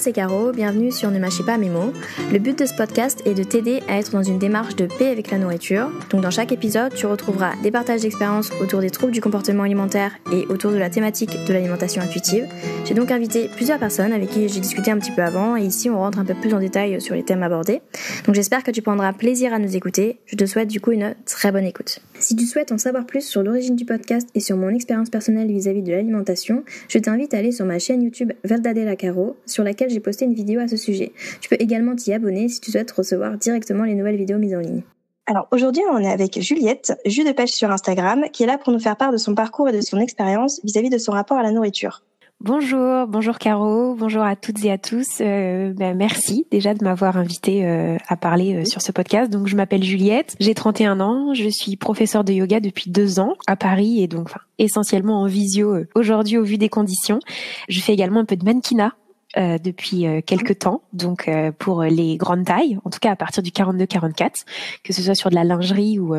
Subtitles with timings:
[0.00, 1.92] C'est Caro, bienvenue sur Ne mâchez pas mes mots.
[2.32, 5.08] Le but de ce podcast est de t'aider à être dans une démarche de paix
[5.08, 5.90] avec la nourriture.
[6.08, 10.12] Donc dans chaque épisode, tu retrouveras des partages d'expériences autour des troubles du comportement alimentaire
[10.32, 12.48] et autour de la thématique de l'alimentation intuitive.
[12.86, 15.90] J'ai donc invité plusieurs personnes avec qui j'ai discuté un petit peu avant et ici
[15.90, 17.82] on rentre un peu plus en détail sur les thèmes abordés.
[18.24, 20.18] Donc j'espère que tu prendras plaisir à nous écouter.
[20.24, 22.00] Je te souhaite du coup une très bonne écoute.
[22.18, 25.48] Si tu souhaites en savoir plus sur l'origine du podcast et sur mon expérience personnelle
[25.48, 29.89] vis-à-vis de l'alimentation, je t'invite à aller sur ma chaîne YouTube Verdadella Caro, sur laquelle
[29.90, 31.12] j'ai posté une vidéo à ce sujet.
[31.40, 34.60] Tu peux également t'y abonner si tu souhaites recevoir directement les nouvelles vidéos mises en
[34.60, 34.82] ligne.
[35.26, 38.72] Alors aujourd'hui, on est avec Juliette, jus de pêche sur Instagram, qui est là pour
[38.72, 41.42] nous faire part de son parcours et de son expérience vis-à-vis de son rapport à
[41.42, 42.02] la nourriture.
[42.42, 45.18] Bonjour, bonjour Caro, bonjour à toutes et à tous.
[45.20, 49.30] Euh, ben, merci déjà de m'avoir invité euh, à parler euh, sur ce podcast.
[49.30, 53.34] Donc je m'appelle Juliette, j'ai 31 ans, je suis professeure de yoga depuis deux ans
[53.46, 57.20] à Paris et donc enfin, essentiellement en visio aujourd'hui au vu des conditions.
[57.68, 58.94] Je fais également un peu de mannequinat
[59.36, 63.16] euh, depuis euh, quelques temps, donc euh, pour les grandes tailles, en tout cas à
[63.16, 64.44] partir du 42-44,
[64.82, 66.16] que ce soit sur de la lingerie ou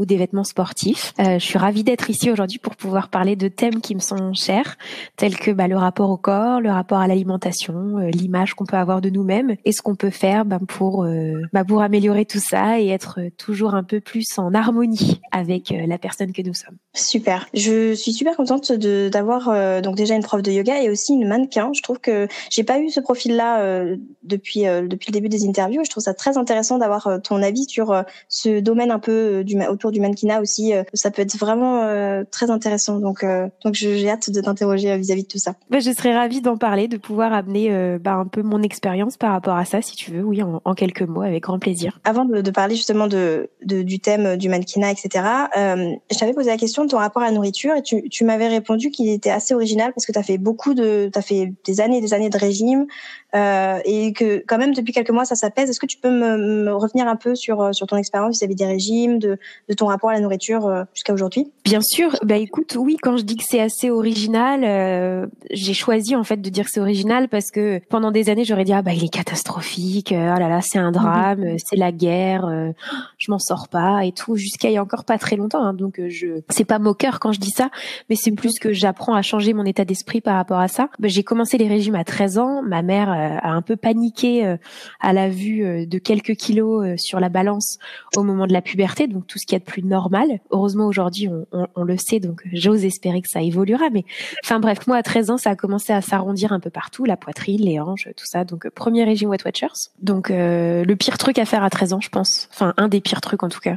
[0.00, 1.12] ou des vêtements sportifs.
[1.18, 4.76] je suis ravie d'être ici aujourd'hui pour pouvoir parler de thèmes qui me sont chers,
[5.16, 9.00] tels que bah, le rapport au corps, le rapport à l'alimentation, l'image qu'on peut avoir
[9.00, 11.06] de nous-mêmes et ce qu'on peut faire bah, pour
[11.52, 15.98] bah, pour améliorer tout ça et être toujours un peu plus en harmonie avec la
[15.98, 16.76] personne que nous sommes.
[16.94, 17.46] Super.
[17.54, 21.28] Je suis super contente de d'avoir donc déjà une prof de yoga et aussi une
[21.28, 21.70] mannequin.
[21.74, 25.46] Je trouve que j'ai pas eu ce profil-là euh, depuis euh, depuis le début des
[25.46, 25.84] interviews.
[25.84, 29.60] Je trouve ça très intéressant d'avoir euh, ton avis sur ce domaine un peu du
[29.66, 30.72] autour du mannequinat aussi.
[30.94, 32.98] ça peut être vraiment très intéressant.
[32.98, 33.24] Donc
[33.64, 35.54] donc j'ai hâte de t'interroger vis-à-vis de tout ça.
[35.70, 39.32] Bah, je serais ravie d'en parler, de pouvoir amener bah, un peu mon expérience par
[39.32, 40.22] rapport à ça, si tu veux.
[40.22, 41.98] Oui, en, quelques mots, avec grand plaisir.
[42.04, 45.24] Avant de, de parler justement de, de, du thème du mannequinat, etc.
[45.56, 48.24] Euh, je t'avais posé la question de ton rapport à la nourriture et tu, tu
[48.24, 51.22] m'avais répondu qu'il était assez original parce que tu as fait beaucoup de, tu as
[51.22, 52.86] fait des années et des années de régime
[53.34, 55.70] euh, et que quand même depuis quelques mois ça s'apaise.
[55.70, 58.66] Est-ce que tu peux me, revenir un peu sur euh, sur ton expérience vis-à-vis des
[58.66, 59.38] régimes, de,
[59.70, 62.16] de ton rapport à la nourriture euh, jusqu'à aujourd'hui Bien sûr.
[62.22, 66.36] Bah écoute, oui, quand je dis que c'est assez original, euh, j'ai choisi en fait
[66.38, 69.04] de dire que c'est original parce que pendant des années j'aurais dit ah bah il
[69.04, 71.56] est catastrophique, ah là là c'est un drame, mhm.
[71.64, 72.72] c'est la guerre,
[73.18, 75.62] je m'en sors pas et tout jusqu'à il y a encore pas très longtemps.
[75.62, 77.70] Hein, donc je c'est pas moqueur quand je dis ça,
[78.08, 80.88] mais c'est plus que j'apprends à changer mon état d'esprit par rapport à ça.
[80.98, 82.62] Bah, j'ai commencé les régimes à 13 ans.
[82.62, 84.56] Ma mère euh, a un peu paniqué euh,
[85.00, 87.78] à la vue euh, de quelques kilos sur la balance
[88.16, 90.40] au moment de la puberté, donc tout ce qui est de plus normal.
[90.50, 93.90] Heureusement aujourd'hui on, le sait, donc j'ose espérer que ça évoluera.
[93.90, 94.04] Mais
[94.44, 97.16] enfin bref, moi à 13 ans ça a commencé à s'arrondir un peu partout, la
[97.16, 98.44] poitrine, les hanches, tout ça.
[98.44, 99.90] Donc premier régime Wet Watchers.
[100.02, 103.20] Donc le pire truc à faire à 13 ans, je pense, enfin un des pires
[103.20, 103.76] trucs en tout cas,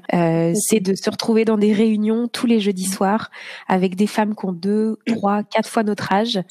[0.55, 3.29] c'est de se retrouver dans des réunions tous les jeudis soirs
[3.67, 6.41] avec des femmes qui ont deux, trois, quatre fois notre âge,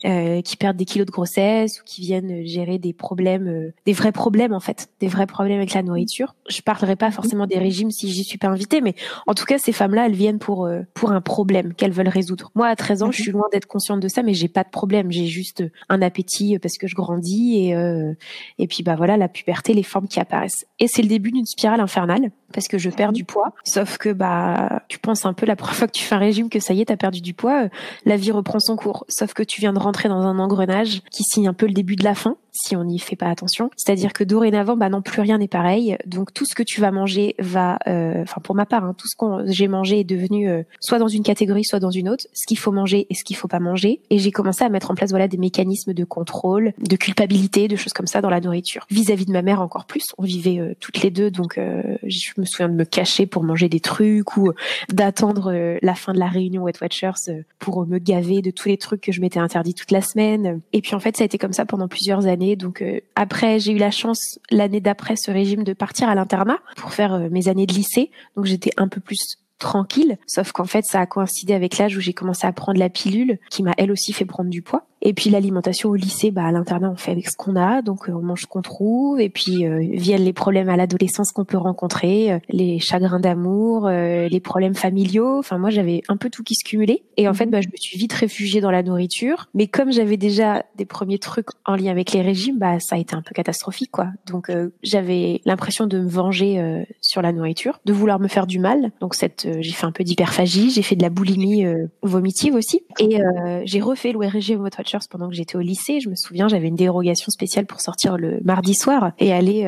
[0.44, 4.12] qui perdent des kilos de grossesse ou qui viennent gérer des problèmes, euh, des vrais
[4.12, 6.34] problèmes en fait, des vrais problèmes avec la nourriture.
[6.48, 8.94] Je parlerai pas forcément des régimes si j'y suis pas invitée, mais
[9.27, 12.50] en tout cas ces femmes-là, elles viennent pour euh, pour un problème qu'elles veulent résoudre.
[12.55, 14.71] Moi, à 13 ans, je suis loin d'être consciente de ça, mais j'ai pas de
[14.71, 15.10] problème.
[15.10, 18.15] J'ai juste un appétit parce que je grandis et euh,
[18.59, 20.66] et puis bah voilà la puberté, les formes qui apparaissent.
[20.78, 23.53] Et c'est le début d'une spirale infernale parce que je perds du poids.
[23.65, 26.49] Sauf que bah tu penses un peu la première fois que tu fais un régime
[26.49, 27.69] que ça y est, t'as perdu du poids,
[28.04, 29.04] la vie reprend son cours.
[29.09, 31.97] Sauf que tu viens de rentrer dans un engrenage qui signe un peu le début
[31.97, 33.71] de la fin si on n'y fait pas attention.
[33.77, 35.97] C'est-à-dire que dorénavant, bah non, plus rien n'est pareil.
[36.06, 39.09] Donc tout ce que tu vas manger va, euh, enfin pour ma part, hein, tout
[39.12, 42.27] ce que j'ai mangé est devenu euh, soit dans une catégorie, soit dans une autre.
[42.33, 44.00] Ce qu'il faut manger et ce qu'il faut pas manger.
[44.11, 47.77] Et j'ai commencé à mettre en place voilà des mécanismes de contrôle, de culpabilité, de
[47.77, 48.87] choses comme ça dans la nourriture.
[48.91, 51.59] Vis-à-vis de ma mère encore plus, on vivait euh, toutes les deux, donc
[52.05, 54.53] je me souviens de me cacher pour manger des trucs ou
[54.93, 59.01] d'attendre la fin de la réunion Wet Watchers pour me gaver de tous les trucs
[59.01, 60.61] que je m'étais interdit toute la semaine.
[60.72, 63.59] Et puis en fait, ça a été comme ça pendant plusieurs années donc euh, après,
[63.59, 67.28] j'ai eu la chance l'année d'après ce régime de partir à l'internat pour faire euh,
[67.31, 68.10] mes années de lycée.
[68.36, 72.01] Donc j'étais un peu plus tranquille, sauf qu'en fait ça a coïncidé avec l'âge où
[72.01, 74.87] j'ai commencé à prendre la pilule qui m'a elle aussi fait prendre du poids.
[75.04, 78.09] Et puis l'alimentation au lycée, bah à l'internat on fait avec ce qu'on a, donc
[78.09, 79.21] euh, on mange ce qu'on trouve.
[79.21, 83.89] Et puis euh, viennent les problèmes à l'adolescence qu'on peut rencontrer, euh, les chagrins d'amour,
[83.89, 85.39] les problèmes familiaux.
[85.39, 87.03] Enfin moi j'avais un peu tout qui se cumulait.
[87.16, 87.51] Et en fait mhm.
[87.51, 89.49] bah je me suis vite réfugiée dans la nourriture.
[89.54, 92.98] Mais comme j'avais déjà des premiers trucs en lien avec les régimes, bah ça a
[92.98, 94.07] été un peu catastrophique quoi.
[94.27, 94.53] Donc
[94.84, 98.93] j'avais l'impression de me venger sur la nourriture, de vouloir me faire du mal.
[99.01, 101.65] Donc cette j'ai fait un peu d'hyperphagie, j'ai fait de la boulimie
[102.03, 102.83] vomitive aussi.
[103.01, 103.19] Et
[103.65, 104.78] j'ai refait l'ORG Weight
[105.09, 106.00] Pendant que j'étais au lycée.
[106.00, 109.65] Je me souviens, j'avais une dérogation spéciale pour sortir le mardi soir et aller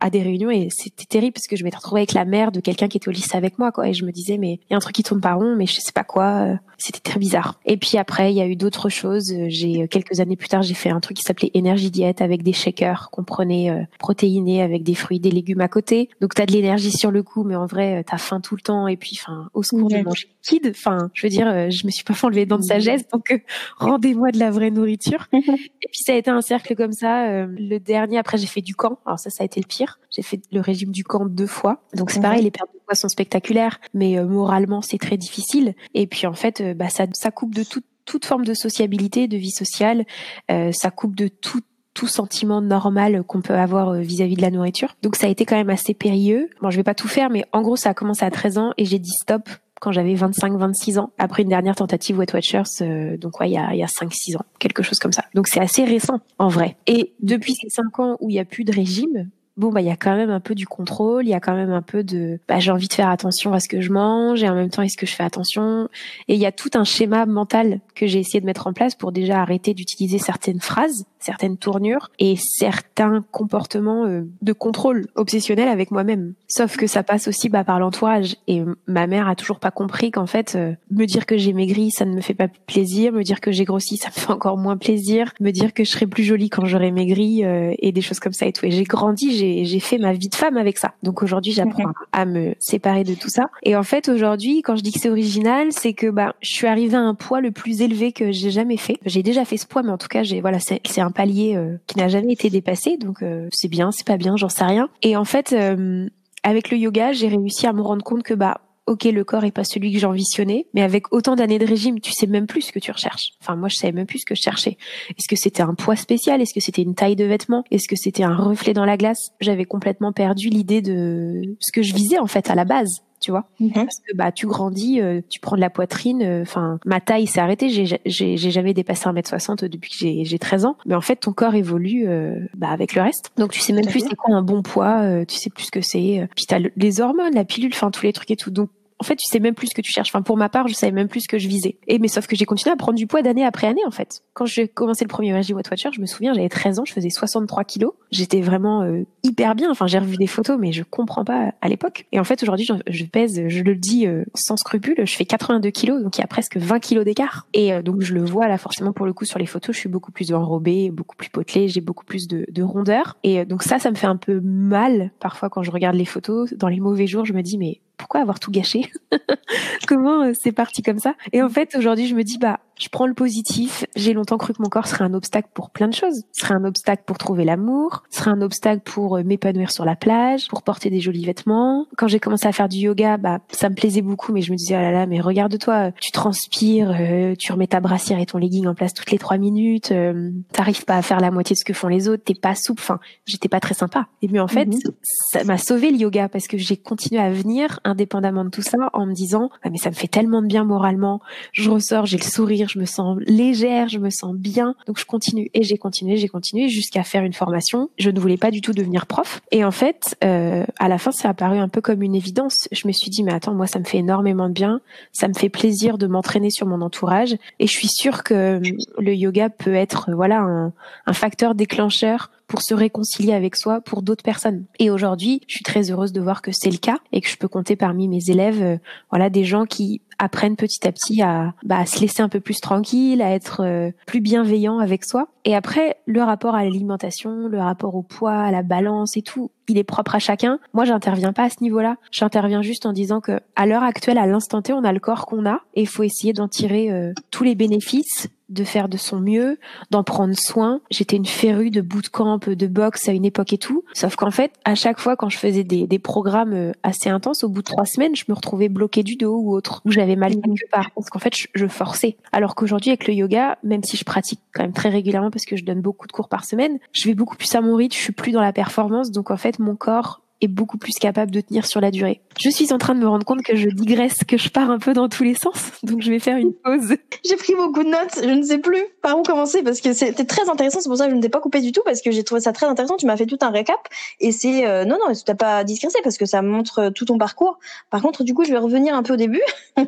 [0.00, 0.50] à des réunions.
[0.50, 3.08] Et c'était terrible parce que je m'étais retrouvée avec la mère de quelqu'un qui était
[3.08, 3.72] au lycée avec moi.
[3.72, 3.88] Quoi.
[3.88, 5.66] Et je me disais, mais il y a un truc qui tourne pas rond, mais
[5.66, 6.58] je sais pas quoi.
[6.76, 7.58] C'était très bizarre.
[7.66, 9.34] Et puis après, il y a eu d'autres choses.
[9.48, 12.52] J'ai quelques années plus tard, j'ai fait un truc qui s'appelait énergie diète avec des
[12.52, 16.08] shakers qu'on prenait euh, protéinés avec des fruits, des légumes à côté.
[16.20, 18.88] Donc t'as de l'énergie sur le coup, mais en vrai, t'as faim tout le temps.
[18.88, 20.72] Et puis, enfin, au secours, je mange liquide.
[20.74, 23.30] Enfin, je veux dire, euh, je me suis pas fait enlever dents de sagesse, donc
[23.30, 23.38] euh,
[23.78, 25.26] rendez-moi de la vraie nourriture.
[25.32, 27.46] et puis ça a été un cercle comme ça.
[27.46, 28.98] le dernier, après, j'ai fait du camp.
[29.06, 29.98] Alors ça, ça a été le pire.
[30.10, 31.82] J'ai fait le régime du camp deux fois.
[31.94, 35.74] Donc c'est pareil, les pertes de poids sont spectaculaires, mais moralement, c'est très difficile.
[35.94, 39.36] Et puis en fait, bah ça, ça coupe de toute toute forme de sociabilité, de
[39.36, 40.04] vie sociale.
[40.50, 41.60] Euh, ça coupe de tout
[41.94, 44.94] tout sentiment normal qu'on peut avoir euh, vis-à-vis de la nourriture.
[45.02, 46.48] Donc ça a été quand même assez périlleux.
[46.62, 48.72] Bon, je vais pas tout faire, mais en gros, ça a commencé à 13 ans
[48.78, 49.48] et j'ai dit stop
[49.80, 53.58] quand j'avais 25-26 ans, après une dernière tentative Wet Watchers, euh, donc ouais, il y
[53.58, 55.24] a, y a 5-6 ans, quelque chose comme ça.
[55.34, 56.76] Donc c'est assez récent, en vrai.
[56.86, 59.86] Et depuis ces 5 ans où il y a plus de régime, bon bah il
[59.86, 62.04] y a quand même un peu du contrôle, il y a quand même un peu
[62.04, 64.70] de bah j'ai envie de faire attention à ce que je mange et en même
[64.70, 65.88] temps est-ce que je fais attention?
[66.28, 68.94] Et il y a tout un schéma mental que j'ai essayé de mettre en place
[68.94, 75.68] pour déjà arrêter d'utiliser certaines phrases, certaines tournures et certains comportements euh, de contrôle obsessionnel
[75.68, 76.34] avec moi-même.
[76.48, 80.10] Sauf que ça passe aussi bah, par l'entourage et ma mère a toujours pas compris
[80.10, 83.22] qu'en fait euh, me dire que j'ai maigri ça ne me fait pas plaisir, me
[83.22, 86.06] dire que j'ai grossi ça me fait encore moins plaisir, me dire que je serai
[86.06, 88.66] plus jolie quand j'aurai maigri euh, et des choses comme ça et tout.
[88.66, 90.94] Et j'ai grandi, j'ai j'ai fait ma vie de femme avec ça.
[91.02, 93.50] Donc aujourd'hui, j'apprends à me séparer de tout ça.
[93.62, 96.66] Et en fait, aujourd'hui, quand je dis que c'est original, c'est que bah je suis
[96.66, 98.98] arrivée à un poids le plus élevé que j'ai jamais fait.
[99.04, 101.76] J'ai déjà fait ce poids, mais en tout cas, j'ai voilà, c'est un palier euh,
[101.86, 102.96] qui n'a jamais été dépassé.
[102.96, 104.88] Donc euh, c'est bien, c'est pas bien, j'en sais rien.
[105.02, 106.08] Et en fait, euh,
[106.42, 109.50] avec le yoga, j'ai réussi à me rendre compte que bah ok, le corps est
[109.50, 112.72] pas celui que j'envisionnais, mais avec autant d'années de régime, tu sais même plus ce
[112.72, 113.32] que tu recherches.
[113.42, 114.78] Enfin, moi, je savais même plus ce que je cherchais.
[115.10, 116.40] Est-ce que c'était un poids spécial?
[116.40, 119.30] Est-ce que c'était une taille de vêtement Est-ce que c'était un reflet dans la glace?
[119.40, 123.30] J'avais complètement perdu l'idée de ce que je visais en fait à la base tu
[123.30, 123.48] vois.
[123.60, 123.72] Mhm.
[123.72, 127.26] parce que bah tu grandis euh, tu prends de la poitrine euh, enfin ma taille
[127.26, 127.68] s'est arrêtée.
[127.68, 130.76] J'ai j'ai jamais dépassé 1m60 depuis que j'ai j'ai 13 ans.
[130.86, 133.30] Mais en fait ton corps évolue euh, bah avec le reste.
[133.36, 135.80] Donc tu sais même plus c'est quoi un bon poids tu sais plus ce que
[135.80, 138.50] c'est puis t'as les hormones la pilule enfin tous les trucs et tout.
[138.50, 138.70] Donc
[139.00, 140.10] en fait, tu sais même plus ce que tu cherches.
[140.10, 141.78] Enfin, pour ma part, je savais même plus ce que je visais.
[141.86, 144.22] Et mais sauf que j'ai continué à prendre du poids d'année après année, en fait.
[144.34, 146.92] Quand j'ai commencé le premier Magic What Watcher, je me souviens, j'avais 13 ans, je
[146.92, 147.92] faisais 63 kilos.
[148.10, 149.70] J'étais vraiment euh, hyper bien.
[149.70, 152.06] Enfin, j'ai revu des photos, mais je comprends pas à l'époque.
[152.12, 155.70] Et en fait, aujourd'hui, je, pèse, je le dis euh, sans scrupule, je fais 82
[155.70, 157.46] kilos, donc il y a presque 20 kilos d'écart.
[157.54, 159.80] Et euh, donc je le vois là, forcément pour le coup sur les photos, je
[159.80, 163.16] suis beaucoup plus enrobée, beaucoup plus potelée, j'ai beaucoup plus de, de rondeur.
[163.22, 166.52] Et donc ça, ça me fait un peu mal parfois quand je regarde les photos.
[166.54, 168.90] Dans les mauvais jours, je me dis mais pourquoi avoir tout gâché?
[169.88, 171.14] Comment euh, c'est parti comme ça?
[171.32, 173.84] Et en fait, aujourd'hui, je me dis bah je prends le positif.
[173.96, 176.22] J'ai longtemps cru que mon corps serait un obstacle pour plein de choses.
[176.32, 180.48] serait un obstacle pour trouver l'amour, serait un obstacle pour euh, m'épanouir sur la plage,
[180.48, 181.86] pour porter des jolis vêtements.
[181.96, 184.56] Quand j'ai commencé à faire du yoga, bah ça me plaisait beaucoup, mais je me
[184.56, 188.38] disais oh là là, mais regarde-toi, tu transpires, euh, tu remets ta brassière et ton
[188.38, 191.58] legging en place toutes les trois minutes, euh, t'arrives pas à faire la moitié de
[191.58, 192.82] ce que font les autres, t'es pas souple.
[192.82, 194.06] Enfin, j'étais pas très sympa.
[194.22, 194.78] Et mais en fait, mhm.
[195.02, 198.78] ça m'a sauvé le yoga parce que j'ai continué à venir indépendamment de tout ça
[198.92, 201.20] en me disant ah, mais ça me fait tellement de bien moralement.
[201.52, 204.74] Je ressors, j'ai le sourire je me sens légère, je me sens bien.
[204.86, 207.90] Donc je continue et j'ai continué, j'ai continué jusqu'à faire une formation.
[207.98, 209.40] Je ne voulais pas du tout devenir prof.
[209.50, 212.68] Et en fait, euh, à la fin, ça a apparu un peu comme une évidence.
[212.72, 214.80] Je me suis dit, mais attends, moi, ça me fait énormément de bien.
[215.12, 217.36] Ça me fait plaisir de m'entraîner sur mon entourage.
[217.58, 218.60] Et je suis sûre que
[218.98, 220.70] le yoga peut être, voilà,
[221.06, 224.64] un facteur déclencheur pour se réconcilier avec soi pour d'autres personnes.
[224.78, 227.36] Et aujourd'hui, je suis très heureuse de voir que c'est le cas et que je
[227.36, 228.78] peux compter parmi mes élèves, euh,
[229.10, 232.40] voilà, des gens qui apprennent petit à petit à, bah, à se laisser un peu
[232.40, 235.28] plus tranquille, à être euh, plus bienveillant avec soi.
[235.44, 239.50] Et après, le rapport à l'alimentation, le rapport au poids, à la balance et tout,
[239.68, 240.58] il est propre à chacun.
[240.72, 241.96] Moi, j'interviens pas à ce niveau-là.
[242.10, 245.26] J'interviens juste en disant que à l'heure actuelle, à l'instant T, on a le corps
[245.26, 248.96] qu'on a et il faut essayer d'en tirer euh, tous les bénéfices de faire de
[248.96, 249.58] son mieux,
[249.90, 250.80] d'en prendre soin.
[250.90, 253.84] J'étais une férue de bootcamp, de boxe à une époque et tout.
[253.94, 257.44] Sauf qu'en fait, à chaque fois quand je faisais des, des programmes euh, assez intenses,
[257.44, 260.16] au bout de trois semaines, je me retrouvais bloquée du dos ou autre, où j'avais
[260.16, 262.16] mal quelque part, parce qu'en fait, je, forçais.
[262.32, 265.56] Alors qu'aujourd'hui, avec le yoga, même si je pratique quand même très régulièrement parce que
[265.56, 268.02] je donne beaucoup de cours par semaine, je vais beaucoup plus à mon rythme, je
[268.02, 271.40] suis plus dans la performance, donc en fait, mon corps est beaucoup plus capable de
[271.40, 272.20] tenir sur la durée.
[272.38, 274.78] Je suis en train de me rendre compte que je digresse, que je pars un
[274.78, 276.96] peu dans tous les sens, donc je vais faire une pause.
[277.24, 280.24] J'ai pris beaucoup de notes, je ne sais plus par où commencer parce que c'était
[280.24, 282.10] très intéressant, c'est pour ça que je ne t'ai pas coupé du tout parce que
[282.10, 283.80] j'ai trouvé ça très intéressant, tu m'as fait tout un récap
[284.20, 287.18] et c'est euh, non non, tu n'as pas digressé parce que ça montre tout ton
[287.18, 287.58] parcours.
[287.90, 289.42] Par contre, du coup, je vais revenir un peu au début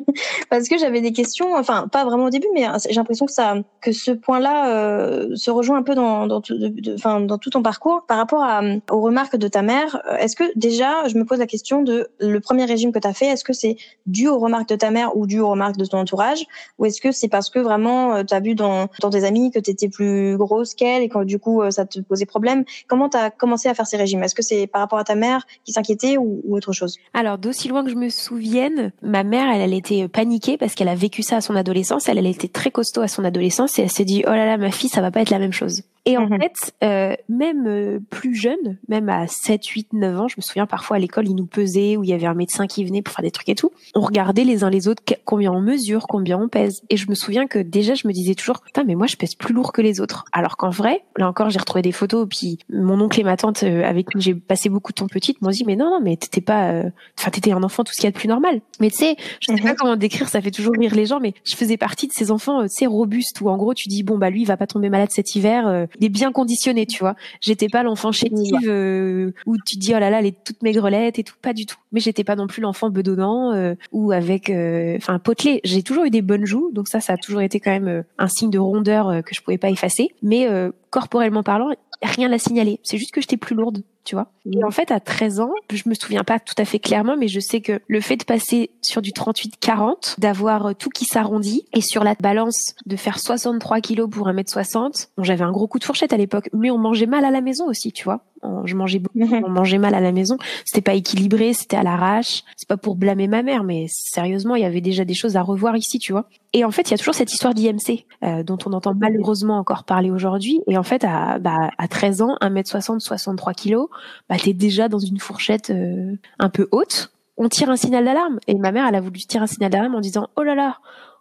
[0.50, 3.32] parce que j'avais des questions, enfin pas vraiment au début mais euh, j'ai l'impression que
[3.32, 6.54] ça que ce point-là euh, se rejoint un peu dans tout,
[6.94, 10.02] enfin dans tout ton parcours par rapport à, aux remarques de ta mère.
[10.18, 13.26] Est-ce déjà, je me pose la question de le premier régime que tu as fait,
[13.26, 15.98] est-ce que c'est dû aux remarques de ta mère ou dû aux remarques de ton
[15.98, 16.44] entourage?
[16.78, 19.50] Ou est-ce que c'est parce que vraiment euh, tu as vu dans, dans tes amis
[19.50, 22.64] que tu étais plus grosse qu'elle et que du coup euh, ça te posait problème?
[22.88, 24.22] Comment tu as commencé à faire ces régimes?
[24.22, 26.98] Est-ce que c'est par rapport à ta mère qui s'inquiétait ou, autre chose?
[27.14, 30.88] Alors, d'aussi loin que je me souvienne, ma mère, elle, elle était paniquée parce qu'elle
[30.88, 32.08] a vécu ça à son adolescence.
[32.08, 34.56] Elle, elle était très costaud à son adolescence et elle s'est dit, oh là là,
[34.56, 35.82] ma fille, ça va pas être la même chose.
[36.06, 36.40] Et en mhm.
[36.40, 40.66] fait, euh, même euh, plus jeune, même à 7, 8, 9 ans, je me souviens
[40.66, 43.14] parfois à l'école, ils nous pesaient, où il y avait un médecin qui venait pour
[43.14, 43.70] faire des trucs et tout.
[43.94, 46.82] On regardait les uns les autres combien on mesure, combien on pèse.
[46.88, 49.34] Et je me souviens que déjà, je me disais toujours, putain, mais moi, je pèse
[49.34, 50.24] plus lourd que les autres.
[50.32, 53.62] Alors qu'en vrai, là encore, j'ai retrouvé des photos, puis mon oncle et ma tante,
[53.62, 56.16] euh, avec qui j'ai passé beaucoup de temps petite, m'ont dit, mais non, non, mais
[56.16, 58.62] t'étais pas, euh, enfin, t'étais un enfant, tout ce qu'il y a de plus normal.
[58.80, 59.76] Mais tu sais, je sais pas mhm.
[59.76, 62.62] comment décrire, ça fait toujours rire les gens, mais je faisais partie de ces enfants,
[62.62, 64.88] tu sais, robustes, où en gros, tu dis, bon, bah, lui, il va pas tomber
[64.88, 67.16] malade cet hiver, il est bien conditionné tu vois.
[67.40, 71.18] J'étais pas l'enfant chétive euh, où tu dis oh là là, elle est toute maigrelette
[71.18, 71.76] et tout, pas du tout.
[71.92, 75.60] Mais j'étais pas non plus l'enfant bedonnant euh, ou avec euh, enfin potelé.
[75.64, 78.28] J'ai toujours eu des bonnes joues, donc ça ça a toujours été quand même un
[78.28, 80.10] signe de rondeur que je pouvais pas effacer.
[80.22, 80.48] Mais
[80.90, 81.70] corporellement parlant,
[82.02, 82.80] rien à signaler.
[82.82, 84.30] C'est juste que j'étais plus lourde, tu vois.
[84.50, 87.28] Et en fait, à 13 ans, je me souviens pas tout à fait clairement, mais
[87.28, 91.80] je sais que le fait de passer sur du 38-40, d'avoir tout qui s'arrondit, et
[91.80, 95.84] sur la balance de faire 63 kilos pour 1m60, bon, j'avais un gros coup de
[95.84, 98.24] fourchette à l'époque, mais on mangeait mal à la maison aussi, tu vois
[98.64, 100.36] je mangeais beaucoup, on mangeait mal à la maison.
[100.64, 102.42] C'était pas équilibré, c'était à l'arrache.
[102.56, 105.42] C'est pas pour blâmer ma mère, mais sérieusement, il y avait déjà des choses à
[105.42, 106.26] revoir ici, tu vois.
[106.52, 109.58] Et en fait, il y a toujours cette histoire d'IMC euh, dont on entend malheureusement
[109.58, 110.60] encore parler aujourd'hui.
[110.66, 113.88] Et en fait, à, bah, à 13 ans, 1m60, 63 kilos,
[114.28, 117.12] bah, t'es déjà dans une fourchette euh, un peu haute.
[117.36, 118.38] On tire un signal d'alarme.
[118.48, 120.78] Et ma mère, elle a voulu tirer un signal d'alarme en disant, oh là là,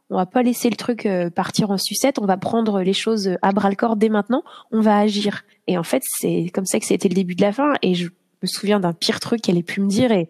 [0.10, 3.38] on va pas laisser le truc euh, partir en sucette, on va prendre les choses
[3.42, 5.44] à bras le corps dès maintenant, on va agir.
[5.68, 7.74] Et en fait, c'est comme ça que c'était le début de la fin.
[7.82, 8.08] Et je
[8.42, 10.28] me souviens d'un pire truc qu'elle ait pu me dire et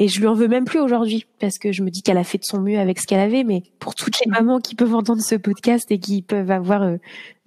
[0.00, 2.24] et je lui en veux même plus aujourd'hui parce que je me dis qu'elle a
[2.24, 3.42] fait de son mieux avec ce qu'elle avait.
[3.42, 6.96] Mais pour toutes les mamans qui peuvent entendre ce podcast et qui peuvent avoir euh,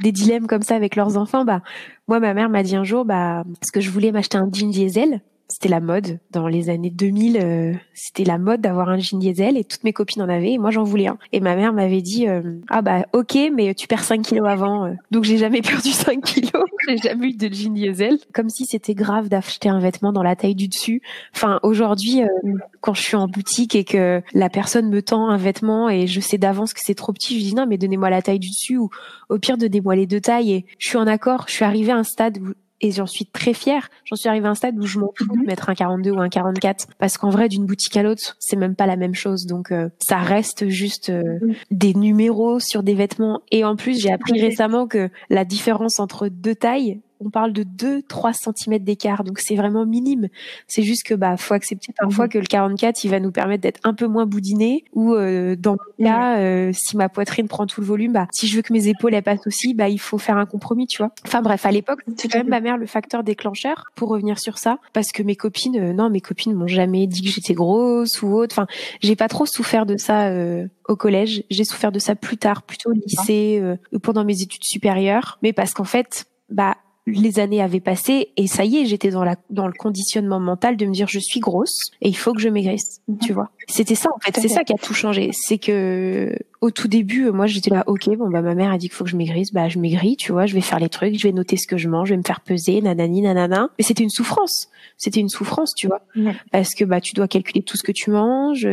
[0.03, 1.61] des dilemmes comme ça avec leurs enfants, bah
[2.09, 4.69] moi ma mère m'a dit un jour bah parce que je voulais m'acheter un jean
[4.69, 7.37] diesel c'était la mode dans les années 2000.
[7.37, 10.57] Euh, c'était la mode d'avoir un jean diesel et toutes mes copines en avaient et
[10.57, 11.17] moi j'en voulais un.
[11.33, 14.85] Et ma mère m'avait dit euh, ah bah ok mais tu perds 5 kilos avant.
[14.85, 14.93] Euh.
[15.11, 16.63] Donc j'ai jamais perdu 5 kilos.
[16.87, 18.17] j'ai jamais eu de jean diesel.
[18.33, 21.01] Comme si c'était grave d'acheter un vêtement dans la taille du dessus.
[21.35, 22.21] Enfin aujourd'hui
[22.79, 26.21] quand je suis en boutique et que la personne me tend un vêtement et je
[26.21, 28.77] sais d'avance que c'est trop petit, je dis non mais donnez-moi la taille du dessus
[28.77, 28.89] ou
[29.27, 31.45] au pire donnez-moi les deux tailles et je suis en accord.
[31.47, 33.89] Je suis arrivée à un stade où et j'en suis très fière.
[34.05, 35.45] J'en suis arrivée à un stade où je m'en fous de mhm.
[35.45, 38.75] mettre un 42 ou un 44 parce qu'en vrai d'une boutique à l'autre, c'est même
[38.75, 39.45] pas la même chose.
[39.45, 41.55] Donc euh, ça reste juste euh, mhm.
[41.71, 46.27] des numéros sur des vêtements et en plus, j'ai appris récemment que la différence entre
[46.27, 50.27] deux tailles on parle de 2-3 cm d'écart, donc c'est vraiment minime.
[50.67, 52.31] C'est juste que bah faut accepter parfois mhm.
[52.31, 55.73] que le 44 il va nous permettre d'être un peu moins boudiné ou euh, dans
[55.73, 58.73] le cas euh, si ma poitrine prend tout le volume, bah si je veux que
[58.73, 61.11] mes épaules elles passent aussi, bah il faut faire un compromis, tu vois.
[61.25, 64.57] Enfin bref, à l'époque c'était quand même ma mère le facteur déclencheur pour revenir sur
[64.57, 68.21] ça, parce que mes copines, euh, non mes copines m'ont jamais dit que j'étais grosse
[68.21, 68.55] ou autre.
[68.57, 68.67] Enfin
[69.01, 70.31] j'ai pas trop souffert de ça
[70.87, 73.61] au collège, j'ai souffert de ça plus tard, plutôt au lycée,
[73.91, 76.75] ou pendant mes études supérieures, mais parce qu'en fait bah
[77.07, 80.77] les années avaient passé et ça y est, j'étais dans la dans le conditionnement mental
[80.77, 83.17] de me dire je suis grosse et il faut que je maigrisse, mhm.
[83.17, 83.49] tu vois.
[83.67, 87.31] C'était ça en fait, c'est ça qui a tout changé, c'est que au tout début,
[87.31, 89.51] moi j'étais là OK, bon bah ma mère a dit qu'il faut que je maigrisse,
[89.51, 91.77] bah je maigris, tu vois, je vais faire les trucs, je vais noter ce que
[91.77, 93.69] je mange, je vais me faire peser, nanani nanana.
[93.79, 94.69] Mais c'était une souffrance.
[94.97, 96.01] C'était une souffrance, tu vois.
[96.51, 98.67] Parce que bah tu dois calculer tout ce que tu manges,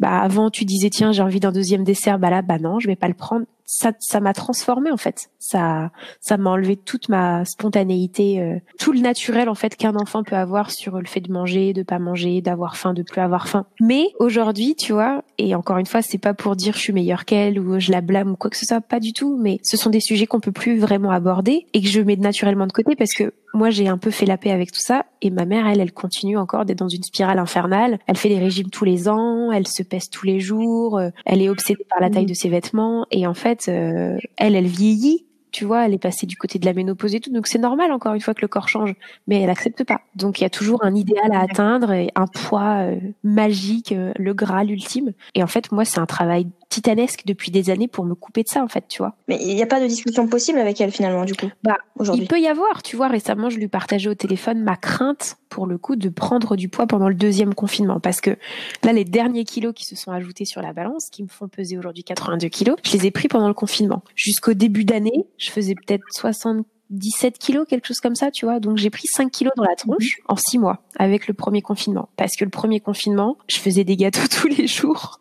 [0.00, 2.88] bah avant tu disais tiens, j'ai envie d'un deuxième dessert, bah là bah non, je
[2.88, 5.30] vais pas le prendre ça ça m'a transformé en fait.
[5.38, 10.24] Ça ça m'a enlevé toute ma spontanéité, euh, tout le naturel en fait qu'un enfant
[10.24, 13.46] peut avoir sur le fait de manger, de pas manger, d'avoir faim, de plus avoir
[13.46, 13.66] faim.
[13.80, 17.24] Mais aujourd'hui, tu vois, et encore une fois, c'est pas pour dire je suis meilleure
[17.24, 19.76] qu'elle ou je la blâme ou quoi que ce soit, pas du tout, mais ce
[19.76, 22.96] sont des sujets qu'on peut plus vraiment aborder et que je mets naturellement de côté
[22.96, 25.06] parce que moi j'ai un peu fait la paix avec tout ça.
[25.22, 27.98] Et ma mère elle elle continue encore d'être dans une spirale infernale.
[28.06, 29.52] Elle fait des régimes tous les ans.
[29.52, 30.98] Elle se pèse tous les jours.
[30.98, 33.06] Euh, elle est obsédée par la taille de ses vêtements.
[33.10, 35.26] Et en fait euh, elle elle vieillit.
[35.52, 37.90] Tu vois, elle est passée du côté de la ménopause et tout, donc c'est normal
[37.92, 38.94] encore une fois que le corps change,
[39.26, 40.00] mais elle accepte pas.
[40.14, 44.12] Donc il y a toujours un idéal à atteindre et un poids euh, magique, euh,
[44.16, 45.12] le graal ultime.
[45.34, 48.48] Et en fait, moi, c'est un travail titanesque depuis des années pour me couper de
[48.48, 49.14] ça, en fait, tu vois.
[49.28, 51.50] Mais il n'y a pas de discussion possible avec elle finalement, du coup.
[51.62, 52.24] Bah, aujourd'hui.
[52.24, 53.08] Il peut y avoir, tu vois.
[53.08, 56.86] Récemment, je lui partageais au téléphone ma crainte, pour le coup, de prendre du poids
[56.86, 58.38] pendant le deuxième confinement, parce que
[58.84, 61.76] là, les derniers kilos qui se sont ajoutés sur la balance, qui me font peser
[61.76, 64.02] aujourd'hui 82 kilos, je les ai pris pendant le confinement.
[64.14, 68.60] Jusqu'au début d'année, je faisais peut-être 60 17 kilos, quelque chose comme ça, tu vois.
[68.60, 72.08] Donc j'ai pris 5 kilos dans la tronche en 6 mois avec le premier confinement.
[72.16, 75.18] Parce que le premier confinement, je faisais des gâteaux tous les jours.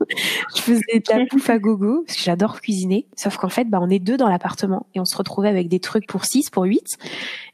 [0.56, 3.06] je faisais de la bouffe à gogo, parce que j'adore cuisiner.
[3.16, 5.80] Sauf qu'en fait, bah, on est deux dans l'appartement et on se retrouvait avec des
[5.80, 6.98] trucs pour 6, pour 8.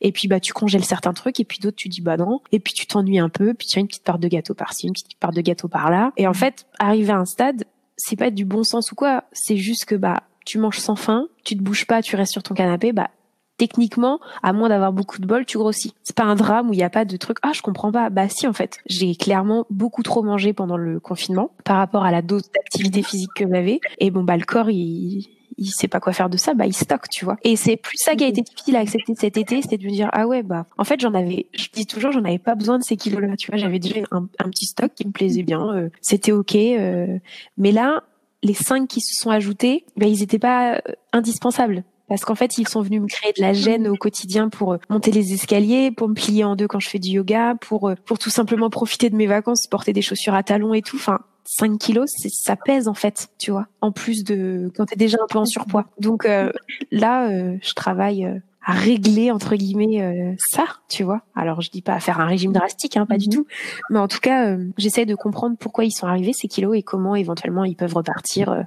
[0.01, 2.41] Et puis, bah, tu congèles certains trucs et puis d'autres, tu dis, bah non.
[2.51, 4.87] Et puis tu t'ennuies un peu, puis tu as une petite part de gâteau par-ci,
[4.87, 6.11] une petite part de gâteau par-là.
[6.17, 7.65] Et en fait, arrivé à un stade,
[7.97, 9.25] c'est pas du bon sens ou quoi.
[9.33, 12.43] C'est juste que, bah, tu manges sans faim, tu te bouges pas, tu restes sur
[12.43, 13.09] ton canapé, bah
[13.57, 15.93] techniquement, à moins d'avoir beaucoup de bol, tu grossis.
[16.03, 17.37] C'est pas un drame où il n'y a pas de truc.
[17.41, 18.09] Ah, je comprends pas.
[18.09, 22.11] Bah si, en fait, j'ai clairement beaucoup trop mangé pendant le confinement par rapport à
[22.11, 23.79] la dose d'activité physique que j'avais.
[23.99, 26.73] Et bon, bah le corps, il il sait pas quoi faire de ça, bah il
[26.73, 27.37] stocke, tu vois.
[27.43, 29.91] Et c'est plus ça qui a été difficile à accepter cet été, c'était de me
[29.91, 32.77] dire ah ouais bah en fait j'en avais, je dis toujours j'en avais pas besoin
[32.77, 33.57] de ces kilos-là, tu vois.
[33.57, 36.55] J'avais déjà un, petit stock qui me plaisait bien, euh, c'était ok.
[36.55, 37.17] Euh,
[37.57, 38.03] mais là,
[38.43, 40.79] les cinq qui se sont ajoutés, bah ils étaient pas euh,
[41.13, 44.73] indispensables parce qu'en fait, ils sont venus me créer de la gêne au quotidien pour
[44.73, 47.89] euh, monter les escaliers, pour me plier en deux quand je fais du yoga, pour
[47.89, 50.97] euh, pour tout simplement profiter de mes vacances, porter des chaussures à talons et tout.
[50.97, 53.67] Enfin, 5 kilos, ça pèse en fait, tu vois.
[53.81, 55.85] En plus de quand t'es déjà un peu en surpoids.
[55.99, 56.51] Donc euh,
[56.91, 57.29] là,
[57.61, 58.25] je travaille
[58.65, 61.21] à régler entre guillemets ça, tu vois.
[61.35, 63.33] Alors je dis pas à faire un régime drastique, hein, pas du mhm.
[63.33, 63.47] tout,
[63.91, 67.15] mais en tout cas, j'essaie de comprendre pourquoi ils sont arrivés ces kilos et comment
[67.15, 68.65] éventuellement ils peuvent repartir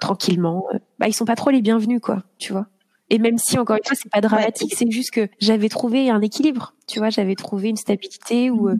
[0.00, 0.64] tranquillement.
[0.98, 2.66] Bah ils sont pas trop les bienvenus quoi, tu vois.
[3.08, 6.20] Et même si encore une fois c'est pas dramatique, c'est juste que j'avais trouvé un
[6.20, 8.76] équilibre, tu vois, j'avais trouvé une stabilité où euh,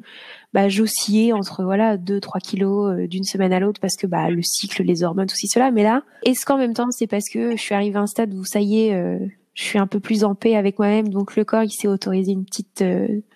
[0.53, 4.29] bah j'oscillais entre voilà 2 3 kilos euh, d'une semaine à l'autre parce que bah
[4.29, 7.53] le cycle, les hormones tout cela, mais là, est-ce qu'en même temps c'est parce que
[7.53, 9.19] je suis arrivée à un stade où ça y est euh,
[9.55, 12.33] je suis un peu plus en paix avec moi-même, donc le corps il s'est autorisé
[12.33, 12.85] une petite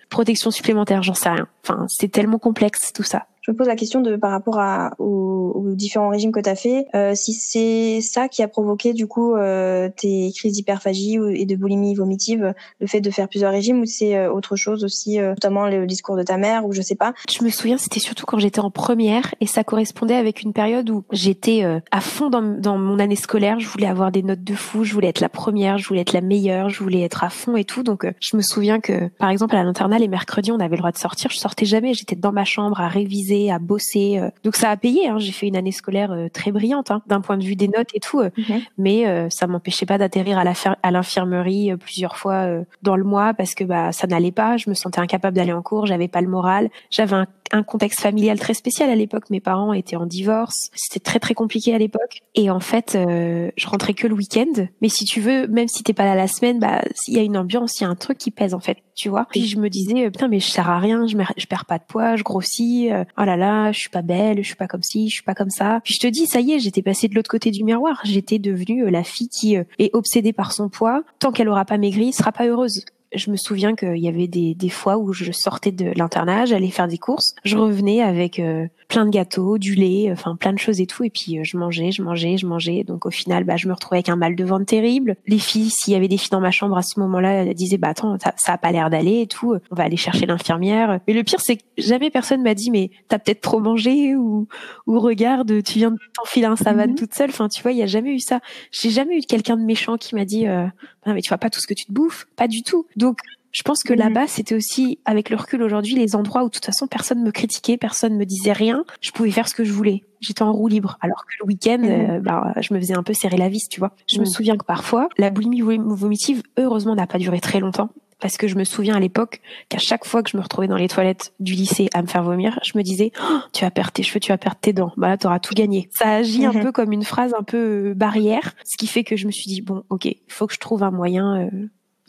[0.09, 1.47] protection supplémentaire, j'en sais rien.
[1.63, 4.93] Enfin, c'est tellement complexe tout ça je me pose la question de par rapport à,
[4.99, 9.07] aux, différents régimes que tu as fait, euh, si c'est ça qui a provoqué du
[9.07, 13.81] coup euh, tes crises d'hyperphagie et de boulimie vomitive, le fait de faire plusieurs régimes
[13.81, 16.81] ou c'est euh, autre chose aussi, euh, notamment le discours de ta mère ou je
[16.81, 17.13] sais pas?
[17.29, 20.89] Je me souviens, c'était surtout quand j'étais en première et ça correspondait avec une période
[20.89, 24.43] où j'étais euh, à fond dans, dans mon année scolaire, je voulais avoir des notes
[24.43, 27.23] de fou, je voulais être la première, je voulais être la meilleure, je voulais être
[27.23, 27.83] à fond et tout.
[27.83, 30.91] Donc je me souviens que par exemple à l'internat les mercredis on avait le droit
[30.91, 34.19] de sortir, je sortais jamais, j'étais dans ma chambre à réviser à bosser.
[34.19, 34.29] Euh.
[34.43, 35.07] Donc ça a payé.
[35.07, 35.19] Hein.
[35.19, 37.89] J'ai fait une année scolaire euh, très brillante hein, d'un point de vue des notes
[37.93, 38.19] et tout.
[38.19, 38.29] Euh.
[38.37, 38.61] Mhm.
[38.77, 42.47] Mais ça m'empêchait pas d'atterrir à l'infirmerie plusieurs fois
[42.81, 44.57] dans le mois parce que bah ça n'allait pas.
[44.57, 45.85] Je me sentais incapable d'aller en cours.
[45.85, 46.69] J'avais pas le moral.
[46.89, 49.29] J'avais un, un, contexte familial très spécial à l'époque.
[49.29, 50.69] Mes parents étaient en divorce.
[50.73, 52.21] C'était très très compliqué à l'époque.
[52.35, 54.65] Et en fait, je rentrais que le week-end.
[54.81, 57.23] Mais si tu veux, même si t'es pas là la semaine, bah il y a
[57.23, 58.77] une ambiance, il y a un truc qui pèse en fait.
[59.01, 59.25] Tu vois.
[59.31, 61.07] Puis je me disais putain mais je sers à rien.
[61.07, 62.15] Je, je perds pas de poids.
[62.17, 65.15] Je grossis oh là là, je suis pas belle, je suis pas comme ci, je
[65.15, 65.79] suis pas comme ça.
[65.83, 67.99] Puis je te dis, ça y est, j'étais passée de l'autre côté du miroir.
[68.03, 71.03] J'étais devenue euh, la fille qui euh, est obsédée par son poids.
[71.19, 74.55] Tant qu'elle aura pas maigri, sera pas heureuse je me souviens qu'il y avait des,
[74.55, 78.67] des fois où je sortais de l'internat, j'allais faire des courses, je revenais avec euh,
[78.87, 81.57] plein de gâteaux, du lait, enfin plein de choses et tout, et puis euh, je
[81.57, 82.83] mangeais, je mangeais, je mangeais.
[82.83, 85.17] Donc au final, bah, je me retrouvais avec un mal de ventre terrible.
[85.27, 87.77] Les filles, s'il y avait des filles dans ma chambre à ce moment-là, elles disaient
[87.77, 90.99] bah attends, ça, ça a pas l'air d'aller et tout, on va aller chercher l'infirmière.
[91.07, 94.47] Mais le pire, c'est que jamais personne m'a dit mais t'as peut-être trop mangé ou
[94.87, 96.95] ou regarde, tu viens de t'enfiler un savane mhm.
[96.95, 97.29] toute seule.
[97.29, 98.39] Enfin tu vois, il y a jamais eu ça.
[98.71, 100.67] J'ai jamais eu quelqu'un de méchant qui m'a dit euh,
[101.05, 102.85] non mais tu vois pas tout ce que tu te bouffes, pas du tout.
[102.95, 103.19] Donc
[103.51, 103.99] je pense que mhm.
[103.99, 107.31] là-bas, c'était aussi, avec le recul aujourd'hui, les endroits où de toute façon personne me
[107.31, 108.85] critiquait, personne me disait rien.
[109.01, 110.03] Je pouvais faire ce que je voulais.
[110.21, 110.97] J'étais en roue libre.
[111.01, 111.89] Alors que le week-end, mhm.
[111.89, 113.91] euh, bah, je me faisais un peu serrer la vis, tu vois.
[114.07, 114.31] Je me mhm.
[114.31, 117.89] souviens que parfois, la boulimie vomitive, heureusement, n'a pas duré très longtemps.
[118.21, 120.77] Parce que je me souviens à l'époque qu'à chaque fois que je me retrouvais dans
[120.77, 123.91] les toilettes du lycée à me faire vomir, je me disais oh, tu vas perdre
[123.91, 124.93] tes cheveux, tu vas perdre tes dents.
[124.95, 125.89] Bah là, t'auras tout gagné.
[125.91, 129.15] Ça agit un peu comme une phrase un peu euh, barrière, ce qui fait que
[129.15, 131.49] je me suis dit bon, ok, il faut que je trouve un moyen euh,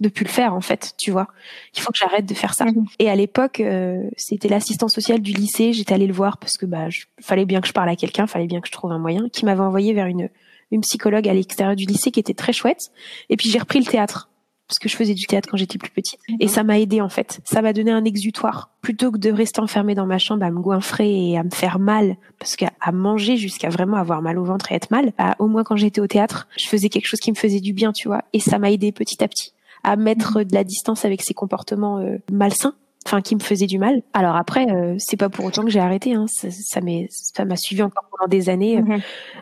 [0.01, 1.29] de plus le faire en fait, tu vois.
[1.75, 2.67] Il faut que j'arrête de faire ça.
[2.67, 2.85] Mhm.
[2.99, 5.73] Et à l'époque, euh, c'était l'assistant social du lycée.
[5.73, 8.27] J'étais allée le voir parce que bah, je, fallait bien que je parle à quelqu'un,
[8.27, 10.29] fallait bien que je trouve un moyen, qui m'avait envoyé vers une
[10.73, 12.91] une psychologue à l'extérieur du lycée qui était très chouette.
[13.29, 14.31] Et puis j'ai repris le théâtre
[14.73, 16.19] parce que je faisais du théâtre quand j'étais plus petite.
[16.41, 17.41] Et ça m'a aidé en fait.
[17.45, 18.71] Ça m'a donné un exutoire.
[18.81, 21.79] Plutôt que de rester enfermée dans ma chambre à me goinfrer et à me faire
[21.79, 25.13] mal parce qu'à manger jusqu'à vraiment avoir mal au ventre et être mal.
[25.19, 27.75] Bah, au moins quand j'étais au théâtre, je faisais quelque chose qui me faisait du
[27.75, 29.53] bien, tu vois, et ça m'a aidé petit à petit
[29.85, 32.75] à mettre de la distance avec ces comportements euh, malsains
[33.07, 34.03] enfin qui me faisait du mal.
[34.13, 36.15] Alors après, euh, c'est pas pour autant que j'ai arrêté.
[36.15, 36.27] Hein.
[36.29, 38.79] Ça, ça m'a suivi encore pendant des années.
[38.79, 39.01] Euh, mhm.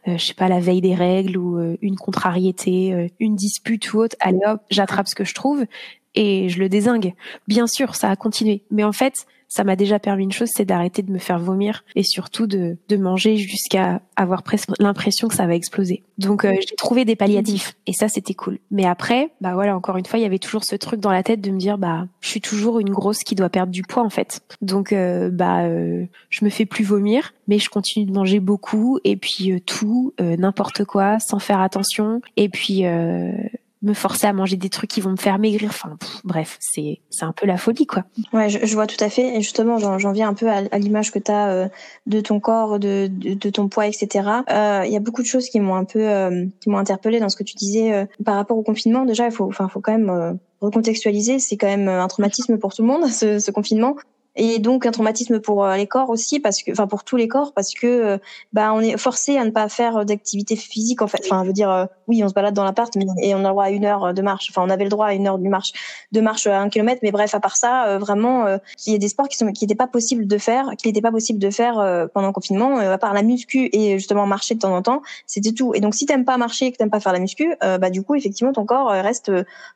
[0.09, 4.01] euh, je sais pas la veille des règles ou euh, une contrariété, une dispute ou
[4.01, 4.17] autre.
[4.21, 5.65] Allez hop, j'attrape ce que je trouve
[6.15, 7.15] et je le désingue.
[7.49, 10.65] Bien sûr, ça a continué, mais en fait, ça m'a déjà permis une chose, c'est
[10.65, 15.35] d'arrêter de me faire vomir et surtout de, de manger jusqu'à avoir presque l'impression que
[15.35, 16.05] ça va exploser.
[16.19, 18.61] Donc euh, j'ai trouvé des palliatifs et ça c'était cool.
[18.71, 21.25] Mais après, bah voilà, encore une fois, il y avait toujours ce truc dans la
[21.25, 24.05] tête de me dire bah je suis toujours une grosse qui doit perdre du poids
[24.05, 24.41] en fait.
[24.63, 29.01] Donc euh, bah euh, je me fais plus vomir, mais je continue de manger beaucoup
[29.03, 32.21] et puis tout, n'importe quoi, sans faire attention.
[32.37, 32.85] Et puis
[33.83, 35.71] me forcer à manger des trucs qui vont me faire maigrir.
[35.71, 38.05] Enfin, bref, c'est c'est un peu la folie, quoi.
[38.33, 39.37] Ouais, je, je vois tout à fait.
[39.37, 41.69] Et justement, j'en viens un peu à, l'image que tu as euh,
[42.07, 44.29] de ton corps, de, de, ton poids, etc.
[44.51, 47.21] Euh, il y a beaucoup de choses qui m'ont un peu euh, qui m'ont interpellé
[47.21, 49.05] dans ce que tu disais par rapport au confinement.
[49.05, 51.39] Déjà, il faut, enfin, faut quand même recontextualiser.
[51.39, 53.97] C'est quand même un traumatisme pour tout le monde, ce, ce confinement
[54.37, 57.27] et donc un traumatisme pour euh, les corps aussi parce que enfin pour tous les
[57.27, 58.19] corps parce que euh,
[58.53, 61.21] bah on est forcé à ne pas faire d'activité physique en fait.
[61.25, 63.49] Enfin je veux dire euh, oui on se balade dans l'appart mais et on a
[63.49, 64.49] le droit à une heure de marche.
[64.51, 65.73] Enfin on avait le droit à une heure de marche
[66.13, 67.01] de marche à un kilomètre.
[67.03, 68.47] Mais bref à part ça vraiment
[68.87, 71.01] il y a des sports qui sont qui n'étaient pas possibles de faire qui n'étaient
[71.01, 74.61] pas possible de faire pendant le confinement à part la muscu et justement marcher de
[74.61, 75.75] temps en temps c'était tout.
[75.75, 78.03] Et donc si t'aimes pas marcher et que t'aimes pas faire la muscu bah du
[78.03, 79.33] coup effectivement ton corps reste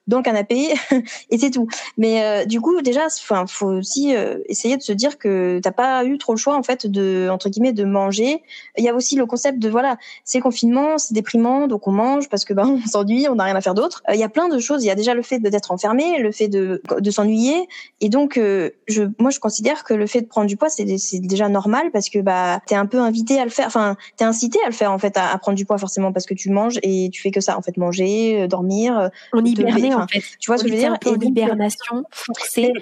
[0.07, 0.75] dans le canapé
[1.31, 1.67] et c'est tout.
[1.99, 4.15] Mais du coup déjà enfin faut aussi
[4.47, 7.49] essayer de se dire que t'as pas eu trop le choix en fait de entre
[7.49, 8.43] guillemets de manger.
[8.77, 12.29] Il y a aussi le concept de voilà, c'est confinement, c'est déprimant, donc on mange
[12.29, 14.03] parce que bah on s'ennuie, on n'a rien à faire d'autre.
[14.09, 14.85] Euh, il y a plein de choses.
[14.85, 17.69] Il y a déjà le fait d'être enfermé, le fait de de s'ennuyer,
[18.01, 20.99] et donc euh, je moi je considère que le fait de prendre du poids c'est
[20.99, 24.25] c'est déjà normal parce que bah t'es un peu invité à le faire, enfin t'es
[24.25, 26.79] incité à le faire en fait à, prendre du poids forcément parce que tu manges
[26.83, 29.11] et tu fais que ça en fait manger, euh, dormir.
[29.33, 30.23] On hibernait en fait.
[30.39, 30.97] Tu vois ce que je veux dire?
[31.05, 32.73] En hibernation forcée.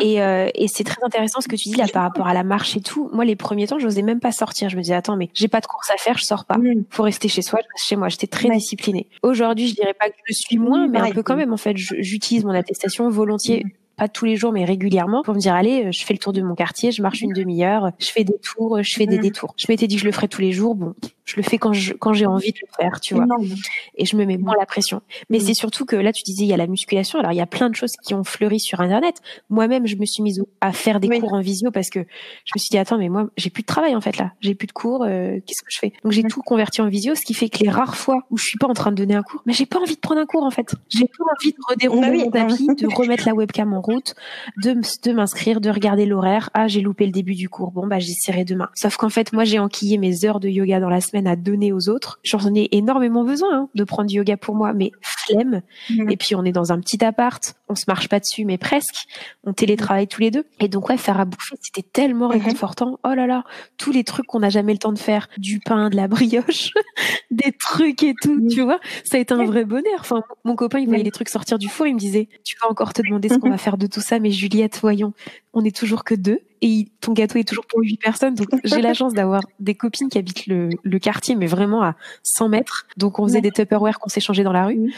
[0.00, 2.76] Et, et c'est très intéressant ce que tu dis là par rapport à la marche
[2.76, 3.10] et tout.
[3.12, 4.68] Moi, les premiers temps, je n'osais même pas sortir.
[4.68, 6.56] Je me disais, attends, mais j'ai pas de course à faire, je sors pas.
[6.58, 6.84] Mm.
[6.90, 8.08] Faut rester chez soi, je reste chez moi.
[8.08, 9.08] J'étais très disciplinée.
[9.22, 11.52] Aujourd'hui, je dirais pas que je suis moins, mais un peu quand même.
[11.52, 15.38] En fait, j'utilise mon attestation volontiers mm pas tous les jours, mais régulièrement, pour me
[15.38, 18.08] dire allez, euh, je fais le tour de mon quartier, je marche une demi-heure, je
[18.08, 19.52] fais des tours, je fais des détours.
[19.58, 20.74] Je m'étais dit que je le ferais tous les jours.
[20.74, 20.94] Bon,
[21.26, 23.26] je le fais quand je quand j'ai envie de le faire, tu vois.
[23.96, 25.02] Et je me mets moins la pression.
[25.28, 27.18] Mais c'est surtout que là, tu disais il y a la musculation.
[27.18, 29.16] Alors il y a plein de choses qui ont fleuri sur Internet.
[29.50, 32.58] Moi-même, je me suis mise à faire des cours en visio parce que je me
[32.58, 34.72] suis dit attends, mais moi j'ai plus de travail en fait là, j'ai plus de
[34.72, 35.04] cours.
[35.04, 35.92] Euh, qu'est-ce que je fais?
[36.04, 38.46] Donc j'ai tout converti en visio, ce qui fait que les rares fois où je
[38.46, 40.26] suis pas en train de donner un cours, mais j'ai pas envie de prendre un
[40.26, 40.74] cours en fait.
[40.88, 44.14] J'ai pas envie de redérouler bah mon tapis, de remettre la webcam en route,
[44.62, 46.50] de, de m'inscrire, de regarder l'horaire.
[46.54, 47.72] Ah, j'ai loupé le début du cours.
[47.72, 48.68] Bon, bah, j'essaierai demain.
[48.74, 51.72] Sauf qu'en fait, moi, j'ai enquillé mes heures de yoga dans la semaine à donner
[51.72, 52.20] aux autres.
[52.22, 55.62] J'en ai énormément besoin hein, de prendre du yoga pour moi, mais flemme.
[55.90, 56.10] Mmh.
[56.10, 57.54] Et puis, on est dans un petit appart.
[57.68, 59.06] On se marche pas dessus, mais presque.
[59.44, 60.44] On télétravaille tous les deux.
[60.58, 62.32] Et donc, ouais, faire à bouffer, c'était tellement mmh.
[62.32, 62.98] réconfortant.
[63.04, 63.44] Oh là là,
[63.78, 65.28] tous les trucs qu'on n'a jamais le temps de faire.
[65.38, 66.72] Du pain, de la brioche,
[67.30, 68.48] des trucs et tout, mmh.
[68.48, 68.80] tu vois.
[69.04, 70.00] Ça a été un vrai bonheur.
[70.00, 71.86] Enfin, mon copain, il voyait les trucs sortir du four.
[71.86, 74.20] Il me disait, tu vas encore te demander ce qu'on va faire de tout ça,
[74.20, 75.12] mais Juliette, voyons,
[75.52, 78.34] on est toujours que deux et ton gâteau est toujours pour huit personnes.
[78.34, 82.50] Donc j'ai la chance d'avoir des copines qui habitent le, quartier, mais vraiment à 100
[82.50, 82.86] mètres.
[82.96, 84.92] Donc on faisait des Tupperware qu'on s'échangeait dans la rue.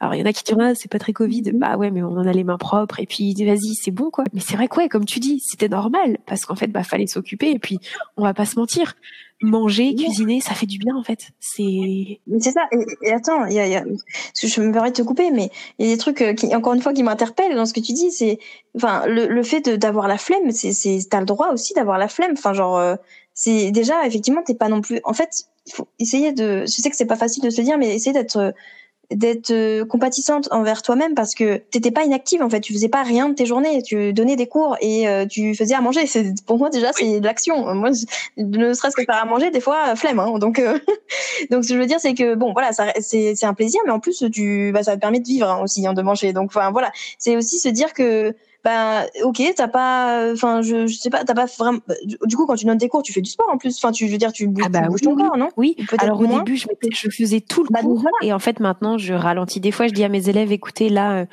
[0.00, 1.42] Alors il y en a qui disent ah, c'est pas très Covid.
[1.42, 1.58] Mm-hmm.
[1.58, 4.24] Bah ouais, mais on en a les mains propres et puis vas-y c'est bon quoi.
[4.32, 7.50] Mais c'est vrai quoi, comme tu dis, c'était normal parce qu'en fait bah fallait s'occuper
[7.50, 7.78] et puis
[8.16, 8.94] on va pas se mentir
[9.42, 11.28] manger, cuisiner, ça fait du bien en fait.
[11.40, 12.20] C'est.
[12.38, 12.68] C'est ça.
[13.02, 13.84] Et, attends, il y a, y a...
[14.40, 16.74] je me permets de te couper, mais il y a des trucs euh, qui, encore
[16.74, 18.10] une fois, qui m'interpellent dans ce que tu dis.
[18.10, 18.38] C'est,
[18.76, 22.08] enfin, le, le fait d'avoir la flemme, c'est, c'est, t'as le droit aussi d'avoir la
[22.08, 22.32] flemme.
[22.32, 22.96] Enfin, genre, euh,
[23.34, 25.00] c'est déjà effectivement, t'es pas non plus.
[25.04, 26.62] En fait, il faut essayer de.
[26.62, 28.54] Je sais que c'est pas facile de se le dire, mais essayer d'être
[29.14, 32.60] d'être euh, compatissante envers toi-même parce que t'étais pas inactive en fait.
[32.60, 33.82] Tu faisais pas rien de tes journées.
[33.82, 36.06] Tu donnais des cours et euh, tu faisais à manger.
[36.06, 37.74] C'est pour moi déjà c'est de l'action.
[37.74, 37.90] Moi
[38.36, 40.78] ne serait-ce que faire à manger des fois flemme hein, donc euh,
[41.50, 43.80] donc ce que je veux dire c'est que bon voilà ça c'est c'est un plaisir
[43.86, 46.32] mais en plus tu bah ça te permet de vivre hein, aussi hein, de manger.
[46.32, 46.90] Donc enfin voilà.
[47.18, 51.34] C'est aussi se dire que ben ok t'as pas enfin je, je sais pas t'as
[51.34, 51.80] pas vraiment
[52.24, 53.76] du coup quand tu donnes tes cours tu fais du sport en plus.
[53.76, 55.48] Enfin tu je veux dire tu bouges, ah bah ton corps non?
[55.56, 55.76] Oui.
[55.98, 59.14] Alors au début je, je faisais tout le bah, cours et en fait maintenant je
[59.14, 59.60] ralentis.
[59.60, 61.26] Des fois je dis à mes élèves écoutez là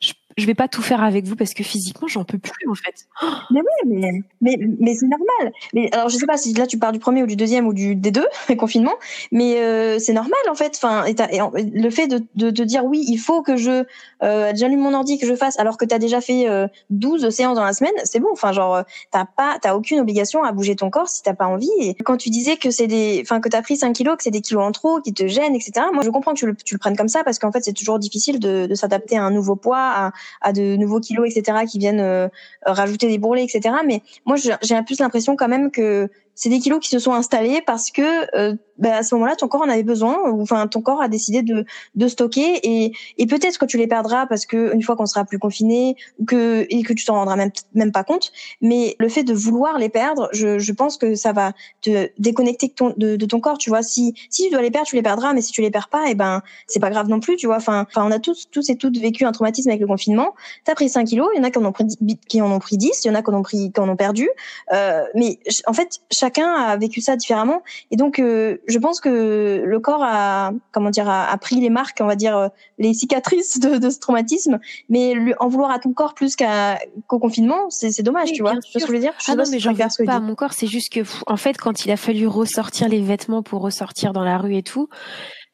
[0.00, 2.74] je je vais pas tout faire avec vous parce que physiquement j'en peux plus en
[2.74, 3.06] fait.
[3.50, 5.52] Mais oui, mais mais, mais c'est normal.
[5.74, 7.74] Mais alors je sais pas si là tu pars du premier ou du deuxième ou
[7.74, 8.26] du des deux
[8.58, 8.94] confinement,
[9.32, 10.78] mais euh, c'est normal en fait.
[10.82, 11.14] Enfin, et,
[11.54, 13.84] le fait de, de te dire oui, il faut que je
[14.22, 17.30] euh, j'allume mon ordi que je fasse alors que tu as déjà fait euh, 12
[17.30, 18.28] séances dans la semaine, c'est bon.
[18.32, 21.70] Enfin genre t'as pas t'as aucune obligation à bouger ton corps si t'as pas envie.
[21.80, 24.30] Et quand tu disais que c'est des enfin que t'as pris 5 kilos, que c'est
[24.30, 25.86] des kilos en trop qui te gênent, etc.
[25.92, 27.72] Moi je comprends que tu le, tu le prennes comme ça parce qu'en fait c'est
[27.72, 31.58] toujours difficile de, de s'adapter à un nouveau poids, à, à de nouveaux kilos, etc.,
[31.70, 32.28] qui viennent euh,
[32.64, 33.74] rajouter des bourrelets, etc.
[33.86, 36.08] Mais moi, j'ai plus l'impression quand même que
[36.40, 39.46] c'est des kilos qui se sont installés parce que euh, bah, à ce moment-là, ton
[39.46, 43.26] corps en avait besoin, ou enfin ton corps a décidé de, de stocker et, et
[43.26, 46.82] peut-être que tu les perdras parce que une fois qu'on sera plus confiné, que et
[46.82, 48.32] que tu t'en rendras même même pas compte.
[48.62, 52.68] Mais le fait de vouloir les perdre, je, je pense que ça va te déconnecter
[52.68, 53.58] de ton, de, ton corps.
[53.58, 55.70] Tu vois, si si tu dois les perdre, tu les perdras, mais si tu les
[55.70, 57.36] perds pas, et eh ben c'est pas grave non plus.
[57.36, 59.86] Tu vois, enfin enfin on a tous tous et toutes vécu un traumatisme avec le
[59.86, 60.34] confinement.
[60.64, 61.84] T'as pris 5 kilos, il y en a qui en ont pris
[62.26, 63.90] qui en ont pris 10, il y en a qui en ont pris qui en
[63.90, 64.30] ont perdu.
[64.72, 66.00] Euh, mais en fait
[66.30, 67.62] chacun a vécu ça différemment.
[67.90, 71.98] Et donc euh, je pense que le corps a comment dire a, pris les marques
[72.00, 74.58] on va dire euh, les cicatrices de, de ce traumatisme.
[74.88, 78.56] Mais lui, en vouloir à ton corps plus qu'au confinement c'est dommage tu vois tu
[78.56, 79.14] vois ce que je veux dire?
[79.28, 80.52] Ah non mais j'en veux pas mon corps.
[80.52, 84.24] C'est juste que en fait quand il a fallu ressortir les vêtements pour ressortir dans
[84.24, 84.88] la rue et tout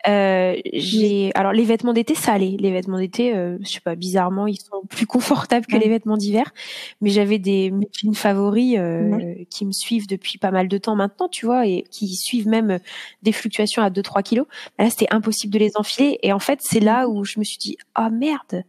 [0.09, 2.57] euh, j'ai alors les vêtements d'été ça allait.
[2.59, 6.17] Les vêtements d'été euh, je sais pas bizarrement ils sont plus confortables que les vêtements
[6.17, 6.53] d'hiver.
[7.01, 11.29] Mais j'avais des jeans favoris euh, qui me suivent depuis pas mal de temps maintenant
[11.29, 12.79] tu vois et qui suivent même
[13.23, 14.47] des fluctuations à 2 3 kilos.
[14.79, 16.19] Bah là c'était impossible de les enfiler.
[16.23, 18.65] Et en fait c'est là où je me suis dit oh merde!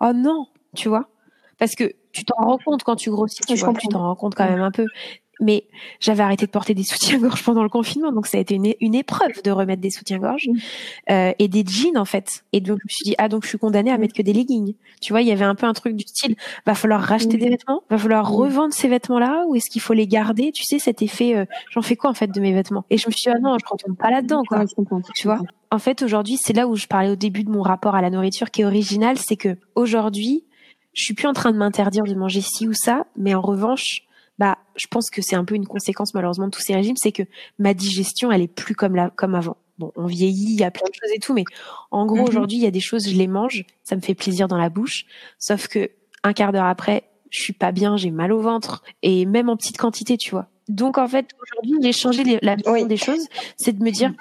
[0.00, 0.46] Oh non!
[0.74, 1.08] Tu vois?
[1.58, 4.34] Parce que tu t'en rends compte quand tu grossis tu vois tu t'en rends compte
[4.34, 4.86] quand même un peu
[5.40, 5.64] mais
[6.00, 8.94] j'avais arrêté de porter des soutiens-gorge pendant le confinement, donc ça a été une, une
[8.94, 10.58] épreuve de remettre des soutiens-gorge mm.
[11.10, 12.44] euh, et des jeans en fait.
[12.52, 14.00] Et donc je me suis dit ah donc je suis condamnée à mm.
[14.00, 14.74] mettre que des leggings.
[15.00, 17.46] Tu vois, il y avait un peu un truc du style va falloir racheter des
[17.46, 17.50] mm.
[17.50, 20.52] vêtements, va falloir revendre ces vêtements-là ou est-ce qu'il faut les garder?
[20.52, 22.84] Tu sais cet effet, euh, j'en fais quoi en fait de mes vêtements?
[22.90, 24.64] Et je me suis dit ah non, je retourne pas là-dedans quoi.
[25.14, 25.40] tu vois?
[25.70, 28.10] En fait aujourd'hui c'est là où je parlais au début de mon rapport à la
[28.10, 30.44] nourriture qui est original, c'est que aujourd'hui
[30.94, 34.05] je suis plus en train de m'interdire de manger ci ou ça, mais en revanche
[34.38, 37.12] bah, je pense que c'est un peu une conséquence malheureusement de tous ces régimes, c'est
[37.12, 37.22] que
[37.58, 39.56] ma digestion, elle est plus comme la, comme avant.
[39.78, 41.44] Bon, on vieillit, il y a plein de choses et tout, mais
[41.90, 42.28] en gros, mhm.
[42.28, 44.70] aujourd'hui, il y a des choses, je les mange, ça me fait plaisir dans la
[44.70, 45.04] bouche,
[45.38, 45.90] sauf que
[46.22, 49.56] un quart d'heure après, je suis pas bien, j'ai mal au ventre, et même en
[49.56, 50.48] petite quantité, tu vois.
[50.68, 53.26] Donc en fait, aujourd'hui, j'ai changé la vision des choses,
[53.56, 54.12] c'est de me dire,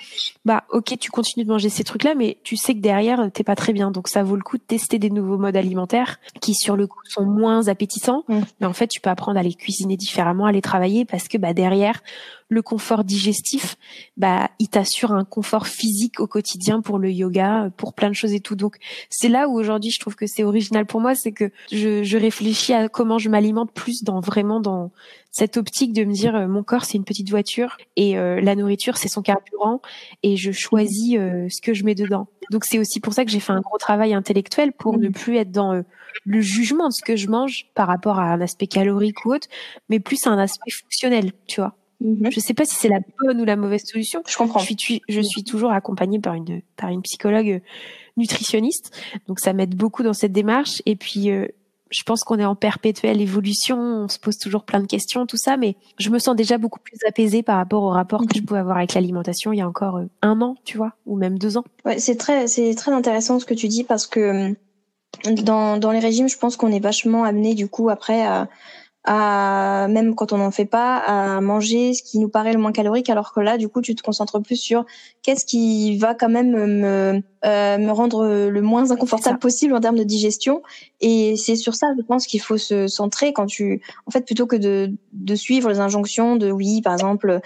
[0.45, 3.55] bah ok, tu continues de manger ces trucs-là, mais tu sais que derrière, t'es pas
[3.55, 6.75] très bien, donc ça vaut le coup de tester des nouveaux modes alimentaires qui sur
[6.75, 8.39] le coup sont moins appétissants, mm.
[8.59, 11.37] mais en fait, tu peux apprendre à les cuisiner différemment, à les travailler, parce que
[11.37, 12.01] bah derrière,
[12.47, 13.75] le confort digestif,
[14.17, 18.33] bah, il t'assure un confort physique au quotidien pour le yoga, pour plein de choses
[18.33, 18.55] et tout.
[18.55, 18.77] Donc,
[19.09, 22.17] c'est là où aujourd'hui je trouve que c'est original pour moi, c'est que je, je
[22.17, 24.91] réfléchis à comment je m'alimente plus dans vraiment dans
[25.31, 28.55] cette optique de me dire euh, mon corps c'est une petite voiture et euh, la
[28.55, 29.81] nourriture c'est son carburant
[30.23, 32.27] et je choisis euh, ce que je mets dedans.
[32.51, 35.35] Donc c'est aussi pour ça que j'ai fait un gros travail intellectuel pour ne plus
[35.35, 35.83] être dans
[36.23, 39.47] le jugement de ce que je mange par rapport à un aspect calorique ou autre,
[39.89, 41.75] mais plus à un aspect fonctionnel, tu vois.
[42.01, 42.29] Mhm.
[42.31, 44.21] Je sais pas si c'est la bonne ou la mauvaise solution.
[44.27, 44.59] Je comprends.
[44.59, 47.61] Je suis, je suis toujours accompagnée par une par une psychologue
[48.17, 48.95] nutritionniste,
[49.27, 50.81] donc ça m'aide beaucoup dans cette démarche.
[50.85, 51.47] Et puis, euh,
[51.89, 55.37] je pense qu'on est en perpétuelle évolution, on se pose toujours plein de questions, tout
[55.37, 58.39] ça, mais je me sens déjà beaucoup plus apaisée par rapport au rapport que je
[58.39, 58.45] mhm.
[58.45, 61.37] pouvais avoir avec l'alimentation il y a encore euh, un an, tu vois, ou même
[61.37, 61.63] deux ans.
[61.85, 64.55] Ouais, c'est très, c'est très intéressant ce que tu dis parce que
[65.23, 68.49] dans dans les régimes, je pense qu'on est vachement amené du coup après à
[69.05, 72.71] à même quand on n'en fait pas, à manger ce qui nous paraît le moins
[72.71, 74.85] calorique, alors que là, du coup, tu te concentres plus sur
[75.21, 79.97] qu'est-ce qui va quand même me, euh, me rendre le moins inconfortable possible en termes
[79.97, 80.61] de digestion.
[81.01, 84.47] Et c'est sur ça, je pense, qu'il faut se centrer quand tu, en fait, plutôt
[84.47, 87.39] que de, de suivre les injonctions de oui, par exemple,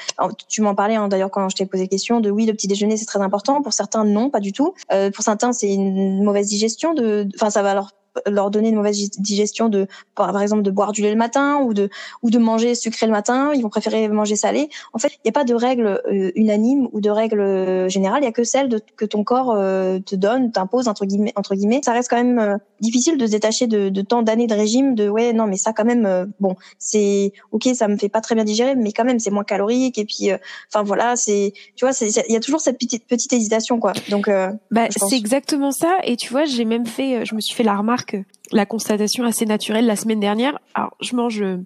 [0.48, 2.98] tu m'en parlais hein, d'ailleurs quand je t'ai posé question de oui, le petit déjeuner
[2.98, 3.62] c'est très important.
[3.62, 4.74] Pour certains, non, pas du tout.
[4.92, 6.94] Euh, pour certains, c'est une mauvaise digestion.
[6.94, 7.92] De, enfin, ça va leur
[8.26, 11.74] leur donner une mauvaise digestion de par exemple de boire du lait le matin ou
[11.74, 11.90] de
[12.24, 13.52] ou de manger sucré le matin.
[13.54, 14.70] Ils vont préférer manger salé.
[14.94, 18.22] En fait il n'y a pas de règle euh, unanime ou de règle euh, générale.
[18.22, 21.34] Il y a que celle de, que ton corps euh, te donne t'impose entre guillemets
[21.36, 21.82] entre guillemets.
[21.84, 25.10] Ça reste quand même difficile de se détacher de, de tant d'années de régime de
[25.10, 28.44] ouais non mais ça quand même bon c'est ok ça me fait pas très bien
[28.44, 29.98] digérer mais quand même c'est moins calorique.
[29.98, 30.30] Et puis
[30.72, 33.94] enfin voilà c'est tu vois il y a toujours cette petite petite hésitation quoi.
[34.10, 34.30] Donc
[34.72, 35.98] bah, c'est exactement ça.
[36.04, 37.99] Et tu vois j'ai même fait je me suis fait la remarque
[38.52, 40.60] la constatation assez naturelle la semaine dernière.
[40.74, 41.58] Alors, je mange euh,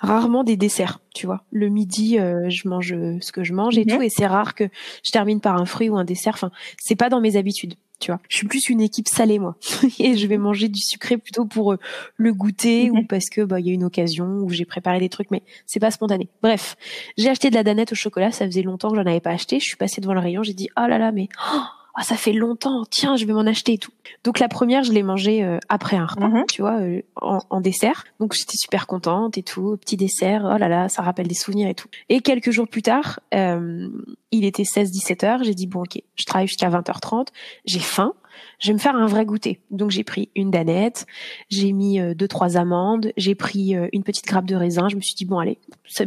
[0.00, 1.44] rarement des desserts, tu vois.
[1.50, 3.96] Le midi, euh, je mange euh, ce que je mange et mhm.
[3.96, 4.64] tout, et c'est rare que
[5.02, 6.34] je termine par un fruit ou un dessert.
[6.34, 8.20] Enfin, c'est pas dans mes habitudes tu vois.
[8.28, 9.56] Je suis plus une équipe salée moi,
[10.00, 11.76] et je vais manger du sucré plutôt pour
[12.16, 15.08] le goûter ou parce que bah il y a une occasion où j'ai préparé des
[15.08, 16.28] trucs, mais c'est pas spontané.
[16.42, 16.76] Bref,
[17.16, 19.60] j'ai acheté de la danette au chocolat, ça faisait longtemps que j'en avais pas acheté.
[19.60, 21.62] Je suis passée devant le rayon, j'ai dit oh là là mais oh,
[21.96, 23.92] ah ça fait longtemps, tiens, je vais m'en acheter et tout.
[24.24, 26.44] Donc la première, je l'ai mangée euh, après un repas, Mhm.
[26.50, 28.04] tu vois, euh, en, en dessert.
[28.20, 31.68] Donc j'étais super contente et tout, petit dessert, oh là là, ça rappelle des souvenirs
[31.68, 31.88] et tout.
[32.08, 33.88] Et quelques jours plus tard, euh,
[34.32, 37.28] il était 16-17 heures, j'ai dit bon ok, je travaille jusqu'à 20h30,
[37.64, 38.12] j'ai faim,
[38.58, 39.60] je vais me faire un vrai goûter.
[39.70, 41.06] Donc j'ai pris une danette,
[41.50, 44.96] j'ai mis euh, deux trois amandes, j'ai pris euh, une petite grappe de raisin, je
[44.96, 46.04] me suis dit bon allez, ça,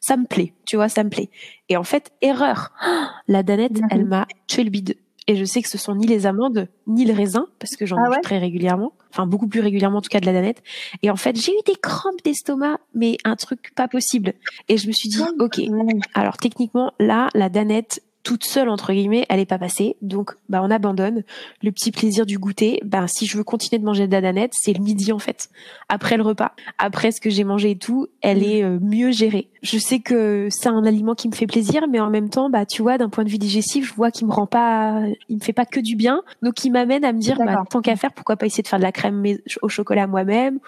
[0.00, 1.30] ça me plaît, tu vois, ça me plaît.
[1.68, 2.70] Et en fait, erreur,
[3.26, 3.88] la danette, Mhm.
[3.90, 4.96] elle m'a tué le bide.
[5.26, 7.96] Et je sais que ce sont ni les amandes, ni le raisin, parce que j'en
[7.96, 8.92] Ah mange très régulièrement.
[9.10, 10.62] Enfin, beaucoup plus régulièrement, en tout cas, de la danette.
[11.02, 14.34] Et en fait, j'ai eu des crampes d'estomac, mais un truc pas possible.
[14.68, 15.94] Et je me suis dit, ok, Ouais.
[16.14, 19.96] alors techniquement, là, la danette, toute seule, entre guillemets, elle est pas passée.
[20.02, 21.24] Donc, bah, on abandonne.
[21.62, 24.52] Le petit plaisir du goûter, ben, si je veux continuer de manger de la danette,
[24.54, 25.50] c'est le midi, en fait.
[25.90, 26.52] Après le repas.
[26.78, 29.48] Après ce que j'ai mangé et tout, elle est euh, mieux gérée.
[29.64, 32.66] Je sais que c'est un aliment qui me fait plaisir, mais en même temps, bah,
[32.66, 35.00] tu vois, d'un point de vue digestif, je vois qu'il me rend pas,
[35.30, 36.22] il me fait pas que du bien.
[36.42, 38.78] Donc, il m'amène à me dire, bah, tant qu'à faire, pourquoi pas essayer de faire
[38.78, 39.24] de la crème
[39.62, 40.60] au chocolat moi-même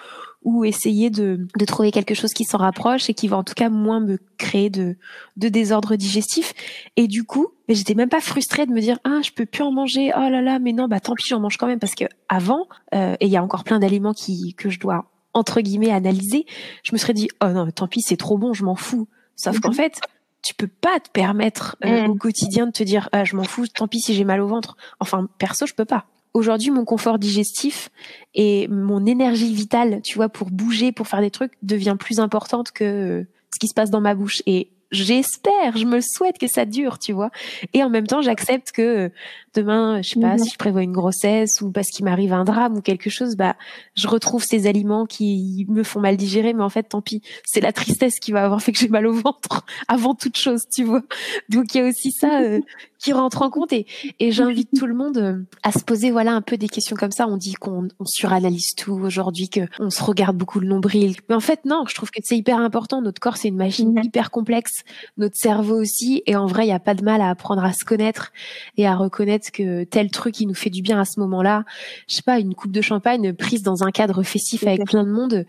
[0.44, 3.54] ou essayer de, de trouver quelque chose qui s'en rapproche et qui va en tout
[3.54, 4.96] cas moins me créer de,
[5.36, 6.54] de désordre digestif.
[6.96, 9.62] Et du coup, mais j'étais même pas frustrée de me dire ah je peux plus
[9.62, 11.96] en manger oh là là mais non bah tant pis j'en mange quand même parce
[11.96, 15.60] que avant euh, et il y a encore plein d'aliments qui que je dois entre
[15.60, 16.46] guillemets analyser
[16.82, 19.60] je me serais dit oh non tant pis c'est trop bon je m'en fous sauf
[19.60, 19.74] qu'en Mhm.
[19.74, 20.00] fait
[20.42, 22.10] tu peux pas te permettre euh, Mhm.
[22.10, 24.46] au quotidien de te dire ah je m'en fous tant pis si j'ai mal au
[24.48, 27.90] ventre enfin perso je peux pas aujourd'hui mon confort digestif
[28.34, 32.72] et mon énergie vitale tu vois pour bouger pour faire des trucs devient plus importante
[32.72, 36.46] que euh, ce qui se passe dans ma bouche et j'espère, je me souhaite que
[36.46, 37.30] ça dure, tu vois.
[37.74, 39.10] Et en même temps, j'accepte que
[39.56, 40.38] demain, je sais pas, Mhm.
[40.44, 43.56] si je prévois une grossesse ou parce qu'il m'arrive un drame ou quelque chose, bah,
[43.94, 47.22] je retrouve ces aliments qui me font mal digérer, mais en fait, tant pis.
[47.44, 50.64] C'est la tristesse qui va avoir fait que j'ai mal au ventre avant toute chose,
[50.70, 51.02] tu vois.
[51.48, 52.60] Donc, il y a aussi ça euh,
[52.98, 53.86] qui rentre en compte et,
[54.20, 57.10] et j'invite tout le monde euh, à se poser, voilà, un peu des questions comme
[57.12, 57.26] ça.
[57.28, 61.16] On dit qu'on on suranalyse tout aujourd'hui, que on se regarde beaucoup le nombril.
[61.28, 63.00] Mais en fait, non, je trouve que c'est hyper important.
[63.02, 64.04] Notre corps, c'est une machine Mhm.
[64.04, 64.82] hyper complexe
[65.16, 66.22] notre cerveau aussi.
[66.26, 68.32] Et en vrai, il n'y a pas de mal à apprendre à se connaître
[68.76, 71.64] et à reconnaître que tel truc, il nous fait du bien à ce moment-là.
[72.08, 75.10] Je sais pas, une coupe de champagne prise dans un cadre festif avec plein de
[75.10, 75.46] monde.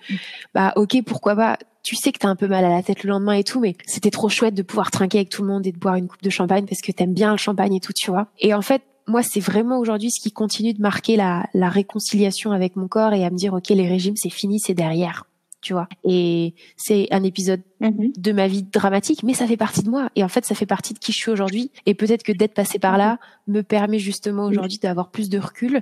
[0.53, 1.57] Bah, ok, pourquoi pas.
[1.83, 3.75] Tu sais que t'as un peu mal à la tête le lendemain et tout, mais
[3.85, 6.21] c'était trop chouette de pouvoir trinquer avec tout le monde et de boire une coupe
[6.21, 8.27] de champagne parce que t'aimes bien le champagne et tout, tu vois.
[8.39, 12.51] Et en fait, moi, c'est vraiment aujourd'hui ce qui continue de marquer la, la réconciliation
[12.51, 15.25] avec mon corps et à me dire, ok, les régimes, c'est fini, c'est derrière,
[15.67, 15.89] tu vois.
[16.05, 18.13] Et c'est un épisode Mhm.
[18.17, 20.09] de ma vie dramatique, mais ça fait partie de moi.
[20.15, 21.71] Et en fait, ça fait partie de qui je suis aujourd'hui.
[21.85, 25.81] Et peut-être que d'être passé par là me permet justement aujourd'hui d'avoir plus de recul,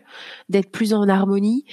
[0.49, 1.63] d'être plus en harmonie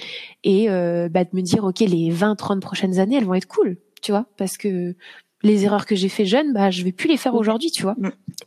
[0.44, 3.48] et euh, bah, de me dire, OK, les 20, 30 prochaines années, elles vont être
[3.48, 4.94] cool, tu vois, parce que
[5.42, 7.96] les erreurs que j'ai fait jeune, bah, je vais plus les faire aujourd'hui, tu vois.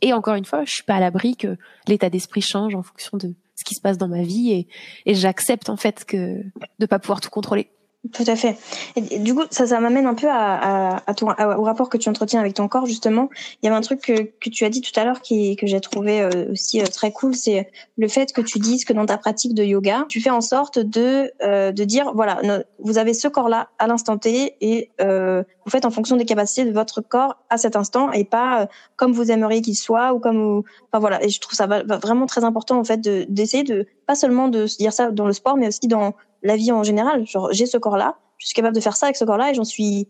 [0.00, 3.18] Et encore une fois, je suis pas à l'abri que l'état d'esprit change en fonction
[3.18, 4.66] de ce qui se passe dans ma vie et,
[5.04, 6.42] et j'accepte en fait que
[6.78, 7.68] de pas pouvoir tout contrôler.
[8.12, 8.56] Tout à fait.
[8.94, 11.96] Et, du coup, ça, ça m'amène un peu à, à, à ton, au rapport que
[11.96, 13.30] tu entretiens avec ton corps, justement.
[13.62, 15.66] Il y avait un truc que, que tu as dit tout à l'heure qui, que
[15.66, 19.06] j'ai trouvé euh, aussi euh, très cool, c'est le fait que tu dises que dans
[19.06, 22.40] ta pratique de yoga, tu fais en sorte de, euh, de dire, voilà,
[22.78, 26.64] vous avez ce corps-là à l'instant T et euh, vous faites en fonction des capacités
[26.64, 30.36] de votre corps à cet instant et pas comme vous aimeriez qu'il soit ou comme
[30.36, 30.64] vous...
[30.92, 33.86] Enfin voilà, et je trouve ça va vraiment très important en fait de- d'essayer de,
[34.06, 36.14] pas seulement de se dire ça dans le sport, mais aussi dans
[36.46, 37.26] la vie en général.
[37.26, 39.64] Genre, j'ai ce corps-là, je suis capable de faire ça avec ce corps-là et j'en
[39.64, 40.08] suis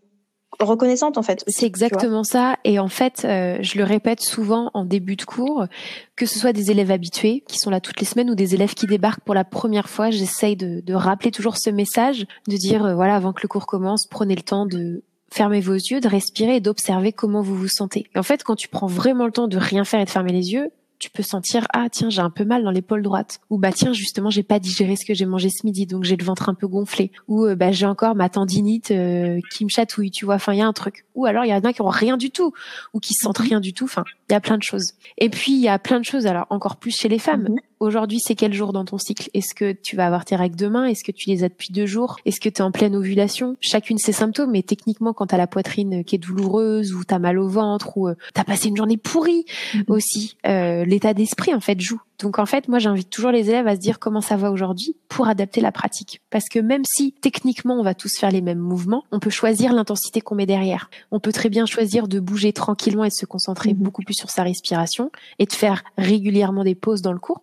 [0.61, 1.45] reconnaissante en fait.
[1.49, 2.57] C'est exactement ça.
[2.65, 5.67] Et en fait, euh, je le répète souvent en début de cours,
[6.15, 8.75] que ce soit des élèves habitués qui sont là toutes les semaines ou des élèves
[8.75, 12.85] qui débarquent pour la première fois, j'essaye de, de rappeler toujours ce message, de dire
[12.85, 16.09] euh, voilà, avant que le cours commence, prenez le temps de fermer vos yeux, de
[16.09, 18.07] respirer et d'observer comment vous vous sentez.
[18.15, 20.33] Et en fait, quand tu prends vraiment le temps de rien faire et de fermer
[20.33, 23.59] les yeux, tu peux sentir ah tiens j'ai un peu mal dans l'épaule droite ou
[23.59, 26.25] bah tiens justement j'ai pas digéré ce que j'ai mangé ce midi donc j'ai le
[26.25, 30.11] ventre un peu gonflé ou euh, bah j'ai encore ma tendinite euh, qui me chatouille
[30.11, 31.05] tu vois enfin il y a un truc.
[31.15, 32.53] Ou alors il y en a qui ont rien du tout.
[32.95, 33.85] Ou qui sentent rien du tout.
[33.85, 34.93] Enfin il y a plein de choses.
[35.19, 37.49] Et puis il y a plein de choses alors encore plus chez les femmes.
[37.49, 37.57] Mhm.
[37.81, 39.29] Aujourd'hui c'est quel jour dans ton cycle?
[39.35, 40.87] Est-ce que tu vas avoir tes règles demain?
[40.87, 42.17] Est-ce que tu les as depuis deux jours?
[42.25, 43.57] Est-ce que tu es en pleine ovulation?
[43.61, 47.39] Chacune ses symptômes mais techniquement quand t'as la poitrine qui est douloureuse ou t'as mal
[47.39, 49.85] au ventre ou euh, t'as passé une journée pourrie Mhm.
[49.89, 53.67] aussi euh, l'état d'esprit en fait joue Donc en fait, moi j'invite toujours les élèves
[53.67, 56.21] à se dire comment ça va aujourd'hui pour adapter la pratique.
[56.31, 59.73] Parce que même si techniquement on va tous faire les mêmes mouvements, on peut choisir
[59.73, 60.91] l'intensité qu'on met derrière.
[61.11, 63.83] On peut très bien choisir de bouger tranquillement et de se concentrer mhm.
[63.83, 67.43] beaucoup plus sur sa respiration et de faire régulièrement des pauses dans le cours.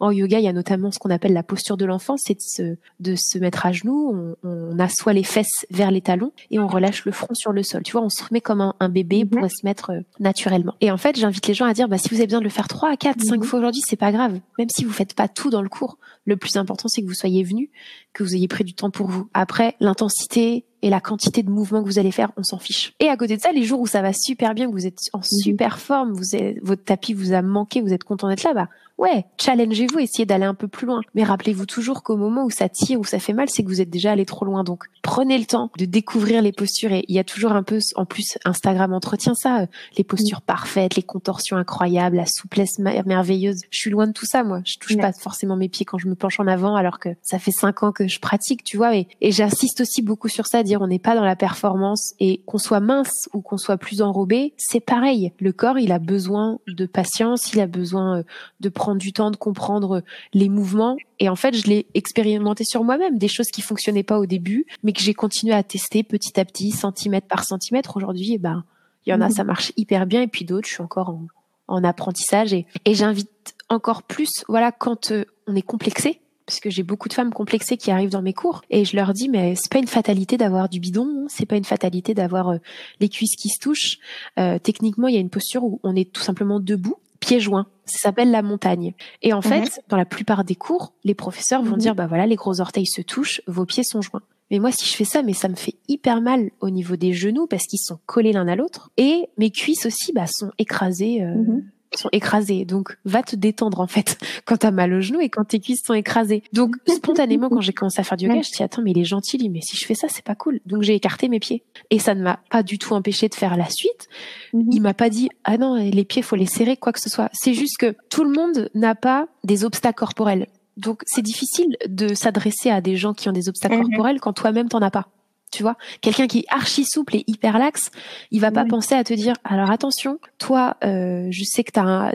[0.00, 2.40] En yoga, il y a notamment ce qu'on appelle la posture de l'enfant, c'est de
[2.40, 6.58] se, de se mettre à genoux, on, on, assoit les fesses vers les talons et
[6.58, 7.82] on relâche le front sur le sol.
[7.82, 9.48] Tu vois, on se remet comme un, bébé pour mhm.
[9.48, 10.74] se mettre euh, naturellement.
[10.80, 12.50] Et en fait, j'invite les gens à dire, bah, si vous avez besoin de le
[12.50, 13.44] faire trois à quatre, cinq mhm.
[13.44, 14.40] fois aujourd'hui, c'est pas grave.
[14.58, 17.14] Même si vous faites pas tout dans le cours, le plus important, c'est que vous
[17.14, 17.70] soyez venu,
[18.12, 19.28] que vous ayez pris du temps pour vous.
[19.34, 22.94] Après, l'intensité et la quantité de mouvements que vous allez faire, on s'en fiche.
[23.00, 24.98] Et à côté de ça, les jours où ça va super bien, que vous êtes
[25.12, 25.24] en mhm.
[25.24, 28.68] super forme, vous êtes, votre tapis vous a manqué, vous êtes content d'être là, bah
[28.98, 31.00] ouais, challengez-vous, essayez d'aller un peu plus loin.
[31.14, 33.80] Mais rappelez-vous toujours qu'au moment où ça tire, où ça fait mal, c'est que vous
[33.80, 34.64] êtes déjà allé trop loin.
[34.64, 36.92] Donc prenez le temps de découvrir les postures.
[36.92, 39.66] Et il y a toujours un peu, en plus, Instagram entretient ça, euh,
[39.96, 43.62] les postures parfaites, les contorsions incroyables, la souplesse merveilleuse.
[43.70, 44.60] Je suis loin de tout ça, moi.
[44.64, 47.38] Je touche pas forcément mes pieds quand je me penche en avant, alors que ça
[47.38, 48.96] fait cinq ans que je pratique, tu vois.
[48.96, 52.42] Et, et j'insiste aussi beaucoup sur ça, dire on n'est pas dans la performance et
[52.46, 55.32] qu'on soit mince ou qu'on soit plus enrobé, c'est pareil.
[55.40, 58.22] Le corps, il a besoin de patience, il a besoin euh,
[58.60, 60.02] de prendre du temps de comprendre
[60.34, 60.98] les mouvements.
[61.18, 64.66] Et en fait, je l'ai expérimenté sur moi-même, des choses qui fonctionnaient pas au début,
[64.82, 67.96] mais que j'ai continué à tester petit à petit, centimètre par centimètre.
[67.96, 68.62] Aujourd'hui, eh ben,
[69.06, 71.26] il y en a, ça marche hyper bien, et puis d'autres, je suis encore en,
[71.66, 72.52] en apprentissage.
[72.52, 77.08] Et, et j'invite encore plus, voilà, quand euh, on est complexé, parce que j'ai beaucoup
[77.08, 79.78] de femmes complexées qui arrivent dans mes cours et je leur dis mais c'est pas
[79.78, 82.58] une fatalité d'avoir du bidon, c'est pas une fatalité d'avoir euh,
[83.00, 83.98] les cuisses qui se touchent.
[84.38, 87.66] Euh, techniquement, il y a une posture où on est tout simplement debout pieds joints.
[87.86, 88.94] Ça s'appelle la montagne.
[89.22, 89.68] Et en fait, mhm.
[89.88, 91.78] dans la plupart des cours, les professeurs vont mhm.
[91.78, 94.22] dire, bah voilà, les gros orteils se touchent, vos pieds sont joints.
[94.50, 97.14] Mais moi, si je fais ça, mais ça me fait hyper mal au niveau des
[97.14, 98.90] genoux parce qu'ils sont collés l'un à l'autre.
[98.98, 101.64] Et mes cuisses aussi, bah, sont écrasées euh, mhm
[101.98, 102.64] sont écrasées.
[102.64, 105.82] Donc, va te détendre, en fait, quand t'as mal aux genoux et quand tes cuisses
[105.84, 106.42] sont écrasées.
[106.52, 108.92] Donc, spontanément, quand j'ai commencé à faire du yoga, je me suis dit, attends, mais
[108.92, 110.60] il est gentil, mais si je fais ça, c'est pas cool.
[110.66, 111.62] Donc, j'ai écarté mes pieds.
[111.90, 114.08] Et ça ne m'a pas du tout empêché de faire la suite.
[114.52, 114.70] Mhm.
[114.72, 117.30] Il m'a pas dit, ah non, les pieds, faut les serrer, quoi que ce soit.
[117.32, 120.46] C'est juste que tout le monde n'a pas des obstacles corporels.
[120.76, 123.82] Donc, c'est difficile de s'adresser à des gens qui ont des obstacles mhm.
[123.82, 125.08] corporels quand toi-même t'en as pas
[125.50, 125.76] tu vois.
[126.00, 127.90] Quelqu'un qui est archi souple et hyper laxe,
[128.30, 131.70] il va pas penser à te dire alors attention, toi, euh, je sais que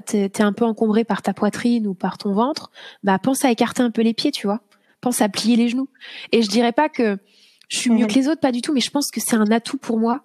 [0.05, 2.69] t'es es un peu encombré par ta poitrine ou par ton ventre,
[3.03, 4.61] bah pense à écarter un peu les pieds, tu vois.
[5.01, 5.87] Pense à plier les genoux.
[6.33, 7.17] Et je dirais pas que
[7.69, 9.51] je suis mieux que les autres, pas du tout, mais je pense que c'est un
[9.51, 10.23] atout pour moi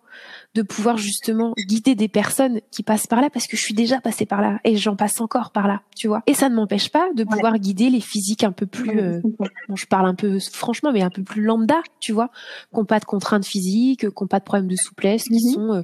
[0.54, 4.00] de pouvoir justement guider des personnes qui passent par là parce que je suis déjà
[4.00, 6.22] passée par là et j'en passe encore par là, tu vois.
[6.26, 9.20] Et ça ne m'empêche pas de pouvoir guider les physiques un peu plus, euh,
[9.68, 12.30] bon, je parle un peu franchement, mais un peu plus lambda, tu vois,
[12.72, 15.54] qui n'ont pas de contraintes physiques, qui n'ont pas de problèmes de souplesse, qui mhm.
[15.54, 15.82] sont, euh,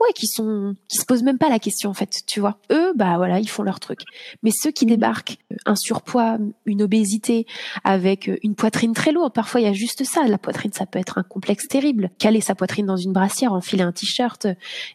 [0.00, 2.58] ouais, qui sont, qui se posent même pas la question en fait, tu vois.
[2.70, 4.00] Eux, bah voilà, ils font leur truc.
[4.42, 4.92] Mais ceux qui mhm.
[4.92, 7.46] débarquent, euh, un surpoids, une obésité,
[7.82, 10.22] avec une poitrine très lourde, parfois il y a juste ça.
[10.28, 12.10] La poitrine, ça peut être un complexe terrible.
[12.18, 14.46] Caler sa poitrine dans une brassière, enfiler un t-shirt.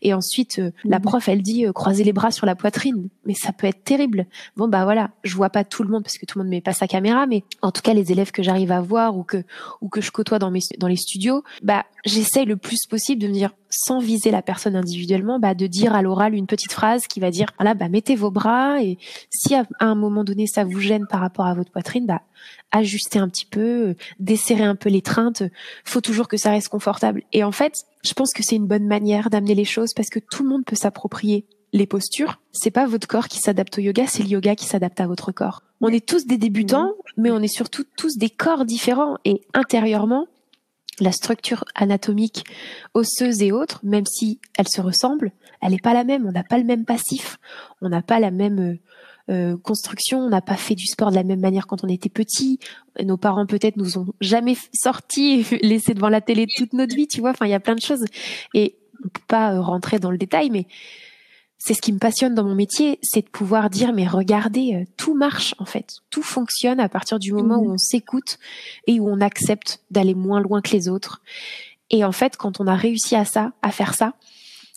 [0.01, 1.05] Et ensuite euh, la mhm.
[1.05, 3.09] prof elle dit euh, croisez les bras sur la poitrine.
[3.26, 4.26] Mais ça peut être terrible.
[4.55, 5.11] Bon bah voilà.
[5.24, 7.26] Je vois pas tout le monde parce que tout le monde met pas sa caméra
[7.26, 9.43] mais en tout cas les élèves que j'arrive à voir ou que
[9.82, 13.28] ou que je côtoie dans mes dans les studios bah j'essaye le plus possible de
[13.28, 17.07] me dire sans viser la personne individuellement, bah, de dire à l'oral une petite phrase
[17.07, 18.97] qui va dire voilà, bah, mettez vos bras et
[19.30, 22.22] si à un moment donné ça vous gêne par rapport à votre poitrine, bah,
[22.72, 25.43] ajustez un petit peu, desserrez un peu l'étreinte.
[25.84, 27.24] Faut toujours que ça reste confortable.
[27.34, 30.20] Et en fait, je pense que c'est une bonne manière d'amener les choses parce que
[30.20, 32.39] tout le monde peut s'approprier les postures.
[32.51, 35.32] C'est pas votre corps qui s'adapte au yoga, c'est le yoga qui s'adapte à votre
[35.32, 35.63] corps.
[35.82, 40.28] On est tous des débutants, mais on est surtout tous des corps différents et intérieurement,
[41.00, 42.43] la structure anatomique
[42.93, 45.32] osseuse et autres, même si elle se ressemble,
[45.62, 46.26] elle n'est pas la même.
[46.26, 47.38] On n'a pas le même passif,
[47.82, 48.78] on n'a pas la même euh,
[49.30, 52.10] euh, construction, on n'a pas fait du sport de la même manière quand on était
[52.10, 52.60] petit.
[53.04, 57.20] Nos parents peut-être nous ont jamais sortis, laissés devant la télé toute notre vie, tu
[57.20, 57.32] vois.
[57.32, 58.06] Enfin, il y a plein de choses
[58.54, 60.66] et on peut pas euh, rentrer dans le détail, mais
[61.58, 64.86] c'est ce qui me passionne dans mon métier, c'est de pouvoir dire mais regardez, euh,
[64.95, 67.74] tout marche en fait, tout fonctionne à partir du moment où mmh.
[67.74, 68.38] on s'écoute
[68.86, 71.22] et où on accepte d'aller moins loin que les autres.
[71.89, 74.14] Et en fait, quand on a réussi à ça, à faire ça,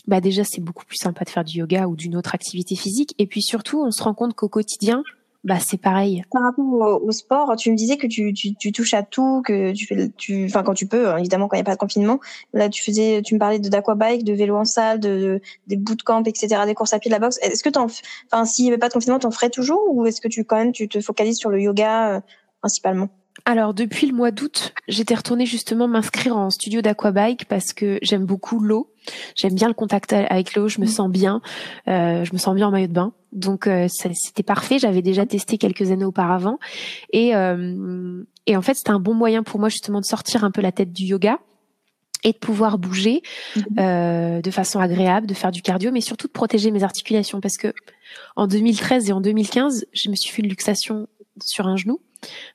[0.06, 3.14] bah déjà c'est beaucoup plus sympa de faire du yoga ou d'une autre activité physique.
[3.18, 5.02] Et puis surtout, on se rend compte qu'au quotidien,
[5.42, 6.22] bah c'est pareil.
[6.30, 9.72] Par rapport au, sport, tu me disais que tu, tu, tu, touches à tout, que
[9.72, 11.78] tu fais, tu, enfin quand tu peux, hein, évidemment quand il n'y a pas de
[11.78, 12.20] confinement.
[12.52, 16.24] Là, tu faisais, tu me parlais de d'aquabike, de vélo en salle, de, des bootcamps,
[16.24, 17.38] etc., des courses à pied, de la boxe.
[17.40, 20.20] Est-ce que t'en, enfin s'il n'y avait pas de confinement, t'en ferais toujours ou est-ce
[20.20, 22.20] que tu quand même tu te focalises sur le yoga euh,
[22.60, 23.08] principalement?
[23.46, 28.26] Alors depuis le mois d'août, j'étais retournée justement m'inscrire en studio d'aquabike parce que j'aime
[28.26, 28.89] beaucoup l'eau.
[29.36, 30.88] J'aime bien le contact avec l'eau, je me mm.
[30.88, 31.40] sens bien,
[31.88, 33.12] euh, je me sens bien en maillot de bain.
[33.32, 34.78] Donc euh, c'était parfait.
[34.78, 36.58] J'avais déjà testé quelques années auparavant
[37.12, 40.50] et euh, et en fait c'était un bon moyen pour moi justement de sortir un
[40.50, 41.38] peu la tête du yoga
[42.22, 43.22] et de pouvoir bouger
[43.56, 44.40] mm.
[44.40, 47.72] de façon agréable, de faire du cardio, mais surtout de protéger mes articulations parce que
[48.36, 51.08] en 2013 et en 2015, je me suis fait une luxation
[51.42, 52.00] sur un genou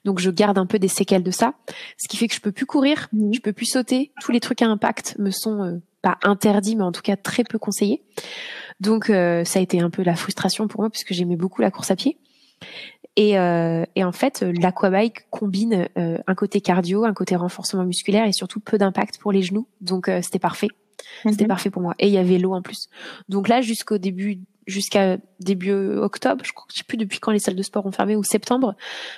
[0.04, 1.54] donc je garde un peu des séquelles de ça,
[1.96, 3.34] ce qui fait que je peux plus courir, mhm.
[3.34, 4.12] je peux plus sauter.
[4.20, 7.44] Tous les trucs à impact me sont euh, pas interdits, mais en tout cas très
[7.44, 8.02] peu conseillés.
[8.80, 11.70] Donc euh, ça a été un peu la frustration pour moi puisque j'aimais beaucoup la
[11.70, 12.18] course à pied.
[13.18, 18.32] Et, euh, et en fait, l'aquabike combine un côté cardio, un côté renforcement musculaire et
[18.32, 19.66] surtout peu d'impact pour les genoux.
[19.80, 20.68] Donc c'était parfait.
[21.24, 21.48] C'était mhm.
[21.48, 21.94] parfait pour moi.
[21.98, 22.88] Et il y avait l'eau en plus.
[23.28, 27.56] Donc là, jusqu'au début jusqu'à début octobre, je je sais plus depuis quand les salles
[27.56, 28.74] de sport ont fermé ou septembre,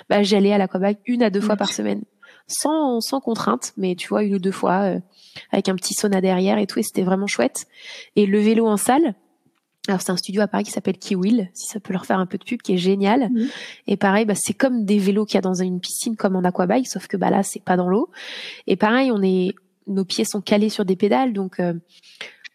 [0.09, 2.03] bah j'allais à l'aquabike une à deux fois par semaine,
[2.47, 4.99] sans sans contrainte, mais tu vois une ou deux fois euh,
[5.51, 7.65] avec un petit sauna derrière et tout, et c'était vraiment chouette.
[8.15, 9.15] Et le vélo en salle.
[9.87, 12.27] Alors c'est un studio à Paris qui s'appelle Kiwil, si ça peut leur faire un
[12.27, 13.31] peu de pub, qui est génial.
[13.87, 16.43] Et pareil, bah c'est comme des vélos qu'il y a dans une piscine, comme en
[16.43, 18.11] aquabike, sauf que bah là c'est pas dans l'eau.
[18.67, 19.55] Et pareil, on est,
[19.89, 21.73] nos pieds sont calés sur des pédales, donc euh,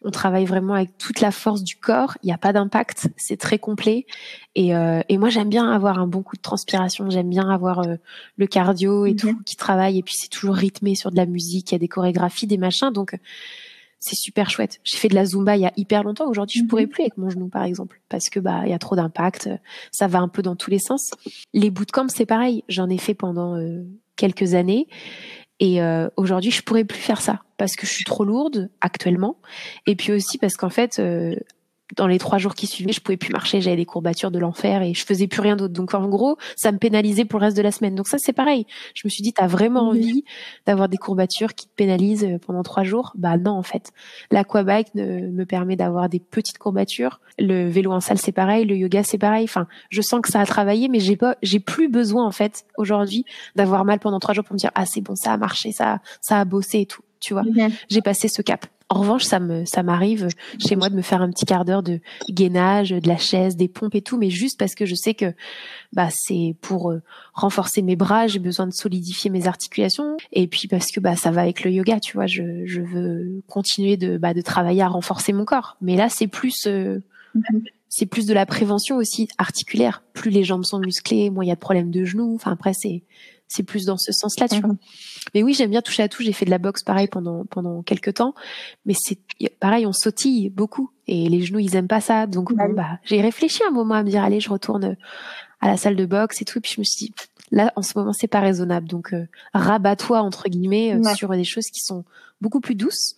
[0.01, 2.17] on travaille vraiment avec toute la force du corps.
[2.21, 4.05] Il n'y a pas d'impact, c'est très complet.
[4.53, 7.09] Et, euh, et moi, j'aime bien avoir un bon coup de transpiration.
[7.09, 7.95] J'aime bien avoir euh,
[8.37, 9.17] le cardio et mhm.
[9.17, 9.97] tout qui travaille.
[9.97, 11.71] Et puis c'est toujours rythmé sur de la musique.
[11.71, 12.91] Il y a des chorégraphies, des machins.
[12.91, 13.17] Donc
[13.99, 14.79] c'est super chouette.
[14.83, 16.29] J'ai fait de la zumba il y a hyper longtemps.
[16.29, 16.69] Aujourd'hui, je mhm.
[16.69, 19.49] pourrais plus avec mon genou, par exemple, parce que bah il y a trop d'impact.
[19.91, 21.09] Ça va un peu dans tous les sens.
[21.53, 22.63] Les bootcamps, c'est pareil.
[22.69, 23.83] J'en ai fait pendant euh,
[24.15, 24.87] quelques années.
[25.59, 29.37] Et euh, aujourd'hui, je pourrais plus faire ça parce que je suis trop lourde actuellement,
[29.85, 31.35] et puis aussi parce qu'en fait, euh,
[31.95, 34.81] dans les trois jours qui suivaient, je pouvais plus marcher, j'avais des courbatures de l'enfer
[34.81, 35.73] et je faisais plus rien d'autre.
[35.73, 37.95] Donc en gros, ça me pénalisait pour le reste de la semaine.
[37.95, 38.65] Donc ça c'est pareil.
[38.95, 40.23] Je me suis dit, t'as vraiment envie
[40.65, 43.13] d'avoir des courbatures qui te pénalisent euh, pendant trois jours?
[43.15, 43.91] Bah non en fait.
[44.31, 47.19] L'aquabike me permet d'avoir des petites courbatures.
[47.37, 49.43] Le vélo en salle c'est pareil, le yoga c'est pareil.
[49.43, 52.65] Enfin, je sens que ça a travaillé, mais j'ai pas, j'ai plus besoin en fait
[52.77, 53.25] aujourd'hui
[53.55, 55.99] d'avoir mal pendant trois jours pour me dire ah c'est bon ça a marché, ça,
[56.21, 57.01] ça a bossé et tout.
[57.19, 57.43] Tu vois,
[57.89, 58.67] j'ai passé ce cap.
[58.89, 60.27] En revanche, ça me ça m'arrive
[60.59, 63.67] chez moi de me faire un petit quart d'heure de gainage, de la chaise, des
[63.67, 65.33] pompes et tout, mais juste parce que je sais que
[65.91, 67.01] bah c'est pour euh,
[67.33, 71.31] renforcer mes bras, j'ai besoin de solidifier mes articulations et puis parce que bah ça
[71.31, 74.87] va avec le yoga, tu vois, je je veux continuer de bah de travailler à
[74.87, 75.77] renforcer mon corps.
[75.81, 76.99] Mais là, c'est plus euh,
[77.89, 80.03] c'est plus de la prévention aussi articulaire.
[80.13, 82.35] Plus les jambes sont musclées, moins il y a de problèmes de genoux.
[82.35, 83.03] Enfin après c'est
[83.47, 84.69] c'est plus dans ce sens-là, tu vois.
[84.69, 84.77] Mhm.
[85.33, 86.23] Mais oui, j'aime bien toucher à tout.
[86.23, 88.33] J'ai fait de la boxe pareil pendant pendant quelques temps,
[88.85, 89.19] mais c'est
[89.59, 92.27] pareil, on sautille beaucoup et les genoux ils aiment pas ça.
[92.27, 94.97] Donc bon, bah j'ai réfléchi un moment à me dire allez, je retourne
[95.61, 96.57] à la salle de boxe et tout.
[96.59, 97.13] Et puis je me suis dit
[97.51, 98.87] là en ce moment c'est pas raisonnable.
[98.87, 102.05] Donc euh, rabat-toi entre guillemets euh, sur des choses qui sont
[102.41, 103.15] beaucoup plus douces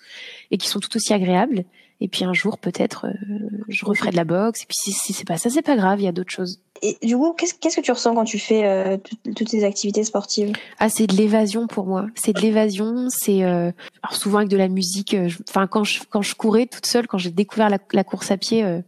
[0.51, 1.65] et qui sont tout aussi agréables.
[1.99, 4.63] Et puis un jour peut-être euh, je referai de la boxe.
[4.63, 5.99] Et puis si, si c'est pas ça, c'est pas grave.
[5.99, 6.59] Il y a d'autres choses.
[6.81, 8.97] Et du coup, qu'est-ce, que tu ressens quand tu fais euh,
[9.35, 10.53] toutes ces activités sportives?
[10.79, 12.07] Ah, c'est de l'évasion pour moi.
[12.15, 13.07] C'est de l'évasion.
[13.09, 13.71] C'est euh,
[14.03, 15.13] alors souvent avec de la musique.
[15.13, 18.31] Euh, enfin, quand je quand je courais toute seule, quand j'ai découvert la, la course
[18.31, 18.81] à pied euh,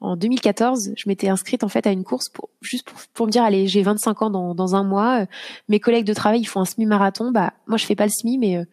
[0.00, 3.32] en 2014, je m'étais inscrite en fait à une course pour juste pour, pour me
[3.32, 5.26] dire allez, j'ai 25 ans dans dans un mois.
[5.68, 7.30] mes collègues de travail ils font un semi marathon.
[7.30, 8.64] Bah moi je fais pas le semi, mais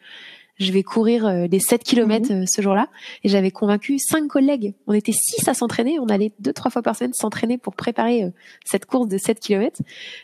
[0.59, 2.43] je vais courir euh, les 7 kilomètres mhm.
[2.43, 2.87] euh, ce jour-là.
[3.23, 4.75] Et j'avais convaincu cinq collègues.
[4.87, 5.99] On était six à s'entraîner.
[5.99, 8.29] On allait deux, trois fois par semaine s'entraîner pour préparer euh,
[8.65, 9.81] cette course de 7 kilomètres.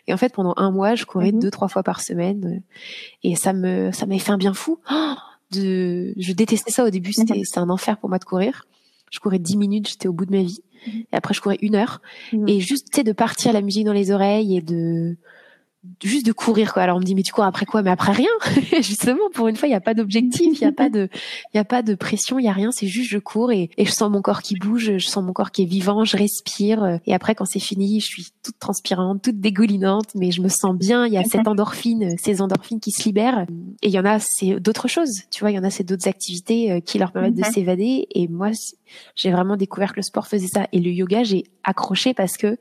[0.07, 1.39] Et en fait, pendant un mois, je courais mhm.
[1.39, 2.61] deux, trois fois par semaine.
[3.23, 4.79] Et ça me, ça m'avait fait un bien fou.
[4.91, 5.13] Oh,
[5.51, 7.13] de, je détestais ça au début.
[7.13, 7.43] C'était, mhm.
[7.43, 8.65] c'était un enfer pour moi de courir.
[9.11, 10.61] Je courais 10 minutes, j'étais au bout de ma vie.
[10.85, 12.01] Et après, je courais une heure.
[12.45, 15.17] Et juste, tu sais, de partir la musique dans les oreilles et de,
[16.03, 16.83] juste de courir quoi.
[16.83, 17.81] Alors on me dit mais tu cours après quoi?
[17.81, 18.29] Mais après rien.
[18.81, 21.09] Justement pour une fois il y a pas d'objectif, il y a pas de
[21.53, 23.69] il y a pas de pression, il y a rien, c'est juste je cours et,
[23.77, 26.17] et je sens mon corps qui bouge, je sens mon corps qui est vivant, je
[26.17, 26.99] respire.
[27.05, 30.75] Et après quand c'est fini, je suis toute transpirante, toute dégoulinante mais je me sens
[30.75, 33.45] bien, il y a cette endorphine, ces endorphines qui se libèrent.
[33.81, 35.83] Et il y en a c'est d'autres choses, tu vois, il y en a c'est
[35.83, 38.07] d'autres activités euh, qui leur permettent de s'évader.
[38.13, 38.51] Et moi
[39.15, 40.67] j'ai vraiment découvert que le sport faisait ça.
[40.71, 42.57] Et le yoga, j'ai accroché parce que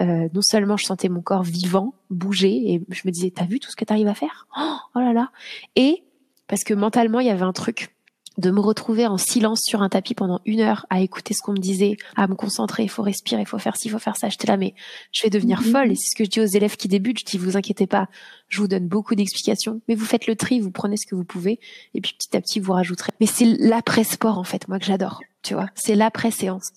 [0.00, 3.60] euh, non seulement je sentais mon corps vivant, bouger, et je me disais, t'as vu
[3.60, 4.46] tout ce que t'arrives à faire?
[4.58, 5.30] Oh, oh, là là
[5.76, 6.04] Et
[6.46, 7.94] parce que mentalement, il y avait un truc
[8.38, 11.52] de me retrouver en silence sur un tapis pendant une heure à écouter ce qu'on
[11.52, 14.16] me disait, à me concentrer, il faut respirer, il faut faire ci, il faut faire
[14.16, 14.28] ça.
[14.28, 14.74] J'étais là, mais
[15.10, 15.72] je vais devenir mhm.
[15.72, 15.92] folle.
[15.92, 17.18] Et c'est ce que je dis aux élèves qui débutent.
[17.18, 18.08] Je dis, vous inquiétez pas,
[18.48, 21.24] je vous donne beaucoup d'explications, mais vous faites le tri, vous prenez ce que vous
[21.24, 21.58] pouvez,
[21.94, 23.10] et puis petit à petit, vous rajouterez.
[23.20, 25.20] Mais c'est l'après-sport, en fait, moi, que j'adore.
[25.42, 26.70] Tu vois, c'est l'après-séance.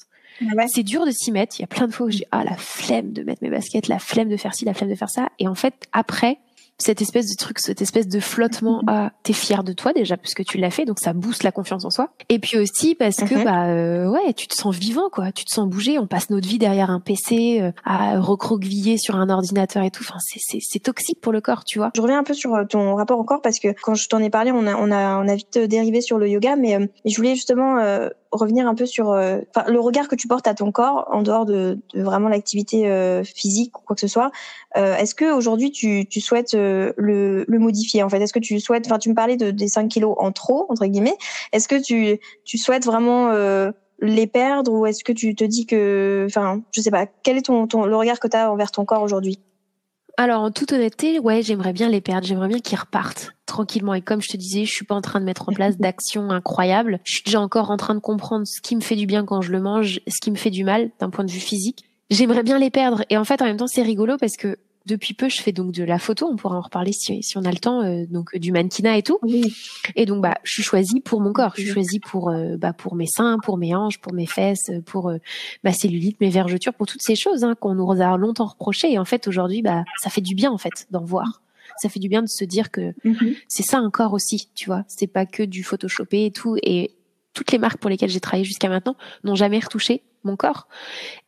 [0.68, 1.60] C'est dur de s'y mettre.
[1.60, 3.88] Il y a plein de fois où j'ai ah la flemme de mettre mes baskets,
[3.88, 5.30] la flemme de faire ci, la flemme de faire ça.
[5.40, 6.40] Et en fait, après,
[6.82, 10.18] cette espèce de truc, cette espèce de flottement à ah, t'es fier de toi déjà
[10.18, 12.10] parce que tu l'as fait, donc ça booste la confiance en soi.
[12.30, 13.44] Et puis aussi parce que mhm.
[13.44, 16.00] bah euh, ouais, tu te sens vivant quoi, tu te sens bouger.
[16.00, 20.04] On passe notre vie derrière un PC euh, à recroqueviller sur un ordinateur et tout.
[20.08, 21.92] Enfin, c'est c'est toxique pour le corps, tu vois.
[21.96, 24.20] Je reviens un peu sur euh, ton rapport au corps parce que quand je t'en
[24.20, 27.16] ai parlé, on a on a on a vite dérivé sur le yoga, mais je
[27.16, 27.78] voulais justement
[28.32, 31.80] revenir un peu sur le regard que tu portes à ton corps en dehors de,
[31.94, 34.32] de vraiment l'activité physique ou quoi que ce soit.
[34.76, 38.22] Est-ce que aujourd'hui tu, tu souhaites le, le modifier en fait?
[38.22, 40.86] Est-ce que tu souhaites Enfin, tu me parlais de, des 5 kilos en trop entre
[40.86, 41.18] guillemets.
[41.52, 43.72] Est-ce que tu tu souhaites vraiment euh,
[44.02, 47.44] les perdre ou est-ce que tu te dis que, enfin, je sais pas, quel est
[47.44, 49.40] ton, ton le regard que tu as envers ton corps aujourd'hui?
[50.22, 52.26] Alors, en toute honnêteté, ouais, j'aimerais bien les perdre.
[52.28, 53.94] J'aimerais bien qu'ils repartent tranquillement.
[53.94, 56.32] Et comme je te disais, je suis pas en train de mettre en place d'actions
[56.32, 57.00] incroyables.
[57.04, 59.42] Je suis déjà encore en train de comprendre ce qui me fait du bien quand
[59.42, 61.86] je le mange, ce qui me fait du mal d'un point de vue physique.
[62.10, 63.04] J'aimerais bien les perdre.
[63.10, 65.72] Et en fait, en même temps, c'est rigolo parce que depuis peu, je fais donc
[65.72, 66.28] de la photo.
[66.28, 69.04] On pourra en reparler si, si on a le temps, euh, donc du mannequinat et
[69.04, 69.20] tout.
[69.96, 71.54] Et donc, bah, je suis choisie pour mon corps.
[71.56, 74.72] Je suis choisie pour, euh, bah, pour mes seins, pour mes hanches, pour mes fesses,
[74.86, 75.18] pour euh,
[75.64, 78.92] ma cellulite, mes vergetures, pour toutes ces choses hein, qu'on nous a longtemps reprochées.
[78.92, 81.42] Et en fait, aujourd'hui, bah, ça fait du bien en fait d'en voir.
[81.78, 83.36] Ça fait du bien de se dire que mhm.
[83.48, 84.84] c'est ça un corps aussi, tu vois.
[84.88, 86.58] C'est pas que du photoshopé et tout.
[86.64, 86.92] Et
[87.34, 90.68] toutes les marques pour lesquelles j'ai travaillé jusqu'à maintenant n'ont jamais retouché mon corps.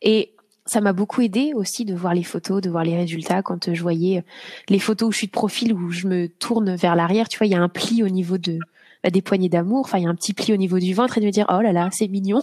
[0.02, 0.33] Et
[0.66, 3.82] ça m'a beaucoup aidé aussi de voir les photos, de voir les résultats quand je
[3.82, 4.22] voyais euh,
[4.68, 7.46] les photos où je suis de profil où je me tourne vers l'arrière, tu vois,
[7.46, 8.58] il y a un pli au niveau de
[9.02, 11.18] bah, des poignées d'amour, enfin il y a un petit pli au niveau du ventre
[11.18, 12.42] et de me dire oh là là, c'est mignon.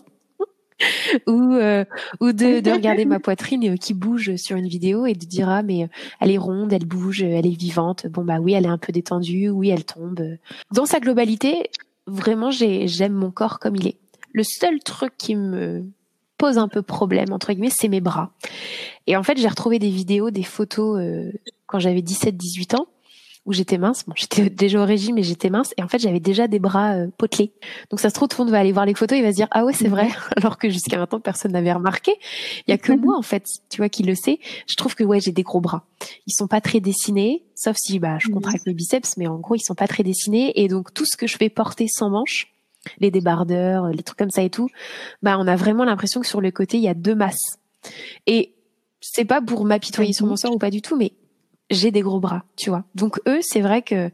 [1.27, 1.85] ou euh,
[2.19, 5.47] ou de, de regarder ma poitrine euh, qui bouge sur une vidéo et de dire
[5.49, 8.07] ah mais elle est ronde, elle bouge, elle est vivante.
[8.07, 10.37] Bon bah oui, elle est un peu détendue, oui, elle tombe.
[10.71, 11.69] Dans sa globalité,
[12.07, 13.97] vraiment j'ai j'aime mon corps comme il est.
[14.33, 15.85] Le seul truc qui me
[16.41, 18.31] pose un peu problème entre guillemets, c'est mes bras.
[19.05, 21.31] Et en fait, j'ai retrouvé des vidéos, des photos euh,
[21.67, 22.87] quand j'avais 17-18 ans
[23.45, 24.05] où j'étais mince.
[24.07, 26.95] Bon, j'étais déjà au régime mais j'étais mince et en fait, j'avais déjà des bras
[26.95, 27.53] euh, potelés.
[27.91, 29.35] Donc ça se trouve tout le monde va aller voir les photos, il va se
[29.35, 32.13] dire "Ah ouais, c'est vrai" alors que jusqu'à maintenant personne n'avait remarqué.
[32.67, 34.39] Il y a que moi en fait, tu vois qui le sait.
[34.67, 35.85] Je trouve que ouais, j'ai des gros bras.
[36.25, 39.53] Ils sont pas très dessinés, sauf si bah je contracte mes biceps mais en gros,
[39.53, 42.47] ils sont pas très dessinés et donc tout ce que je fais porter sans manches
[42.99, 44.69] les débardeurs, les trucs comme ça et tout,
[45.21, 47.59] bah on a vraiment l'impression que sur le côté il y a deux masses.
[48.27, 48.53] Et
[49.01, 51.13] c'est pas pour m'apitoyer sur mon sort ou pas du tout, mais
[51.71, 52.83] j'ai des gros bras, tu vois.
[52.95, 54.09] Donc eux, c'est vrai que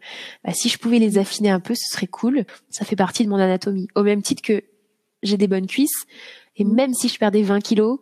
[0.45, 2.45] bah, si je pouvais les affiner un peu, ce serait cool.
[2.70, 3.88] Ça fait partie de mon anatomie.
[3.95, 4.63] Au même titre que
[5.24, 6.05] j'ai des bonnes cuisses,
[6.55, 6.74] et mmh.
[6.74, 7.99] même si je perdais 20 kilos,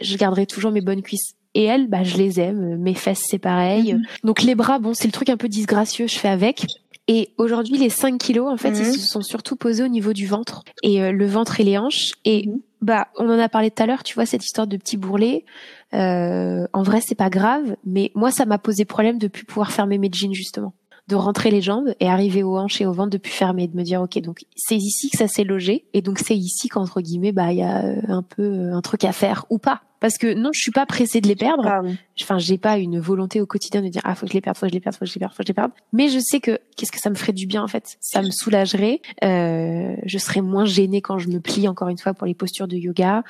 [0.00, 1.34] je garderais toujours mes bonnes cuisses.
[1.54, 2.76] Et elles, bah, je les aime.
[2.76, 3.94] Mes fesses, c'est pareil.
[3.94, 4.02] Mmh.
[4.24, 6.66] Donc les bras, bon, c'est le truc un peu disgracieux, je fais avec.
[7.12, 8.92] Et aujourd'hui, les 5 kilos, en fait, ils mhm.
[8.92, 12.12] se sont surtout posés au niveau du ventre et euh, le ventre et les hanches.
[12.24, 12.60] Et mhm.
[12.82, 15.44] bah, on en a parlé tout à l'heure, tu vois, cette histoire de petit bourrelet.
[15.92, 19.72] Euh, en vrai, c'est pas grave, mais moi, ça m'a posé problème de plus pouvoir
[19.72, 20.72] fermer mes jeans justement
[21.08, 23.76] de rentrer les jambes et arriver aux hanches et au ventre de plus fermer, de
[23.76, 27.00] me dire ok donc c'est ici que ça s'est logé et donc c'est ici qu'entre
[27.00, 29.82] guillemets bah il y a euh, un peu euh, un truc à faire ou pas
[30.00, 31.66] parce que non je suis pas pressée de les perdre.
[31.66, 31.82] ah
[32.20, 34.56] enfin j'ai pas une volonté au quotidien de dire ah faut que je les perde
[34.56, 35.72] faut que je les perde faut que je les perde faut que je les perde.
[35.92, 37.96] Mais je sais que qu'est-ce que ça me ferait du bien en fait?
[38.00, 39.00] Ça me soulagerait.
[39.24, 42.68] Euh, je serais moins gênée quand je me plie encore une fois pour les postures
[42.68, 43.22] de yoga.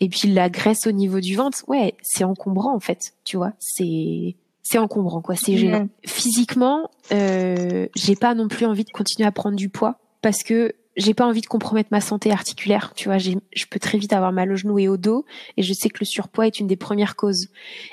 [0.00, 3.52] Et puis la graisse au niveau du ventre ouais c'est encombrant en fait tu vois?
[3.58, 4.36] C'est
[4.68, 5.36] c'est encombrant, quoi.
[5.36, 5.88] C'est gênant.
[6.04, 10.74] Physiquement, euh, j'ai pas non plus envie de continuer à prendre du poids parce que
[10.96, 12.92] j'ai pas envie de compromettre ma santé articulaire.
[12.96, 15.24] Tu vois, je peux très vite avoir mal au genou et au dos,
[15.56, 17.48] et je sais que le surpoids est une des premières causes.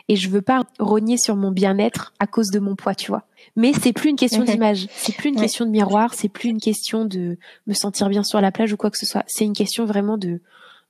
[0.07, 3.23] Et je veux pas rogner sur mon bien-être à cause de mon poids, tu vois.
[3.55, 6.61] Mais c'est plus une question d'image, c'est plus une question de miroir, c'est plus une
[6.61, 7.37] question de
[7.67, 9.23] me sentir bien sur la plage ou quoi que ce soit.
[9.27, 10.39] C'est une question vraiment de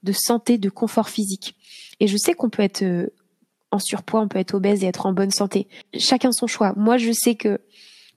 [0.04, 1.56] de santé, de confort physique.
[1.98, 3.08] Et je sais qu'on peut être euh,
[3.70, 5.66] en surpoids, on peut être obèse et être en bonne santé.
[5.98, 6.74] Chacun son choix.
[6.76, 7.58] Moi, je sais que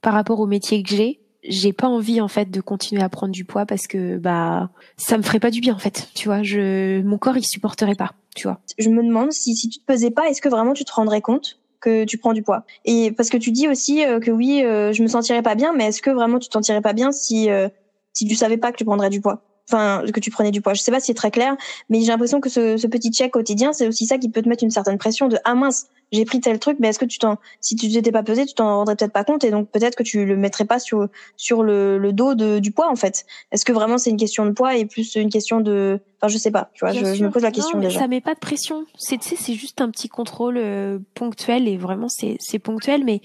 [0.01, 3.31] par rapport au métier que j'ai, j'ai pas envie en fait de continuer à prendre
[3.31, 6.09] du poids parce que bah ça me ferait pas du bien en fait.
[6.13, 8.11] Tu vois, je mon corps il supporterait pas.
[8.35, 8.59] Tu vois.
[8.77, 11.21] Je me demande si si tu te pesais pas, est-ce que vraiment tu te rendrais
[11.21, 12.63] compte que tu prends du poids?
[12.85, 15.73] Et parce que tu dis aussi euh, que oui, euh, je me sentirais pas bien,
[15.73, 17.69] mais est-ce que vraiment tu te sentirais pas bien si euh,
[18.13, 19.46] si tu savais pas que tu prendrais du poids?
[19.69, 20.73] Enfin que tu prenais du poids.
[20.73, 21.55] Je sais pas si c'est très clair,
[21.89, 24.49] mais j'ai l'impression que ce, ce, petit check quotidien, c'est aussi ça qui peut te
[24.49, 27.19] mettre une certaine pression de ah mince, j'ai pris tel truc, mais est-ce que tu
[27.19, 29.95] t'en, si tu t'étais pas pesé, tu t'en rendrais peut-être pas compte et donc peut-être
[29.95, 33.25] que tu le mettrais pas sur sur le, le dos de, du poids en fait.
[33.51, 36.37] Est-ce que vraiment c'est une question de poids et plus une question de, enfin je
[36.37, 37.99] sais pas, tu vois, je, je, me pose la question non, déjà.
[37.99, 38.85] Ça met pas de pression.
[38.97, 43.03] C'est tu sais, c'est juste un petit contrôle euh, ponctuel et vraiment c'est c'est ponctuel,
[43.03, 43.21] mais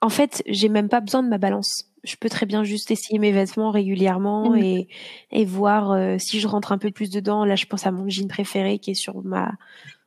[0.00, 3.18] en fait j'ai même pas besoin de ma balance je peux très bien juste essayer
[3.18, 4.58] mes vêtements régulièrement mmh.
[4.58, 4.88] et,
[5.32, 7.44] et voir euh, si je rentre un peu plus dedans.
[7.44, 9.52] Là, je pense à mon jean préféré qui est sur ma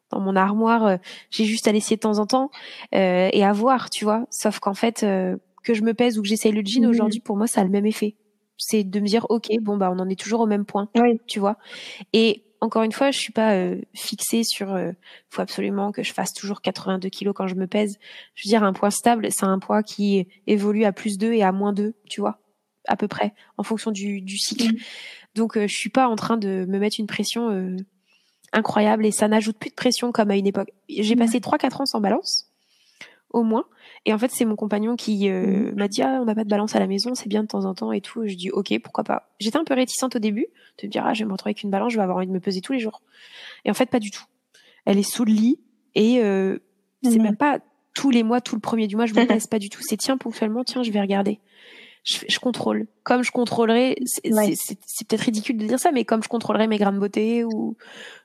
[0.09, 0.85] dans mon armoire.
[0.85, 0.97] Euh,
[1.29, 2.51] j'ai juste à l'essayer de temps en temps
[2.95, 4.25] euh, et à voir, tu vois.
[4.29, 5.01] Sauf qu'en fait,
[5.63, 7.69] que je me pèse ou que j'essaye le jean aujourd'hui, pour moi, ça a le
[7.69, 8.15] même effet.
[8.57, 10.87] C'est de me dire, ok, bon bah on en est toujours au même point,
[11.27, 11.57] tu vois.
[12.13, 14.73] Et encore une fois, je suis pas euh, fixée sur.
[14.73, 14.93] Euh,
[15.29, 17.97] faut absolument que je fasse toujours 82 kilos quand je me pèse.
[18.35, 21.43] Je veux dire, un poids stable, c'est un poids qui évolue à plus 2 et
[21.43, 22.39] à moins 2, tu vois,
[22.87, 24.75] à peu près, en fonction du, du cycle.
[24.75, 24.77] Mm.
[25.35, 27.75] Donc, euh, je suis pas en train de me mettre une pression euh,
[28.53, 30.69] incroyable et ça n'ajoute plus de pression comme à une époque.
[30.87, 32.49] J'ai passé 3-4 ans sans balance,
[33.31, 33.65] au moins.
[34.05, 35.75] Et en fait, c'est mon compagnon qui euh, mmh.
[35.75, 37.65] m'a dit ah, on n'a pas de balance à la maison, c'est bien de temps
[37.65, 38.27] en temps et tout.
[38.27, 39.29] je dis ok, pourquoi pas.
[39.39, 40.47] J'étais un peu réticente au début
[40.81, 42.27] de me dire ah je vais me retrouver avec une balance, je vais avoir envie
[42.27, 43.01] de me peser tous les jours.
[43.63, 44.25] Et en fait, pas du tout.
[44.85, 45.59] Elle est sous le lit
[45.95, 46.57] et euh,
[47.03, 47.59] c'est même pas
[47.93, 49.81] tous les mois, tout le premier du mois, je me pèse pas du tout.
[49.81, 51.39] C'est tiens ponctuellement, tiens, je vais regarder.
[52.03, 52.87] Je, je, contrôle.
[53.03, 56.91] Comme je contrôlerais, c'est peut-être ridicule de dire ça, mais comme je contrôlerais mes grains
[56.91, 57.77] de beauté ou,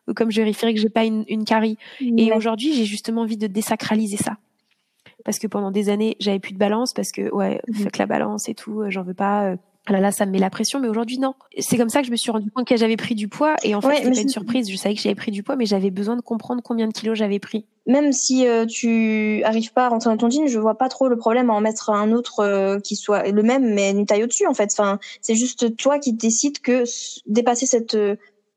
[0.09, 1.79] ou comme je vérifierais que j'ai pas une, une carie.
[2.01, 4.39] Et aujourd'hui, j'ai justement envie de désacraliser ça
[5.25, 8.49] parce que pendant des années j'avais plus de balance parce que ouais que la balance
[8.49, 9.57] et tout euh, j'en veux pas euh,
[9.87, 11.35] ah là là ça me met la pression mais aujourd'hui non.
[11.59, 13.75] C'est comme ça que je me suis rendu compte que j'avais pris du poids et
[13.75, 15.91] en fait c'était pas une surprise je savais que j'avais pris du poids mais j'avais
[15.91, 17.65] besoin de comprendre combien de kilos j'avais pris.
[17.87, 21.09] Même si euh, tu arrives pas à rentrer dans ton jean je vois pas trop
[21.09, 24.47] le problème à en mettre un autre qui soit le même mais une taille au-dessus
[24.47, 24.71] en fait.
[24.73, 26.85] Enfin c'est juste toi qui décides que
[27.27, 27.97] dépasser cette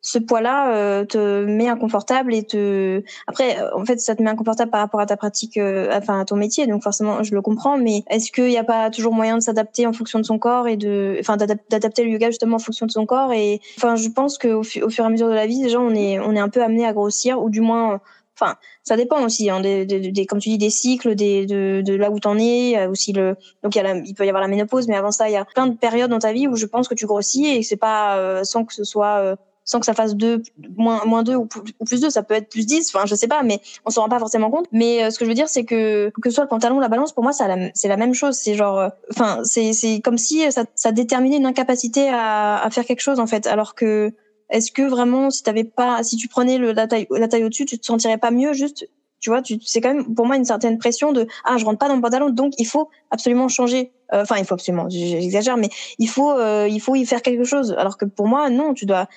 [0.02, 4.30] ce poids-là euh, te met inconfortable et te après euh, en fait ça te met
[4.30, 7.42] inconfortable par rapport à ta pratique euh, enfin à ton métier donc forcément je le
[7.42, 10.40] comprends mais est-ce qu'il n'y a pas toujours moyen de s'adapter en fonction de son
[10.40, 13.96] corps et de enfin d'adapter le yoga justement en fonction de son corps et enfin
[13.96, 16.36] je pense qu'au au fur et à mesure de la vie déjà on est on
[16.36, 18.02] est un peu amené à grossir ou du moins
[18.36, 21.94] enfin ça dépend aussi hein, des, des, comme tu dis des cycles des de, de
[21.94, 24.48] là où t'en es aussi le donc il, y a il peut y avoir la
[24.48, 26.66] ménopause mais avant ça il y a plein de périodes dans ta vie où je
[26.66, 29.38] pense que tu grossis et que c'est pas sans que ce soit
[29.72, 30.44] sans que ça fasse deux,
[30.76, 33.42] moins, moins deux ou plus, deux, ça peut être plus 10, enfin je sais pas,
[33.42, 34.66] mais on s'en rend pas forcément compte.
[34.74, 36.90] Mais euh, ce que je veux dire, c'est que que ce soit le pantalon la
[36.90, 37.48] balance, pour moi, c'est
[37.88, 38.36] la, même chose.
[38.36, 42.84] C'est genre, euh, enfin, c'est comme si ça, ça déterminait une incapacité à, à faire
[42.84, 44.12] quelque chose en fait, alors que
[44.50, 47.80] est-ce que vraiment, si t'avais pas, si tu prenais la taille, la taille au-dessus, tu
[47.80, 48.90] te sentirais pas mieux juste
[49.22, 51.88] tu vois, c'est quand même pour moi une certaine pression de ah je rentre pas
[51.88, 53.92] dans le pantalon donc il faut absolument changer.
[54.14, 57.44] Euh, enfin il faut absolument, j'exagère, mais il faut euh, il faut y faire quelque
[57.44, 57.74] chose.
[57.78, 59.08] Alors que pour moi non, tu dois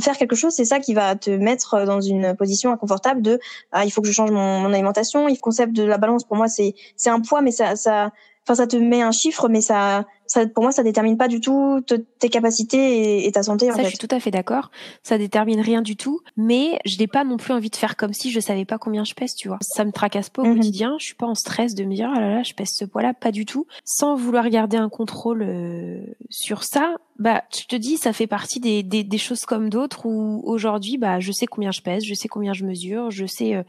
[0.00, 3.38] faire quelque chose, c'est ça qui va te mettre dans une position inconfortable de
[3.72, 5.26] ah il faut que je change mon, mon alimentation.
[5.26, 8.10] Le concept de la balance pour moi c'est c'est un poids mais ça ça
[8.44, 11.40] enfin ça te met un chiffre mais ça ça pour moi ça détermine pas du
[11.40, 11.80] tout
[12.18, 14.70] tes capacités et, ta santé ça, je suis tout à fait d'accord.
[15.02, 18.12] Ça détermine rien du tout mais je n'ai pas non plus envie de faire comme
[18.12, 19.58] si je savais pas combien je pèse tu vois.
[19.60, 20.56] Ça me tracasse pas au mhm.
[20.56, 20.96] quotidien.
[20.98, 23.02] Je suis pas en stress de me dire ah là là je pèse ce poids
[23.02, 23.66] là pas du tout.
[23.84, 26.00] Sans vouloir garder un contrôle euh,
[26.30, 30.06] sur ça bah je te dis ça fait partie des, des, des choses comme d'autres
[30.06, 33.54] où aujourd'hui bah je sais combien je pèse je sais combien je mesure je sais
[33.54, 33.62] euh,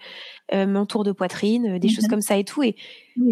[0.53, 2.09] euh mon tour de poitrine des choses mhm.
[2.09, 2.63] comme ça et tout.
[2.63, 2.75] Et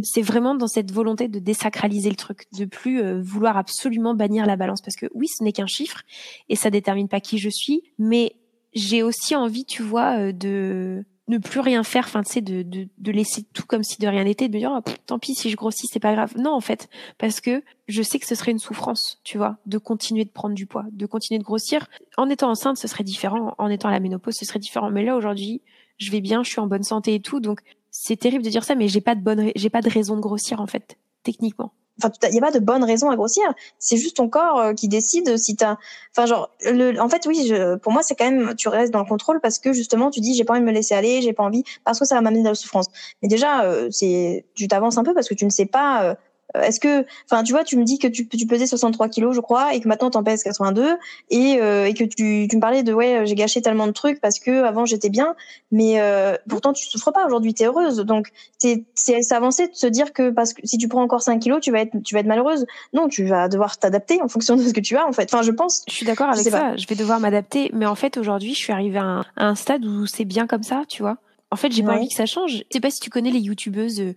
[0.04, 4.56] c'est vraiment dans cette volonté de désacraliser le truc de plus vouloir absolument bannir la
[4.56, 6.02] balance parce que oui, ce n'est qu'un chiffre
[6.50, 8.36] et ça détermine pas qui je suis, mais
[8.74, 12.62] j'ai aussi envie, tu vois, euh, de ne plus rien faire, enfin tu sais, de,
[12.62, 15.34] de, de, laisser tout comme si de rien n'était, de me dire oh, tant pis
[15.34, 16.34] si je grossis, c'est pas grave.
[16.38, 19.78] Non en fait, parce que je sais que ce serait une souffrance, tu vois, de
[19.78, 21.88] continuer de prendre du poids, de continuer de grossir.
[22.18, 23.56] En étant enceinte, ce serait différent.
[23.58, 24.92] En étant à la ménopause, ce serait différent.
[24.92, 25.62] Mais là aujourd'hui,
[25.98, 28.64] je vais bien, je suis en bonne santé et tout, donc c'est terrible de dire
[28.64, 31.74] ça, mais j'ai pas de bonne, j'ai pas de raison de grossir en fait, techniquement
[32.04, 33.44] enfin il y a pas de bonne raison à grossir.
[33.80, 35.78] C'est juste ton corps euh, qui décide si t'as
[36.16, 36.52] enfin genre
[37.00, 39.60] en fait oui je, pour moi c'est quand même tu restes dans le contrôle parce
[39.60, 42.00] que justement tu dis j'ai pas envie de me laisser aller j'ai pas envie parce
[42.00, 42.88] que ça va m'amener de la souffrance.
[43.22, 46.16] Mais déjà euh, c'est tu t'avances un peu parce que tu ne sais pas euh,
[46.56, 49.42] est-ce que, enfin, tu vois, tu me dis que tu, tu pesais 63 kilos, je
[49.42, 50.98] crois, et que maintenant t'en pèses 82,
[51.30, 54.20] et, euh, et que tu, tu me parlais de ouais, j'ai gâché tellement de trucs
[54.20, 55.36] parce que avant j'étais bien,
[55.72, 57.98] mais euh, pourtant tu souffres pas aujourd'hui, t'es heureuse.
[57.98, 61.40] Donc c'est c'est avancé de se dire que parce que si tu prends encore 5
[61.40, 62.66] kilos, tu vas être tu vas être malheureuse.
[62.94, 65.34] Non, tu vas devoir t'adapter en fonction de ce que tu as en fait.
[65.34, 65.84] Enfin, je pense.
[65.88, 66.76] Je suis d'accord avec ça.
[66.76, 69.56] Je vais devoir m'adapter, mais en fait aujourd'hui, je suis arrivée à un, à un
[69.56, 71.18] stade où c'est bien comme ça, tu vois.
[71.52, 72.58] En fait, j'ai pas envie que ça change.
[72.58, 74.14] Je sais pas si tu connais les youtubeuses, euh,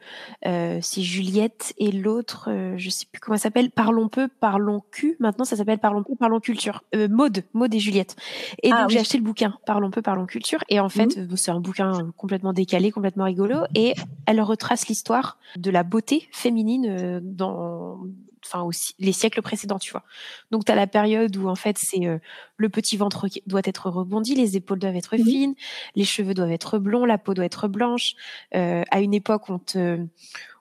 [0.47, 4.82] euh c'est Juliette et l'autre, euh, je sais plus comment ça s'appelle, Parlons peu, parlons
[4.93, 5.16] cul.
[5.18, 6.85] Maintenant, ça s'appelle Parlons peu, parlons culture.
[6.95, 8.14] Euh, Maude, Maude et Juliette.
[8.62, 10.62] Et ah donc j'ai acheté le bouquin Parlons peu, parlons culture.
[10.68, 11.37] Et en fait, mmh.
[11.37, 13.59] c'est un bouquin complètement décalé, complètement rigolo.
[13.74, 13.95] Et
[14.26, 17.99] elle retrace l'histoire de la beauté féminine dans
[18.45, 20.05] enfin aussi les siècles précédents, tu vois.
[20.51, 22.18] Donc tu as la période où en fait c'est euh,
[22.57, 25.55] le petit ventre doit être rebondi, les épaules doivent être fines,
[25.95, 28.14] les cheveux doivent être blonds, la peau doit être blanche.
[28.55, 29.99] Euh, à une époque, on te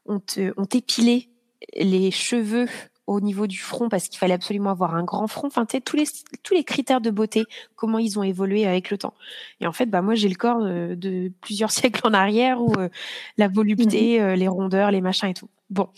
[0.06, 1.30] on te on t'épilait
[1.76, 2.68] les cheveux
[3.06, 5.48] au niveau du front parce qu'il fallait absolument avoir un grand front.
[5.48, 6.06] Enfin, tu sais, tous les,
[6.42, 7.46] tous les critères de beauté,
[7.76, 9.14] comment ils ont évolué avec le temps.
[9.60, 12.74] Et en fait, bah, moi, j'ai le corps de, de, plusieurs siècles en arrière où
[12.78, 12.90] euh,
[13.38, 15.50] la volupté, mmh les rondeurs, les machins et tout.
[15.70, 15.90] Bon.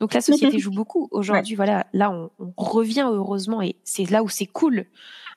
[0.00, 1.08] Donc la société joue beaucoup.
[1.10, 4.86] Aujourd'hui, voilà, là, on, on, revient heureusement et c'est là où c'est cool.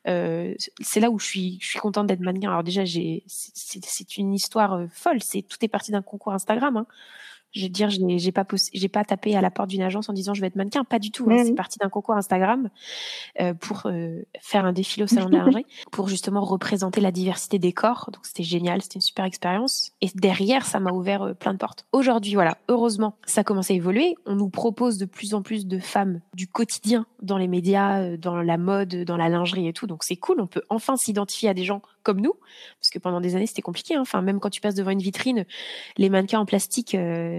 [0.08, 2.50] Euh, c'est là où je suis, je suis contente d'être mannequin.
[2.50, 5.22] Alors déjà, j'ai, c'est une histoire folle.
[5.22, 6.78] C'est tout est parti d'un concours Instagram.
[6.78, 6.88] Hein.
[7.54, 10.34] Je veux dire, j'ai pas j'ai pas tapé à la porte d'une agence en disant
[10.34, 11.30] je vais être mannequin, pas du tout.
[11.30, 11.44] Hein.
[11.46, 12.70] C'est parti d'un concours Instagram
[13.40, 17.58] euh, pour euh, faire un défilé au salon de lingerie, pour justement représenter la diversité
[17.58, 18.10] des corps.
[18.12, 19.94] Donc c'était génial, c'était une super expérience.
[20.02, 21.86] Et derrière, ça m'a ouvert euh, plein de portes.
[21.92, 24.16] Aujourd'hui, voilà, heureusement, ça commence à évoluer.
[24.26, 28.36] On nous propose de plus en plus de femmes du quotidien dans les médias, dans
[28.36, 29.88] la mode, dans la lingerie et tout.
[29.88, 30.42] Donc c'est cool.
[30.42, 32.36] On peut enfin s'identifier à des gens comme nous,
[32.80, 33.96] parce que pendant des années c'était compliqué.
[33.96, 34.02] Hein.
[34.02, 35.46] Enfin, même quand tu passes devant une vitrine,
[35.98, 37.37] les mannequins en plastique, euh,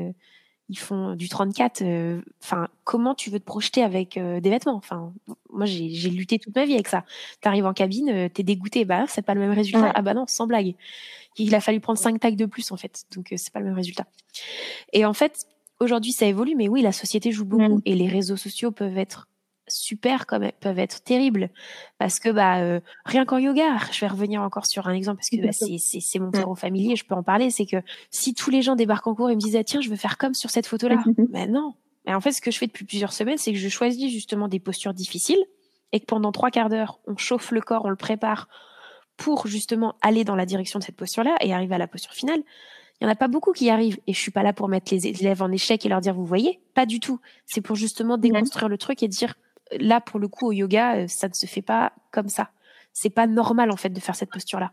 [0.69, 1.83] ils font du 34.
[1.83, 4.75] Euh, enfin, comment tu veux te projeter avec euh, des vêtements?
[4.75, 5.13] Enfin,
[5.51, 7.05] moi j'ai lutté toute ma vie avec ça.
[7.41, 9.93] T'arrives en cabine, t'es dégoûté, bah c'est pas le même résultat.
[9.95, 10.75] Ah bah non, sans blague.
[11.37, 13.77] Il a fallu prendre 5 tags de plus en fait, donc c'est pas le même
[13.77, 14.07] résultat.
[14.93, 15.47] Et en fait,
[15.81, 17.83] aujourd'hui ça évolue, mais oui, la société joue beaucoup mmh.
[17.85, 19.29] et les réseaux sociaux peuvent être
[19.69, 21.51] super comme peuvent être terribles.
[21.99, 25.31] Parce que bah euh, rien qu'en yoga je vais revenir encore sur un exemple parce
[25.31, 27.77] que bah, c'est mon terreau familier je peux en parler c'est que
[28.11, 30.35] si tous les gens débarquent en cours et me disent tiens je veux faire comme
[30.35, 31.75] sur cette photo là ben non.
[32.07, 34.49] Mais en fait ce que je fais depuis plusieurs semaines c'est que je choisis justement
[34.49, 35.43] des postures difficiles
[35.93, 38.49] et que pendant trois quarts d'heure on chauffe le corps on le prépare
[39.19, 42.13] pour justement aller dans la direction de cette posture là et arriver à la posture
[42.13, 42.43] finale.
[43.01, 44.93] Il y en a pas beaucoup qui arrivent et je suis pas là pour mettre
[44.93, 46.61] les élèves en échec et leur dire vous voyez?
[46.75, 47.21] Pas du tout.
[47.47, 49.35] C'est pour justement déconstruire le truc et dire
[49.79, 52.51] là, pour le coup, au yoga, euh, ça ne se fait pas comme ça.
[52.93, 54.73] C'est pas normal, en fait, de faire cette posture-là.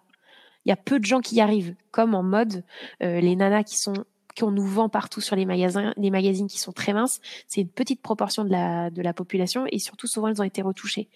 [0.66, 2.64] Il y a peu de gens qui y arrivent, comme en mode,
[3.04, 4.06] euh, les nanas qui sont
[4.38, 7.70] qu'on nous vend partout sur les magasins, les magazines qui sont très minces, c'est une
[7.70, 11.08] petite proportion de la, de la population et surtout souvent elles ont été retouchées.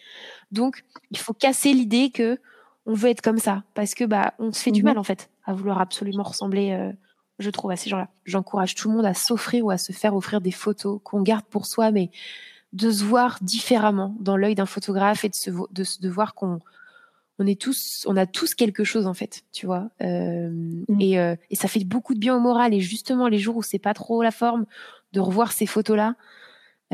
[0.51, 2.39] Donc il faut casser l'idée que
[2.85, 4.89] on veut être comme ça parce que bah on se fait du mhm.
[4.89, 6.93] mal en fait à vouloir absolument ressembler, euh,
[7.39, 8.09] je trouve, à ces gens-là.
[8.25, 11.45] J'encourage tout le monde à s'offrir ou à se faire offrir des photos qu'on garde
[11.45, 12.11] pour soi, mais
[12.73, 16.59] de se voir différemment dans l'œil d'un photographe et de se de, de voir qu'on
[17.39, 21.01] on est tous on a tous quelque chose en fait tu vois euh, mm.
[21.01, 23.63] et, euh, et ça fait beaucoup de bien au moral et justement les jours où
[23.63, 24.65] c'est pas trop la forme
[25.13, 26.15] de revoir ces photos là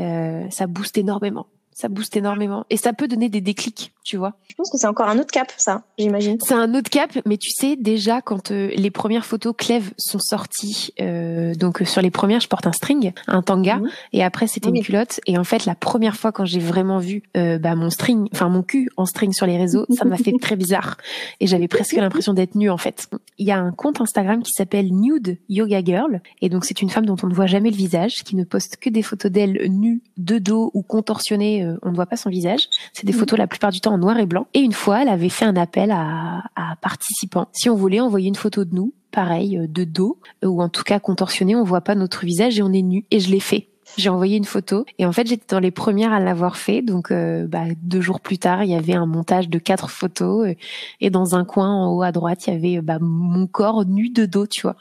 [0.00, 4.32] euh, ça booste énormément ça booste énormément et ça peut donner des déclics, tu vois.
[4.48, 6.38] Je pense que c'est encore un autre cap, ça, j'imagine.
[6.42, 10.18] C'est un autre cap, mais tu sais déjà quand euh, les premières photos Clèves sont
[10.18, 13.90] sorties, euh, donc euh, sur les premières, je porte un string, un tanga, mhm.
[14.14, 15.20] et après c'était une culotte.
[15.26, 18.62] Et en fait, la première fois quand j'ai vraiment vu bah, mon string, enfin mon
[18.62, 20.96] cul en string sur les réseaux, ça m'a fait très bizarre
[21.40, 23.10] et j'avais presque l'impression d'être nue en fait.
[23.36, 26.88] Il y a un compte Instagram qui s'appelle Nude Yoga Girl, et donc c'est une
[26.88, 29.70] femme dont on ne voit jamais le visage, qui ne poste que des photos d'elle
[29.70, 32.68] nue, de dos ou contorsionnée euh, on ne voit pas son visage.
[32.92, 33.18] C'est des mhm.
[33.18, 34.46] photos la plupart du temps en noir et blanc.
[34.54, 36.44] Et une fois, elle avait fait un appel à,
[36.80, 37.48] participants.
[37.52, 40.68] Si on voulait envoyer une photo de nous, pareil, euh, de dos, euh, ou en
[40.68, 43.04] tout cas contorsionné, on voit pas notre visage et on est nu.
[43.10, 43.68] Et je l'ai fait.
[43.96, 46.82] J'ai envoyé une photo et en fait j'étais dans les premières à l'avoir fait.
[46.82, 50.54] Donc bah, deux jours plus tard, il y avait un montage de quatre photos
[51.00, 54.10] et dans un coin en haut à droite, il y avait bah, mon corps nu
[54.10, 54.74] de dos, tu vois.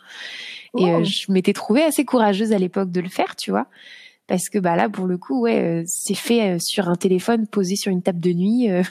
[0.77, 1.03] Et oh.
[1.03, 3.67] je m'étais trouvée assez courageuse à l'époque de le faire, tu vois
[4.27, 7.45] parce que bah là pour le coup ouais euh, c'est fait euh, sur un téléphone
[7.47, 8.81] posé sur une table de nuit euh,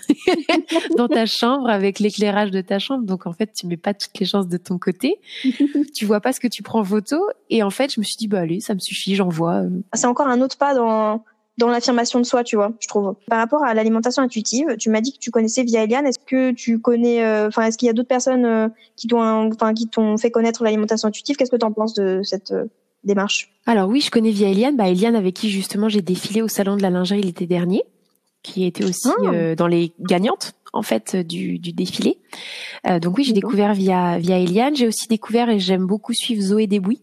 [0.97, 3.05] dans ta chambre avec l'éclairage de ta chambre.
[3.05, 5.21] Donc en fait tu mets pas toutes les chances de ton côté.
[5.95, 7.25] Tu vois pas ce que tu prends photo.
[7.51, 9.63] Et en fait je me suis dit bah allez ça me suffit j'envoie
[9.93, 11.25] c'est encore un autre pas dans
[11.57, 13.15] dans l'affirmation de soi, tu vois, je trouve.
[13.29, 16.05] Par rapport à l'alimentation intuitive, tu m'as dit que tu connaissais via Eliane.
[16.05, 19.87] Est-ce que tu connais, enfin, est-ce qu'il y a d'autres personnes qui t'ont, enfin, qui
[19.87, 21.37] t'ont fait connaître l'alimentation intuitive?
[21.37, 22.53] Qu'est-ce que tu en penses de cette
[23.05, 26.49] démarche Alors oui, je connais via Eliane, bah Eliane avec qui justement j'ai défilé au
[26.49, 27.83] salon de la lingerie l'été dernier,
[28.43, 29.31] qui était aussi ah.
[29.33, 32.19] euh, dans les gagnantes en fait du, du défilé.
[32.87, 34.77] Euh, donc oui, j'ai découvert via via Eliane.
[34.77, 37.01] J'ai aussi découvert et j'aime beaucoup suivre Zoé Desbouis.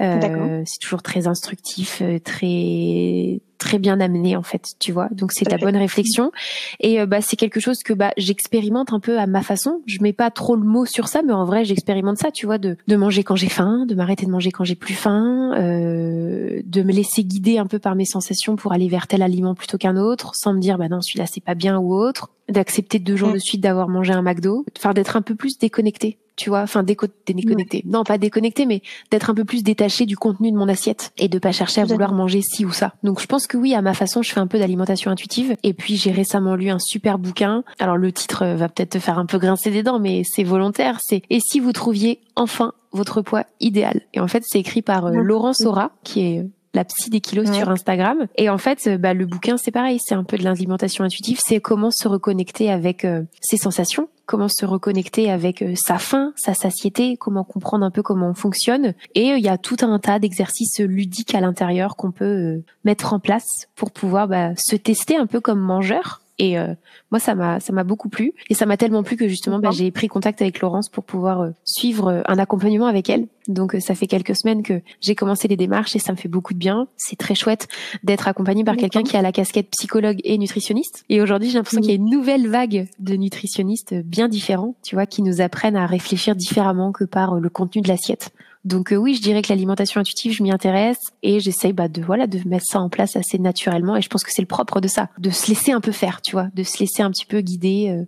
[0.00, 5.08] Euh, c'est toujours très instructif, euh, très très bien amené en fait, tu vois.
[5.12, 6.32] Donc c'est ta bonne réflexion
[6.80, 9.82] et euh, bah c'est quelque chose que bah j'expérimente un peu à ma façon.
[9.86, 12.58] Je mets pas trop le mot sur ça, mais en vrai j'expérimente ça, tu vois,
[12.58, 16.62] de de manger quand j'ai faim, de m'arrêter de manger quand j'ai plus faim, euh,
[16.64, 19.78] de me laisser guider un peu par mes sensations pour aller vers tel aliment plutôt
[19.78, 23.16] qu'un autre, sans me dire bah non celui-là c'est pas bien ou autre, d'accepter deux
[23.16, 23.34] jours mm.
[23.34, 26.82] de suite d'avoir mangé un McDo, enfin d'être un peu plus déconnecté tu vois, enfin
[26.82, 27.82] déconnecté.
[27.86, 31.28] Non, pas déconnecté, mais d'être un peu plus détaché du contenu de mon assiette et
[31.28, 32.92] de pas chercher à vouloir manger ci ou ça.
[33.02, 35.56] Donc je pense que oui, à ma façon, je fais un peu d'alimentation intuitive.
[35.62, 37.64] Et puis j'ai récemment lu un super bouquin.
[37.78, 40.44] Alors le titre euh, va peut-être te faire un peu grincer des dents, mais c'est
[40.44, 41.00] volontaire.
[41.00, 44.02] C'est Et si vous trouviez enfin votre poids idéal?
[44.12, 47.50] Et en fait, c'est écrit par euh, Laurent Sora, qui est la psy des kilos
[47.50, 48.26] sur Instagram.
[48.36, 51.60] Et en fait, bah, le bouquin, c'est pareil, c'est un peu de l'alimentation intuitive, c'est
[51.60, 56.54] comment se reconnecter avec euh, ses sensations, comment se reconnecter avec euh, sa faim, sa
[56.54, 58.94] satiété, comment comprendre un peu comment on fonctionne.
[59.14, 63.18] Et il y a tout un tas d'exercices ludiques à l'intérieur qu'on peut mettre en
[63.18, 66.74] place pour pouvoir bah, se tester un peu comme mangeur et euh,
[67.10, 69.70] moi, ça m'a ça m'a beaucoup plu et ça m'a tellement plu que justement, bah,
[69.70, 73.26] j'ai pris contact avec Laurence pour pouvoir euh, suivre euh, un accompagnement avec elle.
[73.48, 76.52] Donc ça fait quelques semaines que j'ai commencé les démarches et ça me fait beaucoup
[76.52, 76.88] de bien.
[76.96, 77.68] C'est très chouette
[78.02, 81.04] d'être accompagnée par quelqu'un qui a la casquette psychologue et nutritionniste.
[81.08, 84.96] Et aujourd'hui, j'ai l'impression qu'il y a une nouvelle vague de nutritionnistes bien différents, tu
[84.96, 88.32] vois, qui nous apprennent à réfléchir différemment que par le contenu de l'assiette.
[88.66, 92.02] Donc euh, oui, je dirais que l'alimentation intuitive, je m'y intéresse et j'essaye bah, de
[92.02, 93.94] voilà de mettre ça en place assez naturellement.
[93.96, 96.20] Et je pense que c'est le propre de ça, de se laisser un peu faire,
[96.20, 98.04] tu vois, de se laisser un petit peu guider euh,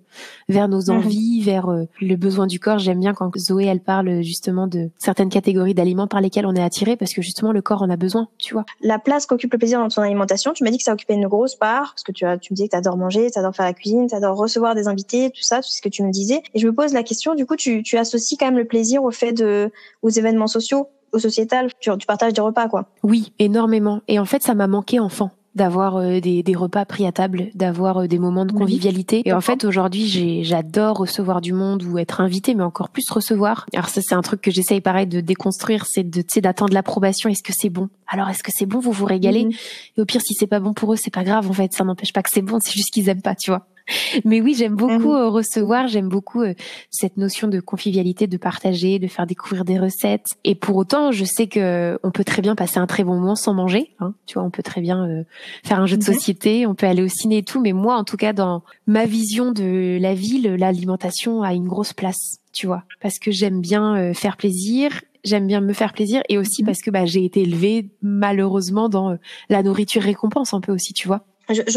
[0.48, 0.96] vers nos mhm.
[0.96, 2.80] envies, vers euh, le besoin du corps.
[2.80, 6.62] J'aime bien quand Zoé elle parle justement de certaines catégories d'aliments par lesquels on est
[6.62, 8.64] attiré parce que justement le corps en a besoin, tu vois.
[8.82, 11.28] La place qu'occupe le plaisir dans ton alimentation, tu m'as dit que ça occupait une
[11.28, 13.54] grosse part parce que tu as, tu me disais que tu adores manger, tu adores
[13.54, 16.11] faire la cuisine, tu adores recevoir des invités, tout ça, tout ce que tu me
[16.11, 16.42] disais.
[16.54, 19.04] Et je me pose la question, du coup, tu, tu associes quand même le plaisir
[19.04, 19.70] au fait de
[20.02, 22.90] aux événements sociaux au sociétal, tu, tu partages des repas, quoi.
[23.03, 24.03] Oui, énormément.
[24.09, 27.49] Et en fait, ça m'a manqué enfant d'avoir euh, des, des, repas pris à table,
[27.55, 29.22] d'avoir euh, des moments de convivialité.
[29.24, 33.66] Et en fait, aujourd'hui, j'adore recevoir du monde ou être invité, mais encore plus recevoir.
[33.74, 37.28] Alors ça, c'est un truc que j'essaye pareil de déconstruire, c'est de, d'attendre l'approbation.
[37.28, 37.88] Est-ce que c'est bon?
[38.07, 38.78] Alors, est-ce que c'est bon?
[38.78, 39.46] Vous vous régalez?
[39.46, 39.53] Mhm.
[39.96, 41.51] Et au pire, si c'est pas bon pour eux, c'est pas grave.
[41.51, 42.59] En fait, ça n'empêche pas que c'est bon.
[42.61, 43.66] C'est juste qu'ils aiment pas, tu vois.
[44.24, 45.16] Mais oui, j'aime beaucoup mhm.
[45.16, 46.55] euh, recevoir, j'aime beaucoup euh,
[46.91, 50.36] cette notion de convivialité, de partager, de faire découvrir des recettes.
[50.45, 53.36] Et pour autant, je sais que on peut très bien passer un très bon moment
[53.36, 53.95] sans manger.
[54.01, 54.14] Hein.
[54.26, 55.24] Tu vois, on peut très bien euh,
[55.64, 56.14] faire un jeu de mhm.
[56.14, 57.61] société, on peut aller au ciné et tout.
[57.61, 61.93] Mais moi, en tout cas, dans ma vision de la ville, l'alimentation a une grosse
[61.93, 62.39] place.
[62.53, 64.91] Tu vois, parce que j'aime bien faire plaisir
[65.24, 66.66] j'aime bien me faire plaisir et aussi mhm.
[66.66, 69.18] parce que bah, j'ai été élevée malheureusement dans
[69.51, 71.26] la nourriture récompense un peu aussi, tu vois.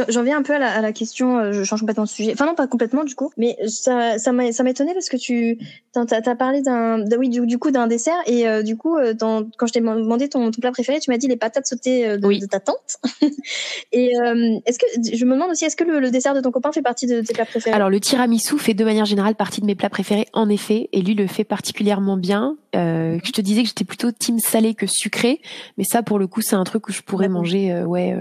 [0.09, 2.31] J'en viens un peu à la, à la, question, euh, je change complètement de sujet.
[2.33, 5.59] Enfin non, pas complètement du coup, mais ça, ça m'a étonné parce que tu
[5.95, 8.17] as, as, parlé d'un, oui, du, du coup d'un dessert.
[8.25, 11.09] Et euh, du coup, euh, dans, quand je t'ai demandé ton, ton, plat préféré, tu
[11.09, 12.97] m'as dit les patates sautées de, de ta tante.
[13.93, 14.11] et
[14.65, 16.81] est-ce que je me demande aussi, est-ce que le, le, dessert de ton copain fait
[16.81, 17.73] partie de tes plats préférés?
[17.73, 21.01] Alors le tiramisu fait de manière générale partie de mes plats préférés, en effet, et
[21.01, 22.57] lui le fait particulièrement bien.
[22.73, 25.39] je te disais que j'étais plutôt team salé que sucré,
[25.77, 28.17] mais ça pour le coup c'est un truc que je pourrais manger, ouais,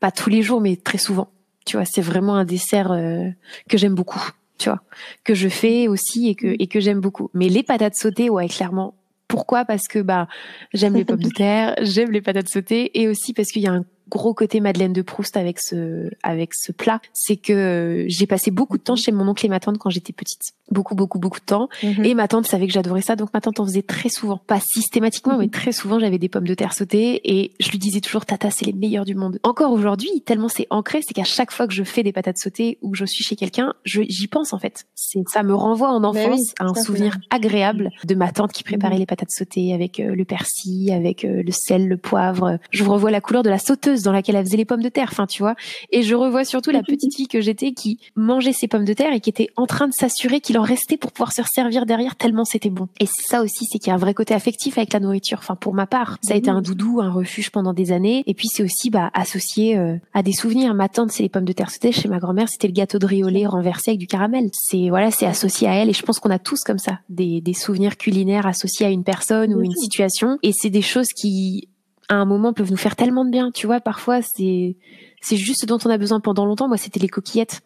[0.00, 1.30] pas tous les jours, mais très souvent.
[1.64, 3.28] Tu vois, c'est vraiment un dessert euh,
[3.68, 4.22] que j'aime beaucoup.
[4.58, 4.82] Tu vois,
[5.24, 7.30] que je fais aussi et que et que j'aime beaucoup.
[7.34, 8.94] Mais les patates sautées, ouais, clairement.
[9.28, 9.64] Pourquoi?
[9.64, 10.28] Parce que bah
[10.74, 13.72] j'aime les pommes de terre, j'aime les patates sautées et aussi parce qu'il y a
[13.72, 18.50] un gros côté Madeleine de Proust avec ce avec ce plat, c'est que j'ai passé
[18.50, 21.40] beaucoup de temps chez mon oncle et ma tante quand j'étais petite, beaucoup beaucoup beaucoup
[21.40, 21.70] de temps.
[21.82, 22.04] Mhm.
[22.04, 24.60] Et ma tante savait que j'adorais ça, donc ma tante en faisait très souvent, pas
[24.60, 25.50] systématiquement, mais mhm.
[25.50, 28.66] très souvent j'avais des pommes de terre sautées et je lui disais toujours Tata, c'est
[28.66, 29.38] les meilleurs du monde.
[29.44, 32.78] Encore aujourd'hui, tellement c'est ancré, c'est qu'à chaque fois que je fais des patates sautées
[32.82, 34.84] ou que je suis chez quelqu'un, j'y pense en fait.
[34.94, 38.94] C'est ça me renvoie en enfance à un souvenir agréable de ma tante qui préparait
[38.94, 39.00] mhm.
[39.00, 42.58] les patates sautées avec euh, le persil, avec euh, le sel, le poivre.
[42.70, 45.08] Je revois la couleur de la sauteuse dans laquelle elle faisait les pommes de terre,
[45.10, 45.54] enfin tu vois.
[45.90, 49.12] Et je revois surtout la petite fille que j'étais qui mangeait ses pommes de terre
[49.12, 52.16] et qui était en train de s'assurer qu'il en restait pour pouvoir se servir derrière
[52.16, 52.88] tellement c'était bon.
[53.00, 55.38] Et ça aussi, c'est qu'il y a un vrai côté affectif avec la nourriture.
[55.40, 58.22] Enfin pour ma part, ça a été un doudou, un refuge pendant des années.
[58.26, 60.74] Et puis c'est aussi bah, associé euh, à des souvenirs.
[60.74, 61.92] Ma tante, c'est les pommes de terre sautées.
[61.92, 64.50] Chez ma grand-mère, c'était le gâteau de riz renversé avec du caramel.
[64.52, 65.88] C'est voilà, c'est associé à elle.
[65.88, 69.04] Et je pense qu'on a tous comme ça des, des souvenirs culinaires associés à une
[69.04, 70.38] personne ou une situation.
[70.42, 71.68] Et c'est des choses qui
[72.08, 73.50] à un moment peuvent nous faire tellement de bien.
[73.50, 74.76] Tu vois, parfois c'est
[75.20, 76.68] c'est juste ce dont on a besoin pendant longtemps.
[76.68, 77.62] Moi, c'était les coquillettes,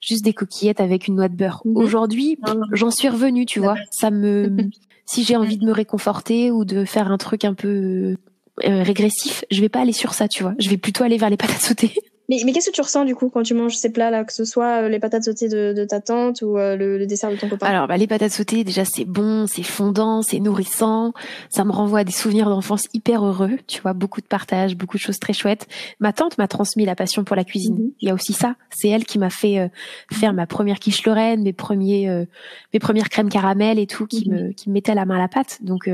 [0.00, 1.62] juste des coquillettes avec une noix de beurre.
[1.64, 1.76] Mhm.
[1.76, 2.38] Aujourd'hui,
[2.72, 3.46] j'en suis revenue.
[3.46, 4.56] Tu vois, ça me
[5.06, 8.16] si j'ai envie de me réconforter ou de faire un truc un peu
[8.64, 10.28] euh, régressif, je vais pas aller sur ça.
[10.28, 11.94] Tu vois, je vais plutôt aller vers les patates sautées.
[12.28, 14.44] Mais, mais qu'est-ce que tu ressens du coup quand tu manges ces plats-là, que ce
[14.44, 17.48] soit euh, les patates sautées de, de ta tante ou euh, le, dessert de ton
[17.48, 17.66] copain?
[17.66, 21.12] Alors, bah, les patates sautées, déjà c'est bon, c'est fondant, c'est nourrissant.
[21.50, 23.58] Ça me renvoie à des souvenirs d'enfance hyper heureux.
[23.66, 25.66] Tu vois, beaucoup de partage, beaucoup de choses très chouettes.
[26.00, 27.74] Ma tante m'a transmis la passion pour la cuisine.
[27.74, 27.90] Mhm.
[28.00, 28.56] Il y a aussi ça.
[28.70, 29.68] C'est elle qui m'a fait euh,
[30.10, 32.24] faire ma première quiche Lorraine, mes premiers,
[32.72, 34.34] mes premières crèmes caramel et tout, qui mhm.
[34.34, 35.58] me, qui me mettait la main à la pâte.
[35.60, 35.88] Donc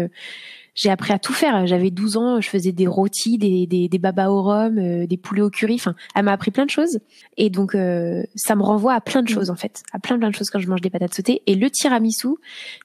[0.81, 1.67] j'ai appris à tout faire.
[1.67, 5.19] J'avais 12 ans, je faisais des rôtis, des, des, des babas au rhum, euh, des
[5.19, 5.75] poulets au curry.
[5.75, 7.01] Enfin, elle m'a appris plein de choses.
[7.37, 9.35] Et donc, euh, ça me renvoie à plein de mm.
[9.35, 9.83] choses, en fait.
[9.93, 11.43] À plein, plein de choses quand je mange des patates sautées.
[11.47, 12.29] Et le tiramisu,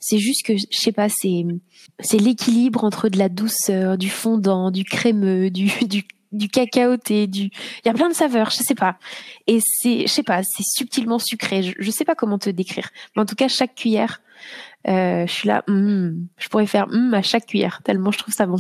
[0.02, 1.46] c'est juste que, je sais pas, c'est,
[2.02, 7.28] c'est l'équilibre entre de la douceur, du fondant, du crémeux, du, du du cacao et
[7.28, 8.98] du il y a plein de saveurs je sais pas
[9.48, 12.90] et c'est je sais pas c'est subtilement sucré je, je sais pas comment te décrire
[13.16, 14.22] mais en tout cas chaque cuillère
[14.86, 18.46] je suis là, mm, je pourrais faire mm à chaque cuillère, tellement je trouve ça
[18.46, 18.58] bon.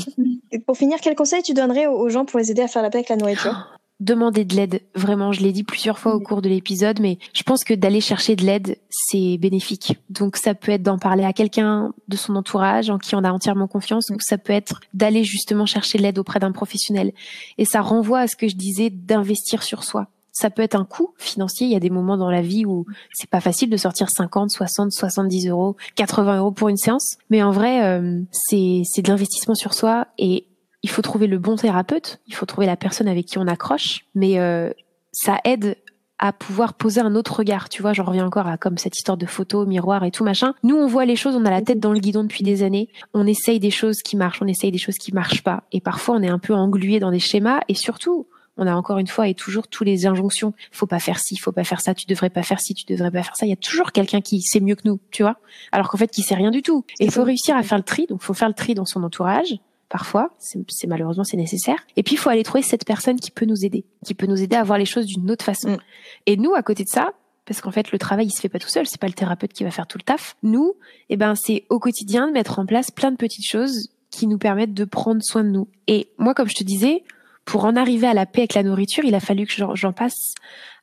[0.51, 2.89] Et pour finir, quel conseil tu donnerais aux gens pour les aider à faire la
[2.89, 3.71] paix avec la nourriture?
[4.01, 7.43] Demander de l'aide, vraiment, je l'ai dit plusieurs fois au cours de l'épisode, mais je
[7.43, 9.97] pense que d'aller chercher de l'aide, c'est bénéfique.
[10.09, 13.31] Donc ça peut être d'en parler à quelqu'un de son entourage en qui on a
[13.31, 17.13] entièrement confiance, ou ça peut être d'aller justement chercher l'aide auprès d'un professionnel.
[17.57, 20.83] Et ça renvoie à ce que je disais d'investir sur soi ça peut être un
[20.83, 21.65] coût financier.
[21.65, 24.51] Il y a des moments dans la vie où c'est pas facile de sortir 50,
[24.51, 27.17] 60, 70 euros, 80 euros pour une séance.
[27.29, 30.45] Mais en vrai, euh, c'est de l'investissement sur soi et
[30.83, 32.19] il faut trouver le bon thérapeute.
[32.27, 34.05] Il faut trouver la personne avec qui on accroche.
[34.13, 34.71] Mais euh,
[35.13, 35.77] ça aide
[36.19, 37.69] à pouvoir poser un autre regard.
[37.69, 40.53] Tu vois, j'en reviens encore à comme cette histoire de photo, miroir et tout machin.
[40.63, 42.89] Nous, on voit les choses, on a la tête dans le guidon depuis des années.
[43.13, 45.63] On essaye des choses qui marchent, on essaye des choses qui marchent pas.
[45.71, 47.61] Et parfois, on est un peu englué dans des schémas.
[47.69, 48.27] Et surtout,
[48.57, 50.53] on a encore une fois et toujours tous les injonctions.
[50.71, 53.11] Faut pas faire ci, faut pas faire ça, tu devrais pas faire ci, tu devrais
[53.11, 53.45] pas faire ça.
[53.45, 55.37] Il y a toujours quelqu'un qui sait mieux que nous, tu vois.
[55.71, 56.85] Alors qu'en fait, qui sait rien du tout.
[56.99, 58.05] Et il faut réussir à faire le tri.
[58.07, 59.55] Donc, faut faire le tri dans son entourage.
[59.89, 61.77] Parfois, c'est malheureusement c'est nécessaire.
[61.95, 64.41] Et puis, il faut aller trouver cette personne qui peut nous aider, qui peut nous
[64.41, 65.71] aider à voir les choses d'une autre façon.
[65.71, 65.77] Mm.
[66.25, 67.13] Et nous, à côté de ça,
[67.45, 69.53] parce qu'en fait le travail il se fait pas tout seul, c'est pas le thérapeute
[69.53, 70.35] qui va faire tout le taf.
[70.43, 70.73] Nous,
[71.09, 74.37] eh ben c'est au quotidien de mettre en place plein de petites choses qui nous
[74.37, 75.67] permettent de prendre soin de nous.
[75.87, 77.03] Et moi comme je te disais,
[77.45, 80.33] pour en arriver à la paix avec la nourriture, il a fallu que j'en passe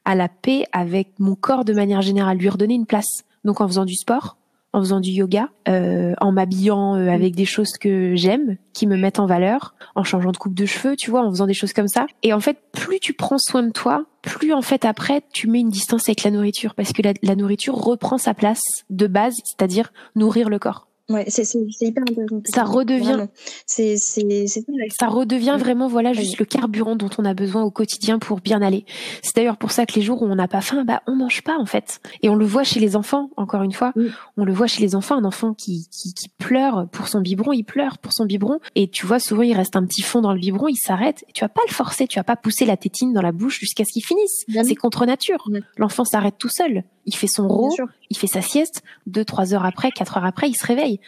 [0.05, 3.25] à la paix avec mon corps de manière générale, lui redonner une place.
[3.45, 4.37] Donc en faisant du sport,
[4.73, 8.97] en faisant du yoga, euh, en m'habillant euh, avec des choses que j'aime, qui me
[8.97, 11.73] mettent en valeur, en changeant de coupe de cheveux, tu vois, en faisant des choses
[11.73, 12.07] comme ça.
[12.23, 15.61] Et en fait, plus tu prends soin de toi, plus en fait après tu mets
[15.61, 19.93] une distance avec la nourriture, parce que la nourriture reprend sa place de base, c'est-à-dire
[20.15, 20.89] nourrir le corps.
[21.13, 21.45] Ouais, c'est
[21.81, 22.41] hyper intéressant.
[22.47, 23.27] Ça redevient.
[23.67, 28.41] C'est ça redevient vraiment voilà juste le carburant dont on a besoin au quotidien pour
[28.41, 28.85] bien aller.
[29.23, 31.43] C'est d'ailleurs pour ça que les jours où on n'a pas faim, bah on mange
[31.43, 32.01] pas en fait.
[32.23, 33.31] Et on le voit chez les enfants.
[33.37, 33.93] Encore une fois,
[34.37, 35.17] on le voit chez les enfants.
[35.17, 38.59] Un enfant qui, qui qui pleure pour son biberon, il pleure pour son biberon.
[38.75, 41.25] Et tu vois souvent il reste un petit fond dans le biberon, il s'arrête.
[41.35, 43.85] Tu vas pas le forcer, tu vas pas pousser la tétine dans la bouche jusqu'à
[43.85, 44.45] ce qu'il finisse.
[44.65, 45.49] C'est contre nature.
[45.77, 46.85] L'enfant s'arrête tout seul.
[47.05, 47.75] Il fait son rot,
[48.13, 48.83] il fait sa sieste.
[49.07, 51.01] Deux, trois heures après, quatre heures après, il se réveille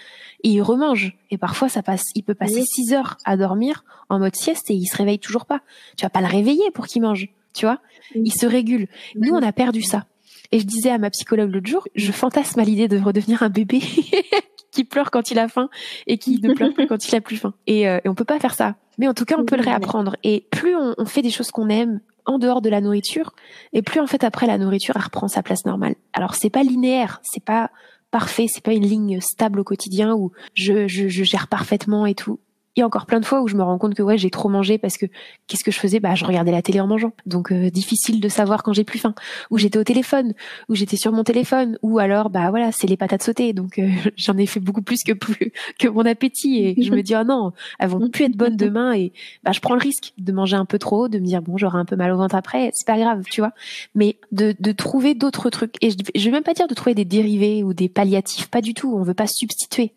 [0.42, 1.16] et il remange.
[1.30, 4.74] Et parfois, ça passe, il peut passer six heures à dormir en mode sieste et
[4.74, 5.60] il se réveille toujours pas.
[5.96, 7.78] Tu vas pas le réveiller pour qu'il mange, tu vois.
[8.14, 8.88] Il se régule.
[9.16, 10.06] Nous, on a perdu ça.
[10.50, 13.48] Et je disais à ma psychologue l'autre jour, je fantasme à l'idée de redevenir un
[13.50, 13.80] bébé
[14.70, 15.68] qui pleure quand il a faim
[16.06, 17.54] et qui ne pleure plus quand il a plus faim.
[17.66, 18.76] Et, euh, et on peut pas faire ça.
[18.98, 20.16] Mais en tout cas, on peut le réapprendre.
[20.22, 23.34] Et plus on, on fait des choses qu'on aime, en dehors de la nourriture
[23.72, 25.94] et plus en fait après la nourriture elle reprend sa place normale.
[26.12, 27.70] Alors c'est pas linéaire, c'est pas
[28.10, 32.14] parfait, c'est pas une ligne stable au quotidien où je, je, je gère parfaitement et
[32.14, 32.38] tout
[32.80, 34.48] y a encore plein de fois où je me rends compte que ouais j'ai trop
[34.48, 35.06] mangé parce que
[35.46, 36.00] qu'est-ce que je faisais?
[36.00, 37.12] Bah je regardais la télé en mangeant.
[37.26, 39.14] Donc euh, difficile de savoir quand j'ai plus faim.
[39.50, 40.34] Ou j'étais au téléphone.
[40.68, 41.78] Ou j'étais sur mon téléphone.
[41.82, 43.52] Ou alors bah voilà c'est les patates sautées.
[43.52, 46.64] Donc euh, j'en ai fait beaucoup plus que plus que mon appétit.
[46.64, 48.94] Et je me dis oh non elles vont plus être bonnes demain.
[48.94, 49.12] Et
[49.44, 51.78] bah je prends le risque de manger un peu trop de me dire bon j'aurai
[51.78, 52.70] un peu mal au ventre après.
[52.74, 53.52] C'est pas grave tu vois.
[53.94, 55.76] Mais de, de trouver d'autres trucs.
[55.80, 58.48] Et je, je vais même pas dire de trouver des dérivés ou des palliatifs.
[58.48, 58.94] Pas du tout.
[58.96, 59.92] On veut pas substituer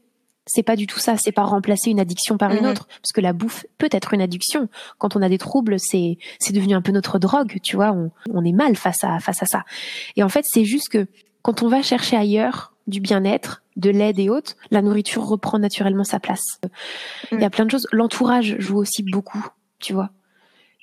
[0.47, 1.17] c'est pas du tout ça.
[1.17, 2.71] C'est pas remplacer une addiction par une mhm.
[2.71, 4.69] autre, parce que la bouffe peut être une addiction.
[4.97, 7.91] Quand on a des troubles, c'est c'est devenu un peu notre drogue, tu vois.
[7.91, 9.63] On, on est mal face à face à ça.
[10.15, 11.07] Et en fait, c'est juste que
[11.41, 16.03] quand on va chercher ailleurs du bien-être, de l'aide et autres, la nourriture reprend naturellement
[16.03, 16.59] sa place.
[17.31, 17.87] Il y a plein de choses.
[17.91, 19.45] L'entourage joue aussi beaucoup,
[19.79, 20.09] tu vois.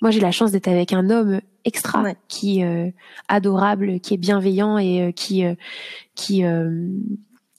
[0.00, 2.90] Moi, j'ai la chance d'être avec un homme extra, qui est euh,
[3.28, 5.54] adorable, qui est bienveillant et euh, qui euh,
[6.14, 6.44] qui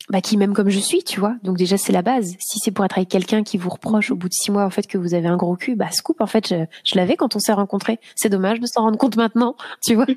[0.10, 1.36] bah, qui m'aime comme je suis, tu vois.
[1.44, 2.36] Donc déjà c'est la base.
[2.40, 4.70] Si c'est pour être avec quelqu'un qui vous reproche au bout de six mois en
[4.70, 7.36] fait que vous avez un gros cul, bah scoop en fait je, je l'avais quand
[7.36, 8.00] on s'est rencontrés.
[8.16, 10.06] C'est dommage de s'en rendre compte maintenant, tu vois.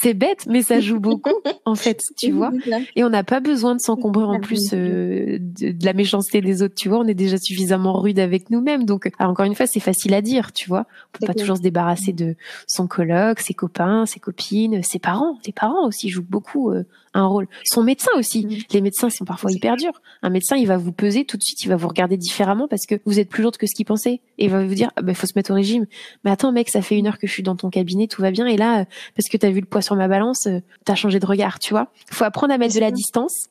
[0.00, 2.50] c'est bête, mais ça joue beaucoup en fait, tu vois.
[2.96, 6.74] Et on n'a pas besoin de s'encombrer en plus euh, de, la méchanceté des autres,
[6.74, 6.98] tu vois.
[6.98, 10.52] On est déjà suffisamment rude avec nous-mêmes, donc encore une fois, c'est facile à dire,
[10.52, 10.86] tu vois.
[11.14, 15.38] On peut pas toujours se débarrasser de son coloc, ses copains, ses copines, ses parents.
[15.46, 16.84] Les parents aussi jouent beaucoup euh,
[17.14, 17.46] un rôle.
[17.64, 18.46] Son médecin aussi.
[18.46, 18.50] Mm.
[18.72, 20.00] Les médecins sont parfois hyper durs.
[20.22, 22.86] Un médecin, il va vous peser tout de suite, il va vous regarder différemment parce
[22.86, 24.20] que vous êtes plus lourde que ce qu'il pensait.
[24.38, 25.86] Et il va vous dire, ah, bah, faut se mettre au régime.
[26.24, 28.30] Mais attends, mec, ça fait une heure que je suis dans ton cabinet, tout va
[28.30, 28.46] bien.
[28.46, 28.86] Et là,
[29.16, 31.74] parce que t'as vu le poids sur ma balance, euh, t'as changé de regard, tu
[31.74, 31.88] vois.
[32.10, 33.48] Faut apprendre à mettre de la distance.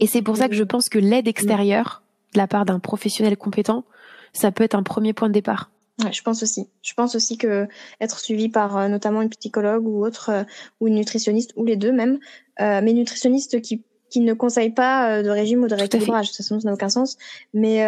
[0.00, 2.02] Et c'est pour ça que je pense que l'aide extérieure,
[2.34, 3.84] de la part d'un professionnel compétent,
[4.32, 5.70] ça peut être un premier point de départ.
[6.04, 6.68] Ouais, je pense aussi.
[6.82, 7.66] Je pense aussi que
[8.00, 10.44] être suivi par euh, notamment une psychologue ou autre euh,
[10.80, 12.18] ou une nutritionniste ou les deux même,
[12.60, 16.28] euh, mais nutritionniste qui qui ne conseille pas de régime ou de rééquilibrage.
[16.28, 17.18] De toute façon, ça n'a aucun sens.
[17.52, 17.80] Mais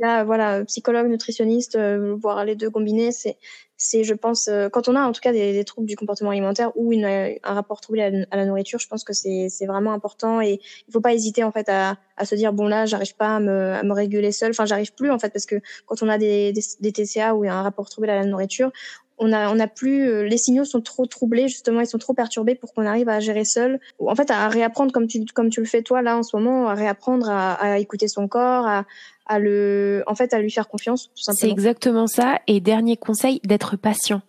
[0.00, 1.78] là, voilà, psychologue, nutritionniste,
[2.20, 3.36] voire les deux combinés, c'est
[3.84, 6.30] c'est, je pense, euh, quand on a en tout cas des, des troubles du comportement
[6.30, 9.92] alimentaire ou une, un rapport troublé à, la nourriture, je pense que c'est, c'est vraiment
[9.92, 10.58] important et
[10.88, 13.40] il faut pas hésiter en fait à, à se dire bon là, j'arrive pas à
[13.40, 16.16] me, à me réguler seul, enfin j'arrive plus en fait parce que quand on a
[16.16, 18.72] des, des, des TCA ou un rapport troublé à la nourriture,
[19.18, 22.14] on a on a plus euh, les signaux sont trop troublés justement ils sont trop
[22.14, 25.60] perturbés pour qu'on arrive à gérer seul en fait à réapprendre comme tu comme tu
[25.60, 28.84] le fais toi là en ce moment à réapprendre à, à écouter son corps à,
[29.26, 31.40] à le, en fait, à lui faire confiance, tout simplement.
[31.40, 32.40] C'est exactement ça.
[32.46, 34.22] Et dernier conseil, d'être patient.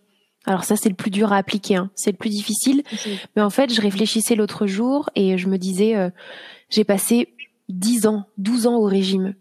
[0.46, 1.90] Alors ça, c'est le plus dur à appliquer, hein.
[1.96, 2.84] c'est le plus difficile.
[3.36, 6.10] Mais en fait, je réfléchissais l'autre jour et je me disais, euh,
[6.70, 7.34] j'ai passé
[7.70, 9.34] 10 ans, 12 ans au régime.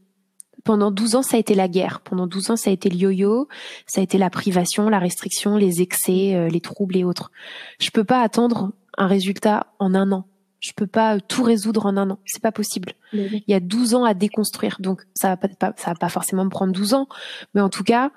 [0.64, 2.00] Pendant 12 ans, ça a été la guerre.
[2.00, 3.48] Pendant 12 ans, ça a été le yo-yo,
[3.86, 7.30] ça a été la privation, la restriction, les excès, euh, les troubles et autres.
[7.78, 10.24] Je peux pas attendre un résultat en un an.
[10.64, 12.18] Je peux pas tout résoudre en un an.
[12.24, 12.94] C'est pas possible.
[13.12, 14.78] Il y a 12 ans à déconstruire.
[14.80, 17.06] Donc, ça va pas, ça va pas forcément me prendre 12 ans.
[17.52, 18.10] Mais en tout cas,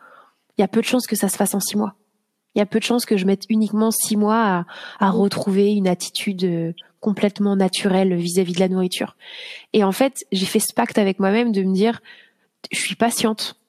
[0.57, 1.95] il y a peu de chances que ça se fasse en 6 mois.
[2.56, 4.65] Il y a peu de chances que je mette uniquement 6 mois à,
[4.99, 6.72] à retrouver une attitude euh,
[7.02, 9.18] complètement naturelle vis-à-vis de la nourriture.
[9.74, 11.99] Et en fait, j'ai fait ce pacte avec moi-même de me dire,
[12.72, 13.60] je suis patiente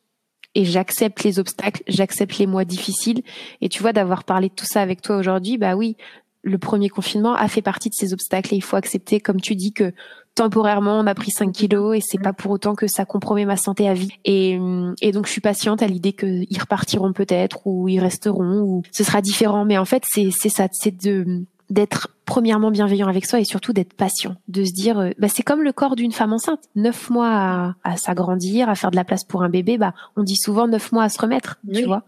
[0.54, 3.22] et j'accepte les obstacles, j'accepte les mois difficiles.
[3.60, 5.96] Et tu vois, d'avoir parlé de tout ça avec toi aujourd'hui, bah oui,
[6.42, 9.54] le premier confinement a fait partie de ces obstacles et il faut accepter, comme tu
[9.54, 9.92] dis, que
[10.34, 13.56] temporairement on a pris 5 kilos et c'est pas pour autant que ça compromet ma
[13.56, 14.12] santé à vie.
[14.24, 14.58] Et,
[15.00, 19.02] et donc je suis patiente à l'idée qu'ils repartiront peut-être ou ils resteront ou ce
[19.02, 19.64] sera différent.
[19.64, 23.72] Mais en fait c'est c'est ça, c'est de d'être premièrement bienveillant avec soi et surtout
[23.72, 27.10] d'être patient, de se dire euh, bah c'est comme le corps d'une femme enceinte, neuf
[27.10, 30.36] mois à, à s'agrandir, à faire de la place pour un bébé, bah on dit
[30.36, 32.04] souvent neuf mois à se remettre, tu vois.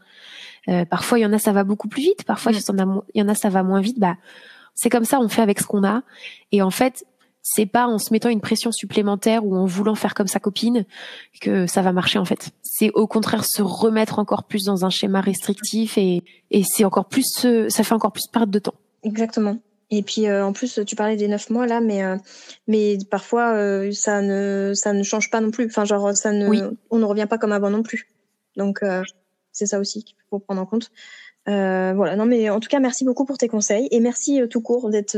[0.69, 2.24] Euh, parfois, il y en a, ça va beaucoup plus vite.
[2.24, 2.59] Parfois, il
[3.15, 3.99] y en a, ça va moins vite.
[3.99, 4.16] Bah,
[4.74, 6.03] c'est comme ça, on fait avec ce qu'on a.
[6.53, 7.05] Et en fait,
[7.43, 10.85] c'est pas en se mettant une pression supplémentaire ou en voulant faire comme sa copine
[11.41, 12.51] que ça va marcher en fait.
[12.62, 17.07] C'est au contraire se remettre encore plus dans un schéma restrictif et, et c'est encore
[17.07, 18.74] plus, ça fait encore plus perdre de temps.
[19.03, 19.57] Exactement.
[19.91, 22.16] Et puis euh, en plus, tu parlais des neuf mois là, mais euh,
[22.69, 23.55] mais parfois
[23.93, 25.66] ça ne ça ne change pas non plus.
[25.66, 26.47] Enfin genre ça ne,
[26.91, 28.09] on ne revient pas comme avant non plus.
[28.57, 28.82] Donc
[29.52, 30.90] c'est ça aussi qu'il faut prendre en compte.
[31.48, 34.47] Euh, voilà, non mais en tout cas merci beaucoup pour tes conseils et merci euh,
[34.47, 35.16] tout court d'être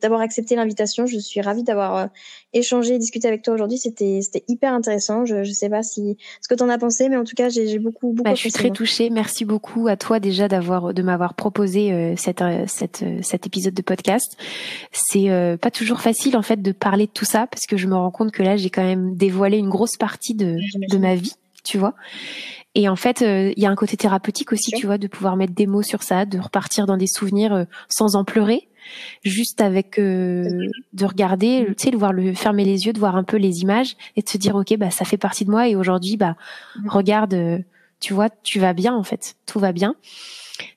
[0.00, 1.04] d'avoir accepté l'invitation.
[1.04, 2.06] Je suis ravie d'avoir euh,
[2.52, 3.78] échangé, discuté avec toi aujourd'hui.
[3.78, 5.26] C'était c'était hyper intéressant.
[5.26, 7.48] Je je sais pas si ce que tu en as pensé, mais en tout cas
[7.48, 8.22] j'ai beaucoup beaucoup.
[8.22, 9.10] Bah, je suis très touchée.
[9.10, 13.82] Merci beaucoup à toi déjà d'avoir de m'avoir proposé euh, cette cette cet épisode de
[13.82, 14.36] podcast.
[14.92, 15.28] C'est
[15.60, 18.12] pas toujours facile en fait de parler de tout ça parce que je me rends
[18.12, 20.56] compte que là j'ai quand même dévoilé une grosse partie de
[20.88, 21.34] de ma vie,
[21.64, 21.94] tu vois.
[22.74, 25.36] Et en fait, euh, il y a un côté thérapeutique aussi, tu vois, de pouvoir
[25.36, 28.68] mettre des mots sur ça, de repartir dans des souvenirs euh, sans en pleurer,
[29.22, 33.14] juste avec euh, de regarder, tu sais, de voir le fermer les yeux, de voir
[33.14, 35.68] un peu les images et de se dire ok, bah ça fait partie de moi
[35.68, 36.36] et aujourd'hui, bah
[36.88, 37.64] regarde,
[38.00, 39.94] tu vois, tu vas bien en fait, tout va bien.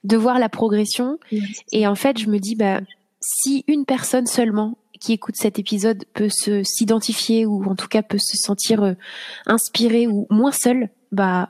[0.03, 1.19] De voir la progression.
[1.71, 2.81] Et en fait, je me dis bah
[3.21, 8.01] si une personne seulement qui écoute cet épisode peut se s'identifier ou en tout cas
[8.01, 8.95] peut se sentir
[9.45, 11.49] inspiré ou moins seul, bah